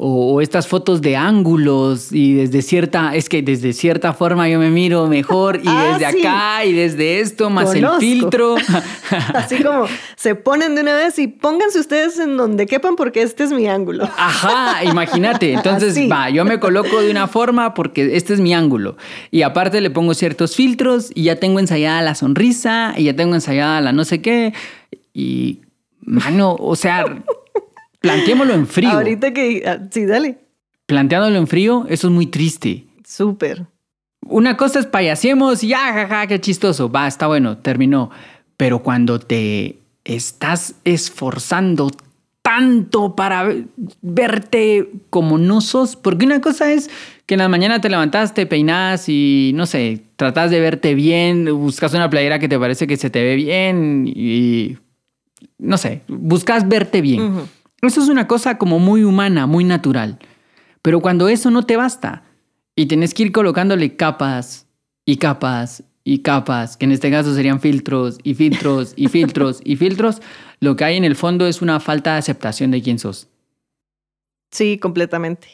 O, 0.00 0.34
o 0.34 0.40
estas 0.40 0.68
fotos 0.68 1.00
de 1.00 1.16
ángulos 1.16 2.12
y 2.12 2.34
desde 2.34 2.62
cierta, 2.62 3.16
es 3.16 3.28
que 3.28 3.42
desde 3.42 3.72
cierta 3.72 4.12
forma 4.12 4.48
yo 4.48 4.60
me 4.60 4.70
miro 4.70 5.08
mejor 5.08 5.56
y 5.56 5.62
Ah, 5.66 5.96
desde 5.98 6.12
sí. 6.12 6.18
acá 6.24 6.64
y 6.64 6.72
desde 6.72 7.18
esto 7.18 7.50
más 7.50 7.72
Conozco. 7.74 7.94
el 7.96 8.00
filtro. 8.00 8.54
Así 9.34 9.60
como 9.60 9.86
se 10.14 10.36
ponen 10.36 10.76
de 10.76 10.82
una 10.82 10.94
vez 10.94 11.18
y 11.18 11.26
pónganse 11.26 11.80
ustedes 11.80 12.16
en 12.20 12.36
donde 12.36 12.66
quepan 12.66 12.94
porque 12.94 13.22
este 13.22 13.42
es 13.42 13.50
mi 13.50 13.66
ángulo. 13.66 14.04
Ajá, 14.16 14.84
imagínate. 14.84 15.52
Entonces, 15.54 15.90
Así. 15.92 16.06
va, 16.06 16.30
yo 16.30 16.44
me 16.44 16.60
coloco 16.60 17.00
de 17.00 17.10
una 17.10 17.26
forma 17.26 17.74
porque 17.74 18.16
este 18.16 18.34
es 18.34 18.40
mi 18.40 18.54
ángulo. 18.54 18.96
Y 19.32 19.42
aparte 19.42 19.80
le 19.80 19.90
pongo 19.90 20.14
ciertos 20.14 20.54
filtros 20.54 21.10
y 21.12 21.24
ya 21.24 21.40
tengo 21.40 21.58
ensayada 21.58 22.02
la 22.02 22.14
sonrisa 22.14 22.94
y 22.96 23.02
ya 23.02 23.16
tengo 23.16 23.34
ensayada 23.34 23.80
la 23.80 23.92
no 23.92 24.04
sé 24.04 24.22
qué. 24.22 24.54
Y, 25.12 25.58
mano, 26.02 26.54
o 26.56 26.76
sea, 26.76 27.04
planteémoslo 28.12 28.54
en 28.54 28.66
frío. 28.66 28.90
Ahorita 28.90 29.32
que... 29.32 29.62
ah, 29.66 29.78
Sí, 29.90 30.04
dale. 30.06 30.38
Planteándolo 30.86 31.36
en 31.36 31.46
frío, 31.46 31.86
eso 31.88 32.08
es 32.08 32.12
muy 32.12 32.26
triste. 32.26 32.84
Súper. 33.06 33.66
Una 34.26 34.56
cosa 34.56 34.78
es 34.80 34.86
payasemos 34.86 35.62
y 35.64 35.68
ya, 35.68 35.78
jaja, 35.92 36.26
qué 36.26 36.40
chistoso. 36.40 36.90
Va, 36.90 37.06
está 37.06 37.26
bueno, 37.26 37.58
terminó. 37.58 38.10
Pero 38.56 38.82
cuando 38.82 39.18
te 39.20 39.78
estás 40.04 40.74
esforzando 40.84 41.90
tanto 42.42 43.14
para 43.14 43.44
ve- 43.44 43.64
verte 44.00 44.88
como 45.10 45.36
no 45.38 45.60
sos, 45.60 45.96
porque 45.96 46.24
una 46.24 46.40
cosa 46.40 46.72
es 46.72 46.88
que 47.26 47.34
en 47.34 47.40
la 47.40 47.48
mañana 47.48 47.80
te 47.80 47.90
levantas, 47.90 48.32
te 48.32 48.46
peinas 48.46 49.08
y 49.08 49.52
no 49.54 49.66
sé, 49.66 50.02
tratas 50.16 50.50
de 50.50 50.58
verte 50.60 50.94
bien, 50.94 51.44
buscas 51.58 51.92
una 51.92 52.08
playera 52.08 52.38
que 52.38 52.48
te 52.48 52.58
parece 52.58 52.86
que 52.86 52.96
se 52.96 53.10
te 53.10 53.22
ve 53.22 53.36
bien 53.36 54.04
y 54.06 54.78
no 55.58 55.76
sé, 55.76 56.00
buscas 56.08 56.66
verte 56.68 57.02
bien. 57.02 57.34
Eso 57.82 58.02
es 58.02 58.08
una 58.08 58.26
cosa 58.26 58.58
como 58.58 58.78
muy 58.78 59.04
humana, 59.04 59.46
muy 59.46 59.64
natural. 59.64 60.18
Pero 60.82 61.00
cuando 61.00 61.28
eso 61.28 61.50
no 61.50 61.64
te 61.64 61.76
basta 61.76 62.24
y 62.74 62.86
tenés 62.86 63.14
que 63.14 63.24
ir 63.24 63.32
colocándole 63.32 63.96
capas 63.96 64.66
y 65.04 65.16
capas 65.16 65.84
y 66.04 66.20
capas, 66.20 66.76
que 66.76 66.86
en 66.86 66.92
este 66.92 67.10
caso 67.10 67.34
serían 67.34 67.60
filtros 67.60 68.18
y 68.22 68.34
filtros 68.34 68.94
y 68.96 69.08
filtros 69.08 69.60
y 69.64 69.76
filtros, 69.76 70.22
lo 70.60 70.74
que 70.74 70.84
hay 70.84 70.96
en 70.96 71.04
el 71.04 71.16
fondo 71.16 71.46
es 71.46 71.62
una 71.62 71.80
falta 71.80 72.12
de 72.12 72.18
aceptación 72.18 72.70
de 72.70 72.82
quién 72.82 72.98
sos. 72.98 73.28
Sí, 74.50 74.78
completamente. 74.78 75.48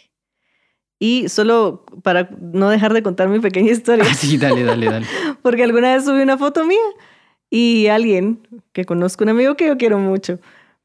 Y 0.98 1.28
solo 1.28 1.84
para 2.02 2.30
no 2.40 2.70
dejar 2.70 2.92
de 2.94 3.02
contar 3.02 3.28
mi 3.28 3.40
pequeña 3.40 3.72
historia. 3.72 4.04
Ah, 4.08 4.14
sí, 4.14 4.38
dale, 4.38 4.62
dale, 4.62 4.86
dale. 4.86 5.06
Porque 5.42 5.64
alguna 5.64 5.94
vez 5.94 6.04
subí 6.04 6.22
una 6.22 6.38
foto 6.38 6.64
mía 6.64 6.78
y 7.50 7.88
alguien 7.88 8.46
que 8.72 8.84
conozco, 8.84 9.24
un 9.24 9.30
amigo 9.30 9.56
que 9.56 9.66
yo 9.66 9.76
quiero 9.76 9.98
mucho, 9.98 10.38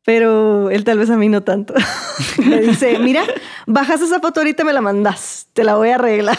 Pero 0.05 0.69
él 0.69 0.83
tal 0.83 0.97
vez 0.97 1.09
a 1.09 1.17
mí 1.17 1.29
no 1.29 1.43
tanto. 1.43 1.73
me 2.37 2.61
dice, 2.61 2.99
mira, 2.99 3.23
bajas 3.67 4.01
esa 4.01 4.19
foto 4.19 4.39
ahorita 4.39 4.63
y 4.63 4.65
me 4.65 4.73
la 4.73 4.81
mandas, 4.81 5.47
te 5.53 5.63
la 5.63 5.75
voy 5.75 5.89
a 5.89 5.95
arreglar. 5.95 6.37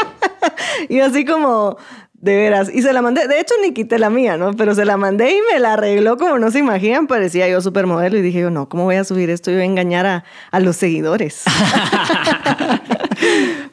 y 0.88 1.00
así 1.00 1.24
como, 1.24 1.76
de 2.20 2.36
veras. 2.36 2.70
Y 2.72 2.82
se 2.82 2.92
la 2.92 3.02
mandé, 3.02 3.26
de 3.26 3.40
hecho 3.40 3.54
ni 3.62 3.72
quité 3.72 3.98
la 3.98 4.10
mía, 4.10 4.36
¿no? 4.36 4.52
Pero 4.52 4.74
se 4.74 4.84
la 4.84 4.96
mandé 4.96 5.30
y 5.32 5.40
me 5.52 5.58
la 5.58 5.72
arregló 5.74 6.16
como 6.16 6.38
no 6.38 6.50
se 6.50 6.58
imaginan. 6.58 7.06
Parecía 7.06 7.48
yo 7.48 7.60
supermodelo 7.60 8.18
y 8.18 8.22
dije 8.22 8.40
yo, 8.40 8.50
no, 8.50 8.68
¿cómo 8.68 8.84
voy 8.84 8.96
a 8.96 9.04
subir 9.04 9.30
esto? 9.30 9.50
Yo 9.50 9.56
voy 9.56 9.62
a 9.62 9.66
engañar 9.66 10.06
a, 10.06 10.24
a 10.50 10.60
los 10.60 10.76
seguidores. 10.76 11.44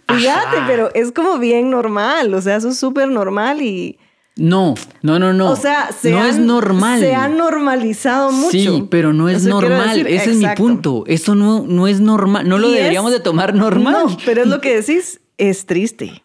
Fíjate, 0.08 0.58
pero 0.66 0.90
es 0.94 1.12
como 1.12 1.38
bien 1.38 1.70
normal. 1.70 2.34
O 2.34 2.42
sea, 2.42 2.56
eso 2.56 2.70
es 2.70 2.80
súper 2.80 3.10
normal 3.10 3.62
y... 3.62 4.00
No, 4.38 4.76
no, 5.02 5.18
no, 5.20 5.34
no. 5.34 5.52
O 5.52 5.56
sea, 5.56 5.90
se 5.92 6.12
no 6.12 6.22
han, 6.22 6.30
es 6.30 6.38
normal. 6.38 7.00
Se 7.00 7.16
ha 7.16 7.28
normalizado 7.28 8.32
mucho. 8.32 8.52
Sí, 8.52 8.84
pero 8.90 9.12
no 9.14 9.30
es 9.30 9.38
Eso 9.38 9.50
normal. 9.50 10.04
decir, 10.04 10.08
Ese 10.08 10.32
es 10.32 10.38
mi 10.38 10.46
punto. 10.56 11.04
Esto 11.08 11.34
no, 11.36 11.66
no 11.68 11.88
es 11.88 12.00
normal. 12.00 12.48
No 12.48 12.58
lo 12.60 12.68
es- 12.68 12.76
deberíamos 12.76 13.12
de 13.12 13.20
tomar 13.20 13.56
normal. 13.56 13.94
No, 13.94 14.18
pero 14.26 14.44
es 14.44 14.48
lo 14.48 14.62
que 14.62 14.76
decís, 14.80 15.22
es 15.38 15.66
triste. 15.66 16.24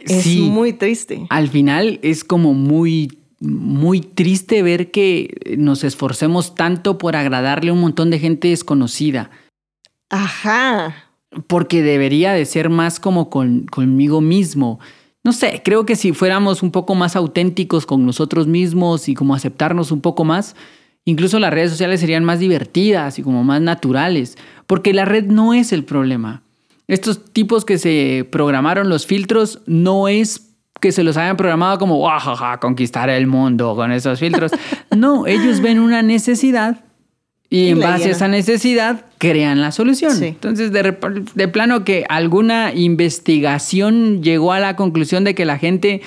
Es 0.00 0.22
sí. 0.24 0.40
muy 0.42 0.74
triste. 0.74 1.26
Al 1.30 1.48
final 1.48 1.98
es 2.02 2.22
como 2.22 2.52
muy, 2.52 3.18
muy 3.40 4.00
triste 4.02 4.62
ver 4.62 4.90
que 4.90 5.56
nos 5.56 5.84
esforcemos 5.84 6.54
tanto 6.54 6.98
por 6.98 7.16
agradarle 7.16 7.70
a 7.70 7.72
un 7.72 7.80
montón 7.80 8.10
de 8.10 8.18
gente 8.18 8.48
desconocida. 8.48 9.30
Ajá. 10.10 10.94
porque 11.46 11.82
debería 11.82 12.32
de 12.32 12.46
ser 12.46 12.70
más 12.70 12.98
como 13.00 13.28
con, 13.28 13.66
conmigo 13.66 14.20
mismo. 14.22 14.80
No 15.28 15.34
sé, 15.34 15.60
creo 15.62 15.84
que 15.84 15.94
si 15.94 16.12
fuéramos 16.14 16.62
un 16.62 16.70
poco 16.70 16.94
más 16.94 17.14
auténticos 17.14 17.84
con 17.84 18.06
nosotros 18.06 18.46
mismos 18.46 19.10
y 19.10 19.14
como 19.14 19.34
aceptarnos 19.34 19.92
un 19.92 20.00
poco 20.00 20.24
más, 20.24 20.56
incluso 21.04 21.38
las 21.38 21.52
redes 21.52 21.70
sociales 21.70 22.00
serían 22.00 22.24
más 22.24 22.38
divertidas 22.38 23.18
y 23.18 23.22
como 23.22 23.44
más 23.44 23.60
naturales, 23.60 24.38
porque 24.66 24.94
la 24.94 25.04
red 25.04 25.24
no 25.26 25.52
es 25.52 25.74
el 25.74 25.84
problema. 25.84 26.40
Estos 26.86 27.30
tipos 27.34 27.66
que 27.66 27.76
se 27.76 28.26
programaron 28.32 28.88
los 28.88 29.04
filtros 29.04 29.60
no 29.66 30.08
es 30.08 30.48
que 30.80 30.92
se 30.92 31.02
los 31.04 31.18
hayan 31.18 31.36
programado 31.36 31.78
como 31.78 31.96
"Guajaja, 31.96 32.58
conquistar 32.58 33.10
el 33.10 33.26
mundo 33.26 33.76
con 33.76 33.92
esos 33.92 34.18
filtros. 34.18 34.50
No, 34.96 35.26
ellos 35.26 35.60
ven 35.60 35.78
una 35.78 36.00
necesidad 36.00 36.80
y, 37.50 37.64
Y 37.64 37.68
en 37.68 37.80
base 37.80 37.92
a 37.92 37.98
llenan. 37.98 38.10
esa 38.12 38.28
necesidad 38.28 39.04
crean 39.18 39.60
la 39.60 39.72
solución. 39.72 40.16
Sí. 40.16 40.26
Entonces, 40.26 40.72
de, 40.72 40.96
de 41.34 41.48
plano 41.48 41.84
que 41.84 42.06
alguna 42.08 42.72
investigación 42.72 44.22
llegó 44.22 44.52
a 44.52 44.60
la 44.60 44.76
conclusión 44.76 45.24
de 45.24 45.34
que 45.34 45.44
la 45.44 45.58
gente 45.58 46.02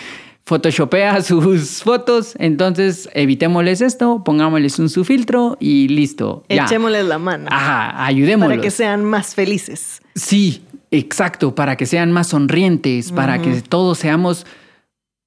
photoshopea 0.46 1.22
sus 1.22 1.84
fotos, 1.84 2.34
entonces 2.40 3.10
evitémosles 3.14 3.82
esto, 3.82 4.24
pongámosles 4.24 4.80
un 4.80 4.90
su 4.90 5.06
filtro 5.06 5.58
y 5.60 5.88
listo. 5.88 6.44
Ya. 6.50 6.66
Echémosles 6.66 7.06
la 7.06 7.20
mano. 7.20 7.48
Ajá, 7.52 8.06
ayudémoslos. 8.06 8.58
para 8.58 8.62
que 8.62 8.72
sean 8.72 9.06
más 9.06 9.36
felices. 9.36 10.02
Sí, 10.16 10.64
exacto, 10.90 11.56
para 11.56 11.78
que 11.78 11.86
sean 11.86 12.12
más 12.12 12.28
sonrientes, 12.28 13.12
para 13.12 13.42
que 13.42 13.62
todos 13.62 13.98
seamos... 14.00 14.46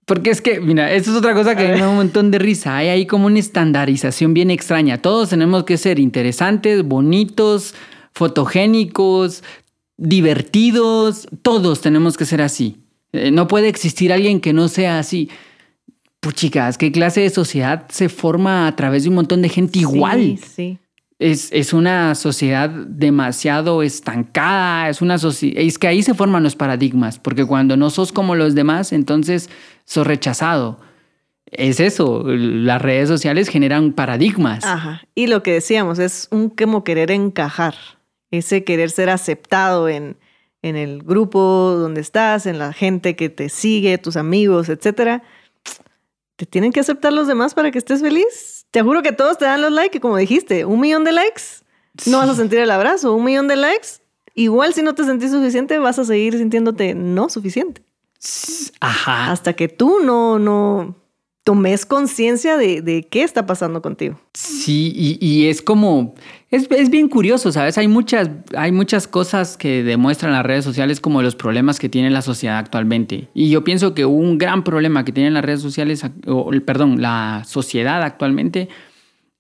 Porque 0.04 0.30
es 0.30 0.42
que, 0.42 0.60
mira, 0.60 0.92
esto 0.92 1.10
es 1.10 1.16
otra 1.16 1.34
cosa 1.34 1.56
que 1.56 1.66
me 1.68 1.80
da 1.80 1.88
un 1.88 1.96
montón 1.96 2.30
de 2.30 2.38
risa. 2.38 2.76
Hay 2.76 2.88
ahí 2.88 3.06
como 3.06 3.26
una 3.26 3.38
estandarización 3.38 4.34
bien 4.34 4.50
extraña. 4.50 5.00
Todos 5.00 5.30
tenemos 5.30 5.64
que 5.64 5.78
ser 5.78 5.98
interesantes, 5.98 6.82
bonitos, 6.82 7.74
fotogénicos, 8.12 9.42
divertidos. 9.96 11.26
Todos 11.40 11.80
tenemos 11.80 12.18
que 12.18 12.26
ser 12.26 12.42
así. 12.42 12.76
Eh, 13.12 13.30
no 13.30 13.48
puede 13.48 13.68
existir 13.68 14.12
alguien 14.12 14.40
que 14.40 14.52
no 14.52 14.68
sea 14.68 14.98
así. 14.98 15.30
Pues 16.20 16.34
chicas, 16.34 16.76
¿qué 16.76 16.92
clase 16.92 17.22
de 17.22 17.30
sociedad 17.30 17.86
se 17.88 18.08
forma 18.10 18.66
a 18.66 18.76
través 18.76 19.04
de 19.04 19.08
un 19.08 19.14
montón 19.14 19.40
de 19.40 19.48
gente 19.48 19.78
igual? 19.78 20.20
Sí, 20.20 20.40
sí. 20.54 20.78
Es, 21.24 21.50
es 21.52 21.72
una 21.72 22.14
sociedad 22.14 22.68
demasiado 22.68 23.82
estancada, 23.82 24.90
es 24.90 25.00
una 25.00 25.14
es 25.14 25.78
que 25.78 25.86
ahí 25.86 26.02
se 26.02 26.12
forman 26.12 26.42
los 26.42 26.54
paradigmas, 26.54 27.18
porque 27.18 27.46
cuando 27.46 27.78
no 27.78 27.88
sos 27.88 28.12
como 28.12 28.34
los 28.34 28.54
demás, 28.54 28.92
entonces 28.92 29.48
sos 29.86 30.06
rechazado. 30.06 30.80
Es 31.46 31.80
eso, 31.80 32.24
las 32.26 32.82
redes 32.82 33.08
sociales 33.08 33.48
generan 33.48 33.92
paradigmas. 33.92 34.64
Ajá. 34.64 35.00
Y 35.14 35.28
lo 35.28 35.42
que 35.42 35.54
decíamos 35.54 35.98
es 35.98 36.28
un 36.30 36.50
como 36.50 36.84
querer 36.84 37.10
encajar, 37.10 37.74
ese 38.30 38.62
querer 38.64 38.90
ser 38.90 39.08
aceptado 39.08 39.88
en, 39.88 40.18
en 40.60 40.76
el 40.76 41.02
grupo 41.02 41.40
donde 41.40 42.02
estás, 42.02 42.44
en 42.44 42.58
la 42.58 42.74
gente 42.74 43.16
que 43.16 43.30
te 43.30 43.48
sigue, 43.48 43.96
tus 43.96 44.18
amigos, 44.18 44.68
etcétera. 44.68 45.22
Te 46.36 46.44
tienen 46.44 46.70
que 46.70 46.80
aceptar 46.80 47.14
los 47.14 47.28
demás 47.28 47.54
para 47.54 47.70
que 47.70 47.78
estés 47.78 48.02
feliz. 48.02 48.53
Te 48.74 48.82
juro 48.82 49.04
que 49.04 49.12
todos 49.12 49.38
te 49.38 49.44
dan 49.44 49.62
los 49.62 49.70
likes 49.70 49.98
y 49.98 50.00
como 50.00 50.16
dijiste, 50.16 50.64
un 50.64 50.80
millón 50.80 51.04
de 51.04 51.12
likes, 51.12 51.42
no 52.06 52.18
vas 52.18 52.28
a 52.28 52.34
sentir 52.34 52.58
el 52.58 52.72
abrazo. 52.72 53.14
Un 53.14 53.22
millón 53.22 53.46
de 53.46 53.54
likes, 53.54 53.86
igual 54.34 54.74
si 54.74 54.82
no 54.82 54.96
te 54.96 55.04
sentís 55.04 55.30
suficiente, 55.30 55.78
vas 55.78 56.00
a 56.00 56.04
seguir 56.04 56.36
sintiéndote 56.36 56.92
no 56.92 57.28
suficiente. 57.28 57.84
Ajá. 58.80 59.30
Hasta 59.30 59.52
que 59.52 59.68
tú 59.68 60.00
no, 60.02 60.40
no 60.40 60.96
tomes 61.44 61.86
conciencia 61.86 62.56
de, 62.56 62.82
de 62.82 63.04
qué 63.04 63.22
está 63.22 63.46
pasando 63.46 63.80
contigo. 63.80 64.18
Sí, 64.32 64.92
y, 64.96 65.24
y 65.24 65.46
es 65.46 65.62
como, 65.62 66.16
es, 66.54 66.70
es 66.70 66.90
bien 66.90 67.08
curioso, 67.08 67.50
¿sabes? 67.50 67.78
Hay 67.78 67.88
muchas, 67.88 68.30
hay 68.56 68.70
muchas 68.70 69.08
cosas 69.08 69.56
que 69.56 69.82
demuestran 69.82 70.32
las 70.32 70.46
redes 70.46 70.64
sociales 70.64 71.00
como 71.00 71.20
los 71.22 71.34
problemas 71.34 71.78
que 71.78 71.88
tiene 71.88 72.10
la 72.10 72.22
sociedad 72.22 72.58
actualmente. 72.58 73.28
Y 73.34 73.50
yo 73.50 73.64
pienso 73.64 73.94
que 73.94 74.04
un 74.04 74.38
gran 74.38 74.62
problema 74.62 75.04
que 75.04 75.12
tienen 75.12 75.34
las 75.34 75.44
redes 75.44 75.60
sociales, 75.60 76.04
o, 76.26 76.50
perdón, 76.64 77.02
la 77.02 77.42
sociedad 77.46 78.02
actualmente, 78.02 78.68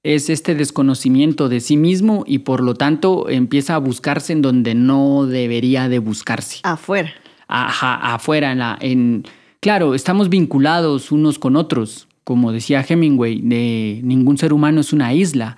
es 0.02 0.28
este 0.28 0.54
desconocimiento 0.54 1.48
de 1.48 1.60
sí 1.60 1.76
mismo 1.76 2.24
y 2.26 2.38
por 2.40 2.62
lo 2.62 2.74
tanto 2.74 3.28
empieza 3.30 3.74
a 3.76 3.78
buscarse 3.78 4.32
en 4.32 4.42
donde 4.42 4.74
no 4.74 5.26
debería 5.26 5.88
de 5.88 5.98
buscarse. 6.00 6.58
Afuera. 6.62 7.12
Ajá, 7.46 8.14
afuera, 8.14 8.52
en 8.52 8.58
la, 8.58 8.76
en, 8.80 9.24
claro, 9.60 9.94
estamos 9.94 10.28
vinculados 10.28 11.12
unos 11.12 11.38
con 11.38 11.56
otros, 11.56 12.08
como 12.24 12.52
decía 12.52 12.84
Hemingway, 12.86 13.40
de 13.40 14.00
ningún 14.02 14.36
ser 14.36 14.52
humano 14.52 14.80
es 14.80 14.92
una 14.92 15.14
isla. 15.14 15.56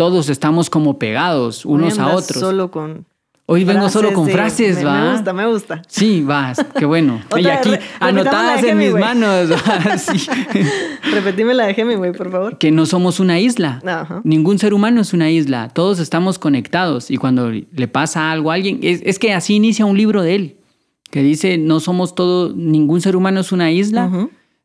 Todos 0.00 0.30
estamos 0.30 0.70
como 0.70 0.98
pegados 0.98 1.66
unos 1.66 1.98
Hoy 1.98 2.04
a 2.04 2.06
otros. 2.14 2.40
Solo 2.40 2.70
con 2.70 3.04
Hoy 3.44 3.64
vengo 3.64 3.90
solo 3.90 4.14
con 4.14 4.24
de- 4.24 4.32
frases, 4.32 4.78
me, 4.78 4.84
¿va? 4.84 5.04
Me 5.04 5.12
gusta, 5.12 5.32
me 5.34 5.46
gusta. 5.46 5.82
Sí, 5.88 6.22
vas, 6.22 6.64
qué 6.78 6.86
bueno. 6.86 7.20
Otra 7.28 7.40
y 7.42 7.46
aquí 7.48 7.68
re- 7.72 7.80
anotadas 8.00 8.64
en 8.64 8.78
mis 8.78 8.94
manos. 8.94 9.50
Sí. 9.98 10.26
Repetime 11.12 11.52
la 11.52 11.66
de 11.66 11.74
Hemingway, 11.76 12.12
por 12.14 12.30
favor. 12.30 12.56
que 12.56 12.70
no 12.70 12.86
somos 12.86 13.20
una 13.20 13.40
isla. 13.40 13.82
Ajá. 13.84 14.22
Ningún 14.24 14.58
ser 14.58 14.72
humano 14.72 15.02
es 15.02 15.12
una 15.12 15.30
isla. 15.30 15.68
Todos 15.68 15.98
estamos 15.98 16.38
conectados 16.38 17.10
y 17.10 17.18
cuando 17.18 17.50
le 17.50 17.88
pasa 17.88 18.30
algo 18.32 18.50
a 18.50 18.54
alguien, 18.54 18.80
es, 18.82 19.02
es 19.04 19.18
que 19.18 19.34
así 19.34 19.56
inicia 19.56 19.84
un 19.84 19.98
libro 19.98 20.22
de 20.22 20.34
él, 20.34 20.56
que 21.10 21.22
dice, 21.22 21.58
no 21.58 21.78
somos 21.80 22.14
todo, 22.14 22.54
ningún 22.56 23.02
ser 23.02 23.16
humano 23.16 23.40
es 23.40 23.52
una 23.52 23.70
isla, 23.70 24.10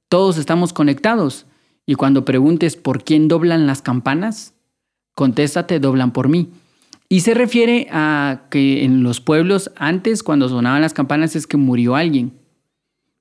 todos 0.08 0.38
estamos 0.38 0.72
conectados. 0.72 1.46
Y 1.86 1.96
cuando 1.96 2.24
preguntes 2.24 2.78
por 2.78 3.04
quién 3.04 3.28
doblan 3.28 3.68
las 3.68 3.82
campanas, 3.82 4.54
contéstate, 5.16 5.80
doblan 5.80 6.12
por 6.12 6.30
mí. 6.30 6.50
Y 7.10 7.22
se 7.22 7.34
refiere 7.34 7.88
a 7.92 8.44
que 8.50 8.84
en 8.84 9.04
los 9.04 9.22
pueblos 9.22 9.72
antes, 9.76 10.24
cuando 10.24 10.50
sonaban 10.50 10.82
las 10.82 10.94
campanas, 10.94 11.36
es 11.36 11.48
que 11.48 11.58
murió 11.58 11.96
alguien. 11.96 12.34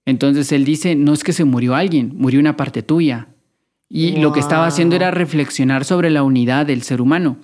Entonces 0.07 0.53
él 0.53 0.65
dice, 0.65 0.95
no 0.95 1.13
es 1.13 1.25
que 1.25 1.33
se 1.33 1.45
murió 1.45 1.75
alguien, 1.75 2.13
murió 2.17 2.41
una 2.41 2.57
parte 2.57 2.83
tuya. 2.83 3.29
Y 3.89 4.17
lo 4.17 4.33
que 4.33 4.41
estaba 4.41 4.67
haciendo 4.67 4.97
era 4.97 5.11
reflexionar 5.11 5.85
sobre 5.85 6.11
la 6.11 6.23
unidad 6.23 6.67
del 6.67 6.83
ser 6.83 7.01
humano. 7.01 7.37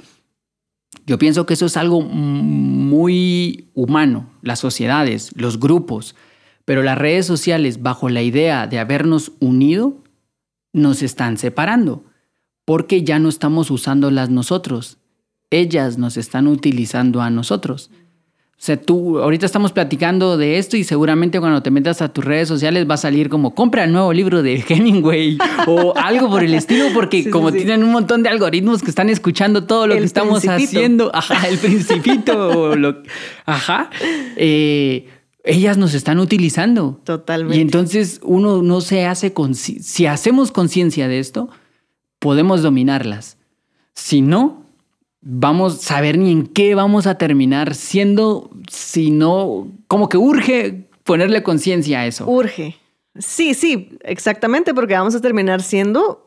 Yo 1.07 1.19
pienso 1.19 1.47
que 1.47 1.55
eso 1.55 1.67
es 1.67 1.77
algo 1.77 2.03
muy 2.03 3.71
humano, 3.75 4.31
las 4.43 4.59
sociedades, 4.59 5.31
los 5.37 5.61
grupos, 5.61 6.17
pero 6.65 6.83
las 6.83 6.99
redes 6.99 7.27
sociales, 7.27 7.83
bajo 7.83 8.09
la 8.09 8.23
idea 8.23 8.67
de 8.67 8.79
habernos 8.79 9.33
unido, 9.41 10.03
nos 10.73 11.03
están 11.03 11.37
separando, 11.37 12.05
porque 12.71 13.03
ya 13.03 13.19
no 13.19 13.29
estamos 13.29 13.69
usándolas 13.73 14.31
nosotros, 14.31 14.99
ellas 15.51 15.99
nos 15.99 16.17
están 16.17 16.47
utilizando 16.47 17.21
a 17.21 17.29
nosotros. 17.29 17.91
O 18.53 18.63
sea, 18.63 18.81
tú, 18.81 19.19
ahorita 19.19 19.45
estamos 19.45 19.73
platicando 19.73 20.37
de 20.37 20.57
esto 20.59 20.77
y 20.77 20.85
seguramente 20.85 21.41
cuando 21.41 21.65
te 21.65 21.73
metas 21.73 22.01
a 22.01 22.11
tus 22.13 22.25
redes 22.25 22.47
sociales 22.47 22.87
va 22.89 22.95
a 22.95 22.99
salir 22.99 23.29
como 23.29 23.57
compra 23.57 23.83
el 23.83 23.91
nuevo 23.93 24.13
libro 24.13 24.45
de 24.45 24.63
Hemingway 24.69 25.37
o 25.67 25.95
algo 25.97 26.29
por 26.31 26.45
el 26.45 26.55
estilo, 26.55 26.85
porque 26.95 27.25
Sí, 27.25 27.31
como 27.31 27.51
sí. 27.51 27.57
tienen 27.57 27.83
un 27.83 27.91
montón 27.91 28.23
de 28.23 28.29
algoritmos 28.29 28.83
que 28.85 28.91
están 28.91 29.11
escuchando 29.11 29.65
todo 29.65 29.89
lo 29.89 29.95
El 29.95 30.01
que 30.01 30.07
estamos 30.07 30.39
Principito. 30.43 30.69
haciendo, 30.79 31.11
ajá, 31.13 31.49
el 31.49 31.59
principito, 31.67 32.51
o 32.51 32.77
lo- 32.77 33.03
ajá, 33.47 33.91
eh, 34.37 35.09
ellas 35.43 35.77
nos 35.77 35.95
están 35.95 36.21
utilizando. 36.21 37.01
Totalmente. 37.03 37.57
Y 37.59 37.63
entonces 37.63 38.21
uno 38.23 38.63
no 38.63 38.81
se 38.81 39.07
hace, 39.07 39.35
si 39.55 40.07
hacemos 40.07 40.53
conciencia 40.53 41.09
de 41.09 41.19
esto, 41.19 41.49
podemos 42.21 42.63
dominarlas. 42.63 43.37
Si 43.95 44.21
no, 44.21 44.65
vamos 45.21 45.75
a 45.75 45.79
saber 45.79 46.17
ni 46.17 46.31
en 46.31 46.47
qué 46.47 46.77
vamos 46.77 47.09
a 47.09 47.17
terminar 47.19 47.75
siendo, 47.75 48.51
si 48.71 49.11
no, 49.11 49.69
como 49.89 50.09
que 50.09 50.17
urge 50.17 50.89
ponerle 51.03 51.43
conciencia 51.43 52.01
a 52.01 52.07
eso. 52.07 52.31
Urge. 52.31 52.77
Sí, 53.19 53.55
sí, 53.55 53.99
exactamente, 54.03 54.73
porque 54.73 54.95
vamos 54.95 55.17
a 55.17 55.21
terminar 55.21 55.63
siendo 55.63 56.27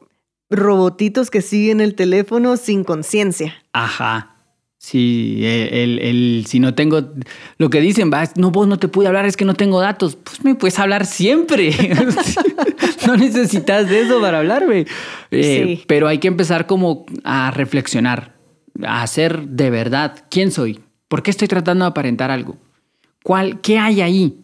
robotitos 0.50 1.30
que 1.32 1.42
siguen 1.42 1.80
el 1.80 1.96
teléfono 1.96 2.58
sin 2.58 2.84
conciencia. 2.84 3.56
Ajá. 3.72 4.33
Sí, 4.84 5.40
el, 5.46 5.98
el, 6.00 6.44
si 6.46 6.60
no 6.60 6.74
tengo, 6.76 7.00
lo 7.58 7.70
que 7.70 7.80
dicen, 7.80 8.12
va, 8.12 8.30
no, 8.36 8.52
vos 8.52 8.68
no 8.68 8.78
te 8.78 8.90
pude 8.90 9.08
hablar, 9.08 9.26
es 9.26 9.38
que 9.38 9.46
no 9.46 9.54
tengo 9.54 9.80
datos. 9.80 10.18
Pues 10.18 10.44
me 10.44 10.56
puedes 10.56 10.78
hablar 10.78 11.06
siempre. 11.06 11.72
no 13.08 13.16
necesitas 13.16 13.90
de 13.90 14.02
eso 14.02 14.20
para 14.20 14.40
hablarme. 14.40 14.86
Eh, 15.32 15.82
pero 15.88 16.10
hay 16.10 16.18
que 16.18 16.28
empezar 16.28 16.68
como 16.68 17.06
a 17.24 17.50
reflexionar, 17.52 18.36
a 18.84 19.04
hacer 19.04 19.48
de 19.48 19.70
verdad 19.70 20.26
quién 20.30 20.52
soy, 20.52 20.82
por 21.08 21.24
qué 21.24 21.32
estoy 21.32 21.48
tratando 21.48 21.86
de 21.86 21.90
aparentar 21.92 22.30
algo, 22.30 22.58
¿Cuál, 23.24 23.62
qué 23.62 23.80
hay 23.80 24.02
ahí. 24.02 24.38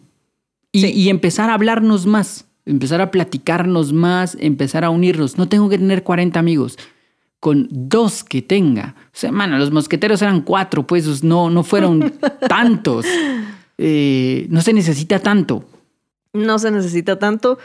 Y, 0.72 0.86
y 0.86 1.10
empezar 1.10 1.50
a 1.50 1.54
hablarnos 1.54 2.06
más, 2.06 2.46
empezar 2.64 3.02
a 3.02 3.10
platicarnos 3.10 3.92
más, 3.92 4.38
empezar 4.40 4.86
a 4.86 4.90
unirnos. 4.90 5.36
No 5.36 5.50
tengo 5.50 5.68
que 5.68 5.76
tener 5.76 6.02
40 6.02 6.40
amigos 6.40 6.78
con 7.40 7.68
dos 7.70 8.22
que 8.22 8.42
tenga. 8.42 8.94
O 9.06 9.16
sea, 9.16 9.32
mano, 9.32 9.58
los 9.58 9.70
mosqueteros 9.70 10.20
eran 10.22 10.42
cuatro, 10.42 10.86
pues 10.86 11.24
no, 11.24 11.50
no 11.50 11.64
fueron 11.64 12.12
tantos. 12.48 13.06
Eh, 13.78 14.46
no 14.50 14.60
se 14.60 14.74
necesita 14.74 15.18
tanto. 15.18 15.64
No 16.32 16.58
se 16.58 16.70
necesita 16.70 17.18
tanto 17.18 17.58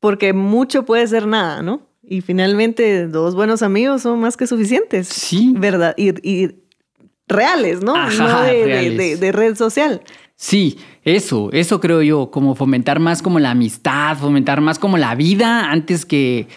porque 0.00 0.32
mucho 0.32 0.84
puede 0.84 1.06
ser 1.06 1.26
nada, 1.26 1.62
¿no? 1.62 1.82
Y 2.02 2.22
finalmente 2.22 3.06
dos 3.06 3.34
buenos 3.34 3.62
amigos 3.62 4.02
son 4.02 4.18
más 4.18 4.36
que 4.36 4.46
suficientes. 4.46 5.08
Sí. 5.08 5.52
¿Verdad? 5.56 5.94
Y, 5.96 6.54
reales, 7.30 7.82
¿no? 7.82 7.94
no 7.94 8.42
de, 8.42 9.30
red 9.32 9.54
social. 9.54 10.00
Sí, 10.34 10.78
eso, 11.02 11.50
eso 11.52 11.78
creo 11.78 12.00
yo, 12.00 12.30
como 12.30 12.54
fomentar 12.54 13.00
más 13.00 13.20
como 13.20 13.38
la 13.38 13.50
amistad, 13.50 14.16
fomentar 14.16 14.62
más 14.62 14.78
como 14.78 14.96
la 14.96 15.14
vida 15.14 15.70
antes 15.70 16.06
que 16.06 16.48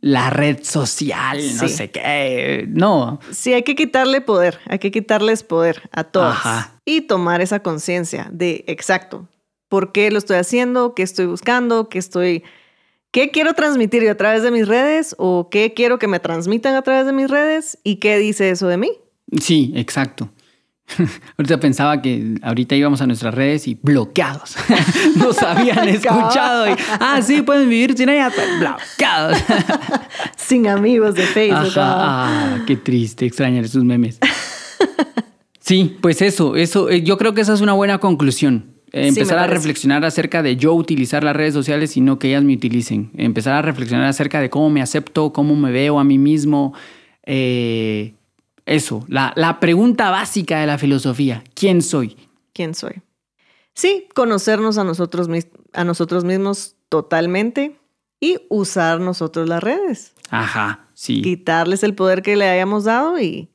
la 0.00 0.30
red 0.30 0.62
social, 0.62 1.40
no 1.56 1.68
sé 1.68 1.90
qué. 1.90 2.66
No. 2.68 3.20
Sí, 3.30 3.52
hay 3.52 3.62
que 3.62 3.74
quitarle 3.74 4.20
poder, 4.20 4.58
hay 4.66 4.78
que 4.78 4.90
quitarles 4.90 5.42
poder 5.42 5.88
a 5.92 6.04
todos. 6.04 6.36
Y 6.84 7.02
tomar 7.02 7.40
esa 7.40 7.60
conciencia 7.60 8.28
de 8.32 8.64
exacto. 8.66 9.28
¿Por 9.68 9.92
qué 9.92 10.10
lo 10.10 10.18
estoy 10.18 10.36
haciendo? 10.36 10.94
¿Qué 10.94 11.02
estoy 11.02 11.26
buscando? 11.26 11.88
¿Qué 11.88 11.98
estoy. 11.98 12.42
¿Qué 13.10 13.30
quiero 13.30 13.54
transmitir 13.54 14.02
yo 14.02 14.10
a 14.10 14.16
través 14.16 14.42
de 14.42 14.50
mis 14.50 14.66
redes? 14.66 15.14
¿O 15.18 15.48
qué 15.50 15.74
quiero 15.74 15.98
que 15.98 16.08
me 16.08 16.20
transmitan 16.20 16.74
a 16.74 16.82
través 16.82 17.04
de 17.06 17.12
mis 17.12 17.28
redes? 17.28 17.78
¿Y 17.84 17.96
qué 17.96 18.18
dice 18.18 18.50
eso 18.50 18.68
de 18.68 18.76
mí? 18.78 18.90
Sí, 19.40 19.72
exacto. 19.76 20.30
ahorita 21.38 21.60
pensaba 21.60 22.00
que 22.00 22.34
ahorita 22.42 22.74
íbamos 22.74 23.00
a 23.00 23.06
nuestras 23.06 23.34
redes 23.34 23.68
y 23.68 23.78
bloqueados. 23.82 24.56
Nos 25.16 25.42
habían 25.42 25.88
escuchado. 25.88 26.68
Y, 26.70 26.74
ah, 27.00 27.20
sí, 27.22 27.42
pueden 27.42 27.68
vivir 27.68 27.96
sin 27.96 28.08
ella, 28.08 28.30
bloqueados. 28.58 29.38
sin 30.36 30.66
amigos 30.66 31.14
de 31.14 31.22
Facebook. 31.22 31.72
Ah, 31.76 32.58
qué 32.66 32.76
triste 32.76 33.26
extrañar 33.26 33.64
esos 33.64 33.84
memes. 33.84 34.18
Sí, 35.60 35.96
pues 36.00 36.22
eso, 36.22 36.56
eso, 36.56 36.88
eh, 36.88 37.02
yo 37.02 37.18
creo 37.18 37.34
que 37.34 37.42
esa 37.42 37.52
es 37.52 37.60
una 37.60 37.74
buena 37.74 37.98
conclusión. 37.98 38.72
empezar 38.90 39.38
a 39.38 39.46
reflexionar 39.46 40.02
acerca 40.04 40.42
de 40.42 40.56
yo 40.56 40.72
utilizar 40.72 41.22
las 41.22 41.36
redes 41.36 41.52
sociales 41.52 41.96
y 41.98 42.00
no 42.00 42.18
que 42.18 42.28
ellas 42.28 42.42
me 42.42 42.54
utilicen. 42.54 43.10
Empezar 43.14 43.54
a 43.54 43.62
reflexionar 43.62 44.06
acerca 44.06 44.40
de 44.40 44.48
cómo 44.48 44.70
me 44.70 44.80
acepto, 44.80 45.32
cómo 45.32 45.54
me 45.56 45.70
veo 45.70 45.98
a 45.98 46.04
mí 46.04 46.16
mismo. 46.16 46.72
Eh, 47.24 48.14
eso, 48.68 49.04
la, 49.08 49.32
la 49.36 49.60
pregunta 49.60 50.10
básica 50.10 50.60
de 50.60 50.66
la 50.66 50.78
filosofía, 50.78 51.42
¿quién 51.54 51.82
soy? 51.82 52.16
¿Quién 52.52 52.74
soy? 52.74 53.02
Sí, 53.74 54.08
conocernos 54.14 54.76
a 54.78 54.84
nosotros, 54.84 55.28
a 55.72 55.84
nosotros 55.84 56.24
mismos 56.24 56.76
totalmente 56.88 57.76
y 58.20 58.38
usar 58.48 59.00
nosotros 59.00 59.48
las 59.48 59.62
redes. 59.62 60.14
Ajá, 60.30 60.88
sí. 60.94 61.22
Quitarles 61.22 61.82
el 61.82 61.94
poder 61.94 62.22
que 62.22 62.36
le 62.36 62.48
hayamos 62.48 62.84
dado 62.84 63.20
y, 63.20 63.50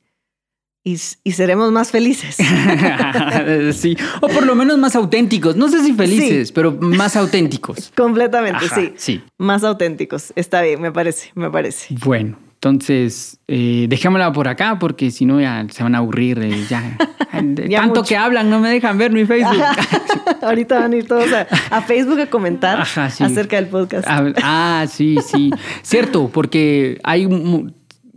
y, 0.82 0.96
seremos 0.96 1.72
más 1.72 1.90
felices. 1.90 2.36
sí, 3.76 3.96
o 4.20 4.28
por 4.28 4.44
lo 4.44 4.54
menos 4.54 4.78
más 4.78 4.96
auténticos. 4.96 5.56
No 5.56 5.68
sé 5.68 5.82
si 5.82 5.92
felices, 5.92 6.52
pero 6.52 6.72
más 6.72 7.16
auténticos. 7.16 7.92
Completamente, 7.96 8.66
sí. 8.74 8.92
Sí. 8.96 9.22
Más 9.38 9.64
auténticos. 9.64 10.32
Está 10.36 10.62
bien, 10.62 10.80
me 10.80 10.92
parece, 10.92 11.32
me 11.34 11.50
parece. 11.50 11.94
Bueno, 12.04 12.38
entonces, 12.64 13.38
eh, 13.46 13.84
dejémosla 13.90 14.32
por 14.32 14.48
acá 14.48 14.78
porque 14.78 15.10
si 15.10 15.26
no 15.26 15.38
ya 15.38 15.66
se 15.68 15.82
van 15.82 15.94
a 15.94 15.98
aburrir. 15.98 16.38
Eh, 16.38 16.64
ya. 16.70 16.96
Tanto 17.80 18.02
que 18.02 18.16
hablan, 18.16 18.48
no 18.48 18.58
me 18.58 18.70
dejan 18.70 18.96
ver 18.96 19.12
mi 19.12 19.24
Facebook. 19.26 19.62
Ahorita 20.40 20.80
van 20.80 20.94
a 20.94 20.96
ir 20.96 21.06
todos 21.06 21.28
a, 21.70 21.82
Facebook 21.82 22.20
a 22.20 22.26
comentar 22.30 22.80
acerca 22.80 23.56
del 23.56 23.66
podcast. 23.66 24.06
Ah, 24.08 24.86
sí, 24.88 25.18
sí. 25.26 25.50
Cierto, 25.82 26.30
porque 26.32 26.98
hay 27.04 27.28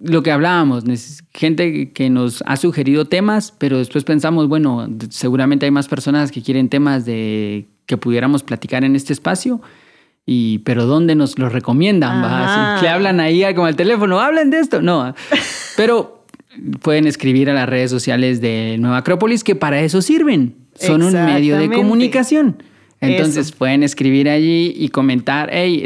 lo 0.01 0.23
que 0.23 0.31
hablábamos, 0.31 0.85
gente 1.33 1.91
que 1.91 2.09
nos 2.09 2.41
ha 2.45 2.55
sugerido 2.55 3.03
temas, 3.03 3.53
pero 3.57 3.79
después 3.79 4.05
pensamos, 4.05 4.47
bueno, 4.47 4.87
seguramente 5.09 5.65
hay 5.65 5.71
más 5.71 5.89
personas 5.89 6.31
que 6.31 6.41
quieren 6.41 6.69
temas 6.69 7.03
de 7.03 7.67
que 7.85 7.97
pudiéramos 7.97 8.43
platicar 8.43 8.85
en 8.85 8.95
este 8.95 9.11
espacio. 9.11 9.59
Y, 10.29 10.59
pero 10.59 10.85
¿dónde 10.85 11.15
nos 11.15 11.39
lo 11.39 11.47
recomiendan? 11.47 12.21
¿va? 12.21 12.81
le 12.81 12.89
hablan 12.89 13.21
ahí 13.21 13.43
como 13.55 13.65
al 13.65 13.77
teléfono, 13.77 14.19
hablen 14.19 14.49
de 14.49 14.59
esto. 14.59 14.81
No, 14.81 15.15
pero 15.77 16.25
pueden 16.81 17.07
escribir 17.07 17.49
a 17.49 17.53
las 17.53 17.67
redes 17.67 17.89
sociales 17.89 18.41
de 18.41 18.75
Nueva 18.77 18.97
Acrópolis 18.97 19.45
que 19.45 19.55
para 19.55 19.79
eso 19.79 20.01
sirven. 20.01 20.55
Son 20.75 21.01
un 21.01 21.13
medio 21.13 21.57
de 21.57 21.71
comunicación. 21.71 22.61
Entonces 22.99 23.51
pueden 23.51 23.83
escribir 23.83 24.27
allí 24.27 24.73
y 24.75 24.89
comentar, 24.89 25.49
hey, 25.51 25.85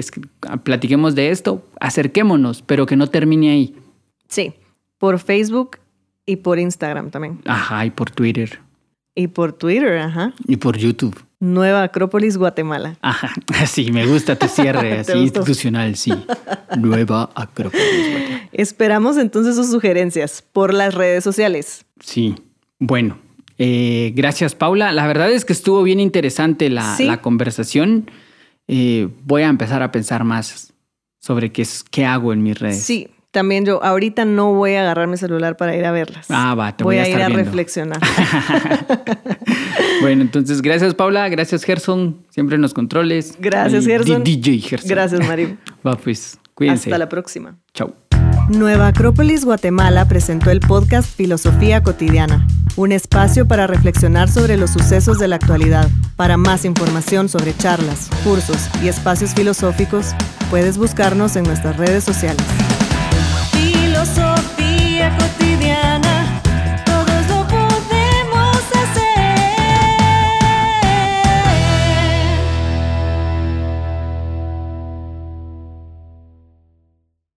platiquemos 0.64 1.14
de 1.14 1.30
esto, 1.30 1.64
acerquémonos, 1.80 2.62
pero 2.62 2.86
que 2.86 2.96
no 2.96 3.08
termine 3.08 3.52
ahí. 3.52 3.76
Sí, 4.28 4.54
por 4.98 5.20
Facebook 5.20 5.78
y 6.26 6.38
por 6.38 6.58
Instagram 6.58 7.12
también. 7.12 7.42
Ajá, 7.46 7.86
y 7.86 7.92
por 7.92 8.10
Twitter. 8.10 8.60
Y 9.14 9.28
por 9.28 9.54
Twitter, 9.54 9.98
ajá. 10.00 10.34
Y 10.48 10.56
por 10.56 10.78
YouTube. 10.78 11.16
Nueva 11.42 11.82
Acrópolis, 11.82 12.38
Guatemala. 12.38 12.98
Ajá, 13.02 13.34
sí, 13.66 13.92
me 13.92 14.06
gusta 14.06 14.38
tu 14.38 14.48
cierre, 14.48 15.00
así 15.00 15.18
institucional, 15.18 15.96
sí. 15.96 16.14
Nueva 16.78 17.32
Acrópolis, 17.34 17.84
Guatemala. 17.84 18.50
Esperamos 18.54 19.18
entonces 19.18 19.56
sus 19.56 19.72
sugerencias 19.72 20.44
por 20.54 20.72
las 20.72 20.94
redes 20.94 21.24
sociales. 21.24 21.84
Sí, 22.00 22.36
bueno, 22.78 23.18
eh, 23.58 24.14
gracias 24.16 24.54
Paula. 24.54 24.92
La 24.92 25.08
verdad 25.08 25.32
es 25.32 25.44
que 25.44 25.54
estuvo 25.54 25.82
bien 25.82 26.00
interesante 26.00 26.70
la, 26.70 27.20
conversación. 27.24 28.12
Eh, 28.68 29.10
voy 29.24 29.42
a 29.42 29.48
empezar 29.48 29.82
a 29.82 29.92
pensar 29.92 30.24
más 30.24 30.74
sobre 31.20 31.52
qué, 31.52 31.64
es, 31.64 31.84
qué 31.84 32.06
hago 32.06 32.34
en 32.34 32.44
mis 32.44 32.60
redes. 32.60 32.84
Sí, 32.84 33.10
también 33.32 33.66
yo 33.66 33.84
ahorita 33.84 34.26
no 34.26 34.54
voy 34.54 34.74
a 34.74 34.82
agarrar 34.82 35.08
mi 35.08 35.18
celular 35.18 35.58
para 35.58 35.76
ir 35.76 35.86
a 35.86 35.92
verlas. 35.92 36.28
Ah, 36.30 36.54
va, 36.54 36.76
te 36.76 36.84
voy, 36.84 36.98
a, 36.98 37.08
ir 37.08 37.22
a 37.22 37.30
reflexionar. 37.30 38.00
bueno, 40.02 40.22
entonces 40.22 40.62
gracias 40.62 40.94
Paula, 40.94 41.30
gracias 41.30 41.64
Gerson, 41.64 42.26
siempre 42.30 42.56
en 42.56 42.62
los 42.62 42.74
controles. 42.74 43.38
Gracias 43.40 43.86
Gerson. 43.86 44.24
DJ 44.24 44.60
Gerson. 44.60 44.90
Gracias 44.90 45.28
Mario. 45.28 45.58
Va 45.88 45.96
pues, 45.96 46.40
cuídense. 46.54 46.90
Hasta 46.90 46.98
la 46.98 47.10
próxima. 47.10 47.58
Chao. 47.74 47.96
Nueva 48.50 48.88
Acrópolis 48.88 49.46
Guatemala 49.46 50.06
presentó 50.08 50.52
el 50.52 50.60
podcast 50.60 51.16
Filosofía 51.16 51.82
Cotidiana, 51.84 52.46
un 52.76 52.92
espacio 52.92 53.48
para 53.48 53.66
reflexionar 53.66 54.30
sobre 54.30 54.58
los 54.58 54.72
sucesos 54.72 55.20
de 55.20 55.30
la 55.30 55.38
actualidad. 55.38 55.88
Para 56.18 56.36
más 56.36 56.66
información 56.66 57.30
sobre 57.30 57.56
charlas, 57.56 58.10
cursos 58.26 58.68
y 58.84 58.90
espacios 58.90 59.34
filosóficos, 59.34 60.14
puedes 60.50 60.78
buscarnos 60.78 61.38
en 61.38 61.44
nuestras 61.44 61.78
redes 61.78 62.04
sociales. 62.04 62.46
Filosofía 64.04 65.16
cotidiana. 65.16 65.51